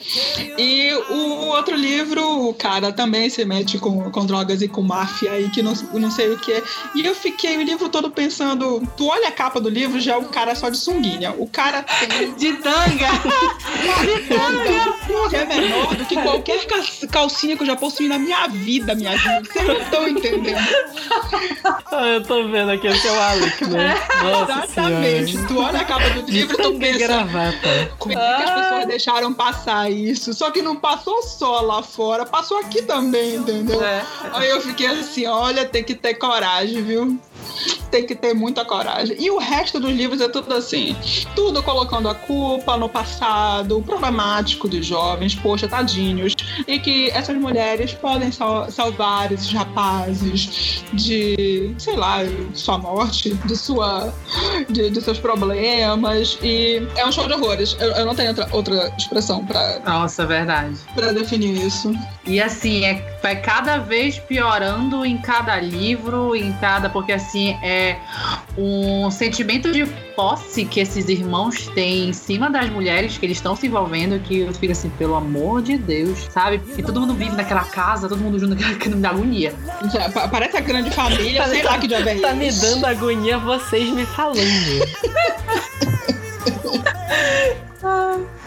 E 0.57 0.91
o 1.09 1.47
outro 1.47 1.75
livro, 1.75 2.49
o 2.49 2.53
cara 2.53 2.91
também 2.91 3.29
se 3.29 3.43
mete 3.45 3.77
com, 3.77 4.09
com 4.11 4.25
drogas 4.25 4.61
e 4.61 4.67
com 4.67 4.81
máfia 4.81 5.39
e 5.39 5.49
que 5.49 5.61
não, 5.61 5.73
não 5.93 6.11
sei 6.11 6.29
o 6.31 6.37
que 6.37 6.51
é. 6.51 6.63
E 6.95 7.05
eu 7.05 7.15
fiquei 7.15 7.57
o 7.57 7.61
livro 7.61 7.89
todo 7.89 8.09
pensando, 8.11 8.81
tu 8.97 9.07
olha 9.07 9.27
a 9.29 9.31
capa 9.31 9.59
do 9.59 9.69
livro, 9.69 9.99
já 9.99 10.13
é 10.13 10.17
um 10.17 10.25
cara 10.25 10.53
só 10.55 10.69
de 10.69 10.77
sunguinha. 10.77 11.33
O 11.37 11.47
cara 11.47 11.83
tem 11.83 12.33
De 12.33 12.53
tanga. 12.61 13.07
que 15.29 15.35
é 15.35 15.45
menor 15.45 15.95
do 15.95 16.05
que 16.05 16.15
qualquer 16.21 16.65
ca- 16.65 17.07
calcinha 17.11 17.55
que 17.55 17.63
eu 17.63 17.67
já 17.67 17.75
possuí 17.75 18.07
na 18.07 18.19
minha 18.19 18.47
vida, 18.47 18.95
minha 18.95 19.15
gente. 19.17 19.47
Vocês 19.51 19.67
não 19.67 19.77
estão 19.77 20.07
entendendo. 20.07 20.57
Ah, 21.91 22.07
eu 22.07 22.23
tô 22.23 22.47
vendo 22.47 22.71
aqui 22.71 22.87
o 22.87 22.95
seu 22.95 23.21
Alec, 23.21 23.65
né? 23.67 23.95
Nossa 24.23 24.51
Exatamente. 24.65 25.31
senhora. 25.31 25.47
Tu 25.47 25.59
olha 25.59 25.79
a 25.79 25.85
capa 25.85 26.09
do 26.09 26.23
De 26.23 26.31
livro 26.31 26.53
e 26.53 26.57
tu 26.57 26.63
tanga 26.63 26.75
e 26.87 26.91
pensa, 26.93 27.07
gravata. 27.07 27.91
Como 27.99 28.13
é 28.13 28.15
que 28.15 28.43
as 28.43 28.51
pessoas 28.51 28.87
deixaram 28.87 29.33
passar 29.33 29.91
isso? 29.91 30.33
Só 30.33 30.51
que 30.51 30.61
não 30.61 30.75
passou 30.75 31.21
só 31.23 31.61
lá 31.61 31.81
fora, 31.81 32.25
passou 32.25 32.57
aqui 32.57 32.81
também, 32.81 33.35
entendeu? 33.35 33.81
É. 33.83 34.05
Aí 34.33 34.49
eu 34.49 34.61
fiquei 34.61 34.87
assim, 34.87 35.25
olha, 35.25 35.65
tem 35.65 35.83
que 35.83 35.95
ter 35.95 36.15
coragem, 36.15 36.83
viu? 36.83 37.19
Tem 37.91 38.05
que 38.05 38.15
ter 38.15 38.33
muita 38.33 38.65
coragem. 38.65 39.15
E 39.19 39.29
o 39.29 39.37
resto 39.37 39.79
dos 39.79 39.91
livros 39.91 40.19
é 40.21 40.27
tudo 40.27 40.53
assim, 40.53 40.95
tudo 41.35 41.61
colocando 41.61 42.09
a 42.09 42.15
culpa 42.15 42.75
no 42.77 42.89
passado, 42.89 43.81
problemático 43.81 44.67
dos 44.67 44.85
jovens, 44.85 45.35
poxa, 45.35 45.67
tadinhos, 45.67 46.33
e 46.67 46.79
que 46.79 47.09
essas 47.11 47.37
mulheres 47.37 47.93
podem 47.93 48.31
sal 48.31 48.69
salvar 48.71 49.31
esses 49.31 49.51
rapazes 49.51 50.83
de, 50.93 51.73
sei 51.77 51.95
lá, 51.95 52.19
sua 52.53 52.77
morte, 52.77 53.33
de 53.45 53.55
sua, 53.55 54.13
de, 54.69 54.89
de 54.89 55.01
seus 55.01 55.19
problemas. 55.19 56.37
E 56.41 56.81
é 56.95 57.05
um 57.05 57.11
show 57.11 57.27
de 57.27 57.33
horrores. 57.33 57.75
Eu, 57.79 57.91
eu 57.91 58.05
não 58.05 58.15
tenho 58.15 58.29
outra, 58.29 58.49
outra 58.51 58.93
expressão 58.97 59.45
para 59.45 59.79
Nossa, 59.85 60.25
verdade. 60.25 60.75
para 60.95 61.11
definir 61.11 61.65
isso. 61.65 61.93
E 62.25 62.41
assim, 62.41 62.85
é, 62.85 63.17
vai 63.21 63.39
cada 63.39 63.77
vez 63.77 64.17
piorando 64.17 65.05
em 65.05 65.17
cada 65.17 65.59
livro, 65.59 66.35
em 66.35 66.53
cada. 66.53 66.89
Porque 66.89 67.11
assim, 67.11 67.32
é 67.61 67.97
um 68.57 69.09
sentimento 69.11 69.71
de 69.71 69.85
posse 70.15 70.65
que 70.65 70.79
esses 70.79 71.07
irmãos 71.09 71.67
têm 71.69 72.09
em 72.09 72.13
cima 72.13 72.49
das 72.49 72.69
mulheres 72.69 73.17
que 73.17 73.25
eles 73.25 73.37
estão 73.37 73.55
se 73.55 73.67
envolvendo, 73.67 74.19
que 74.19 74.39
eu 74.41 74.53
fico 74.53 74.71
assim, 74.71 74.89
pelo 74.91 75.15
amor 75.15 75.61
de 75.61 75.77
Deus, 75.77 76.27
sabe? 76.29 76.61
E 76.77 76.83
todo 76.83 76.99
mundo 77.01 77.13
vive 77.15 77.35
naquela 77.35 77.63
casa, 77.63 78.07
todo 78.07 78.19
mundo 78.19 78.39
junto, 78.39 78.55
que 78.55 78.89
me 78.89 78.95
dá 78.95 79.09
agonia. 79.09 79.53
Já, 79.91 80.09
pa- 80.09 80.27
Parece 80.27 80.57
a 80.57 80.61
grande 80.61 80.91
família, 80.91 81.47
sei 81.47 81.63
lá 81.63 81.77
que 81.79 81.87
diabo 81.87 82.07
é 82.09 82.15
Tá 82.19 82.33
me 82.33 82.51
dando 82.51 82.85
agonia 82.85 83.37
vocês 83.39 83.89
me 83.89 84.05
falando. 84.05 84.43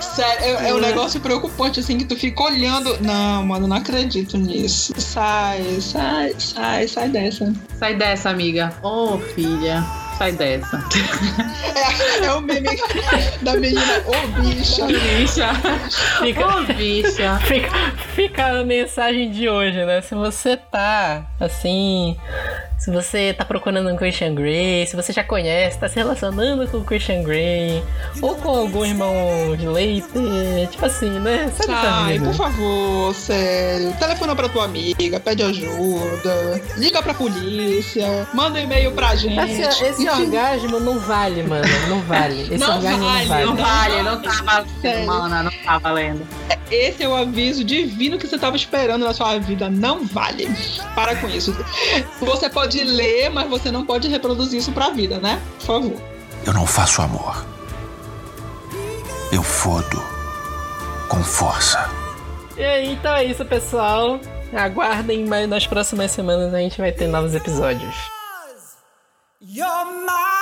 Sério, 0.00 0.44
é, 0.44 0.70
é 0.70 0.74
um 0.74 0.78
negócio 0.80 1.20
preocupante, 1.20 1.80
assim, 1.80 1.98
que 1.98 2.04
tu 2.04 2.16
fica 2.16 2.42
olhando. 2.42 2.98
Não, 3.00 3.44
mano, 3.44 3.66
não 3.66 3.76
acredito 3.76 4.36
nisso. 4.38 4.92
Sai, 4.98 5.80
sai, 5.80 6.34
sai, 6.38 6.88
sai 6.88 7.08
dessa. 7.08 7.52
Sai 7.78 7.94
dessa, 7.94 8.30
amiga. 8.30 8.72
Ô, 8.82 9.18
filha. 9.18 9.84
Sai 10.18 10.32
dessa. 10.32 10.84
É, 11.76 12.24
é 12.26 12.32
o 12.32 12.40
meme 12.40 12.68
da 13.42 13.54
menina, 13.56 14.02
ô 14.06 14.40
bicha. 14.42 14.86
bicha. 14.86 15.54
Fica, 16.20 16.46
Ô, 16.46 16.64
bicha. 16.64 17.38
fica, 17.44 17.70
fica 18.14 18.46
a 18.46 18.64
mensagem 18.64 19.30
de 19.30 19.48
hoje, 19.48 19.84
né? 19.84 20.00
Se 20.00 20.16
você 20.16 20.56
tá 20.56 21.24
assim. 21.38 22.16
Se 22.78 22.92
você 22.92 23.34
tá 23.34 23.44
procurando 23.44 23.90
um 23.90 23.96
Christian 23.96 24.34
Grey, 24.34 24.86
se 24.86 24.94
você 24.94 25.12
já 25.12 25.24
conhece, 25.24 25.78
tá 25.78 25.88
se 25.88 25.96
relacionando 25.96 26.66
com 26.68 26.78
o 26.78 26.84
Christian 26.84 27.24
Grey, 27.24 27.82
ou 28.22 28.36
com 28.36 28.50
algum 28.50 28.84
irmão 28.84 29.12
Slater, 29.56 30.68
tipo 30.70 30.86
assim, 30.86 31.10
né? 31.18 31.50
Sabe 31.56 32.12
vida? 32.12 32.24
por 32.26 32.34
favor, 32.34 33.14
sério. 33.16 33.92
Telefona 33.98 34.36
pra 34.36 34.48
tua 34.48 34.64
amiga, 34.64 35.18
pede 35.18 35.42
ajuda, 35.42 36.62
liga 36.76 37.02
pra 37.02 37.14
polícia, 37.14 38.28
manda 38.32 38.60
um 38.60 38.62
e-mail 38.62 38.92
pra 38.92 39.16
gente. 39.16 39.60
Esse, 39.60 39.84
esse 39.84 40.08
orgasmo 40.08 40.78
não 40.78 41.00
vale, 41.00 41.42
mano. 41.42 41.66
Não 41.88 42.00
vale. 42.02 42.42
Esse 42.42 42.58
Não 42.58 42.76
orgasmo 42.76 43.04
vale, 43.04 43.24
não 43.24 43.26
vale. 43.28 43.44
Não 43.44 43.56
vale, 43.56 44.02
não 44.02 44.22
tá 44.22 44.64
valendo, 44.82 45.06
mana, 45.06 45.42
não 45.42 45.52
tá 45.64 45.78
valendo. 45.78 46.26
Esse 46.70 47.02
é 47.02 47.08
o 47.08 47.14
aviso 47.16 47.64
divino 47.64 48.18
que 48.18 48.26
você 48.26 48.38
tava 48.38 48.54
esperando 48.54 49.04
na 49.04 49.14
sua 49.14 49.38
vida. 49.38 49.70
Não 49.70 50.04
vale. 50.04 50.48
Para 50.94 51.16
com 51.16 51.26
isso. 51.28 51.56
Você 52.20 52.50
pode 52.50 52.67
pode 52.68 52.84
ler, 52.84 53.30
mas 53.30 53.48
você 53.48 53.70
não 53.70 53.86
pode 53.86 54.08
reproduzir 54.08 54.58
isso 54.58 54.72
pra 54.72 54.90
vida, 54.90 55.18
né? 55.18 55.40
Por 55.58 55.66
favor. 55.66 56.02
Eu 56.44 56.52
não 56.52 56.66
faço 56.66 57.00
amor. 57.00 57.46
Eu 59.32 59.42
fodo 59.42 60.02
com 61.08 61.24
força. 61.24 61.90
E 62.58 62.62
aí, 62.62 62.92
então 62.92 63.14
é 63.16 63.24
isso, 63.24 63.42
pessoal. 63.46 64.20
Aguardem, 64.52 65.24
mas 65.24 65.48
nas 65.48 65.66
próximas 65.66 66.10
semanas 66.10 66.52
a 66.52 66.58
gente 66.58 66.78
vai 66.78 66.92
ter 66.92 67.06
novos 67.06 67.34
episódios. 67.34 67.94
You're 69.40 69.86
my 70.04 70.37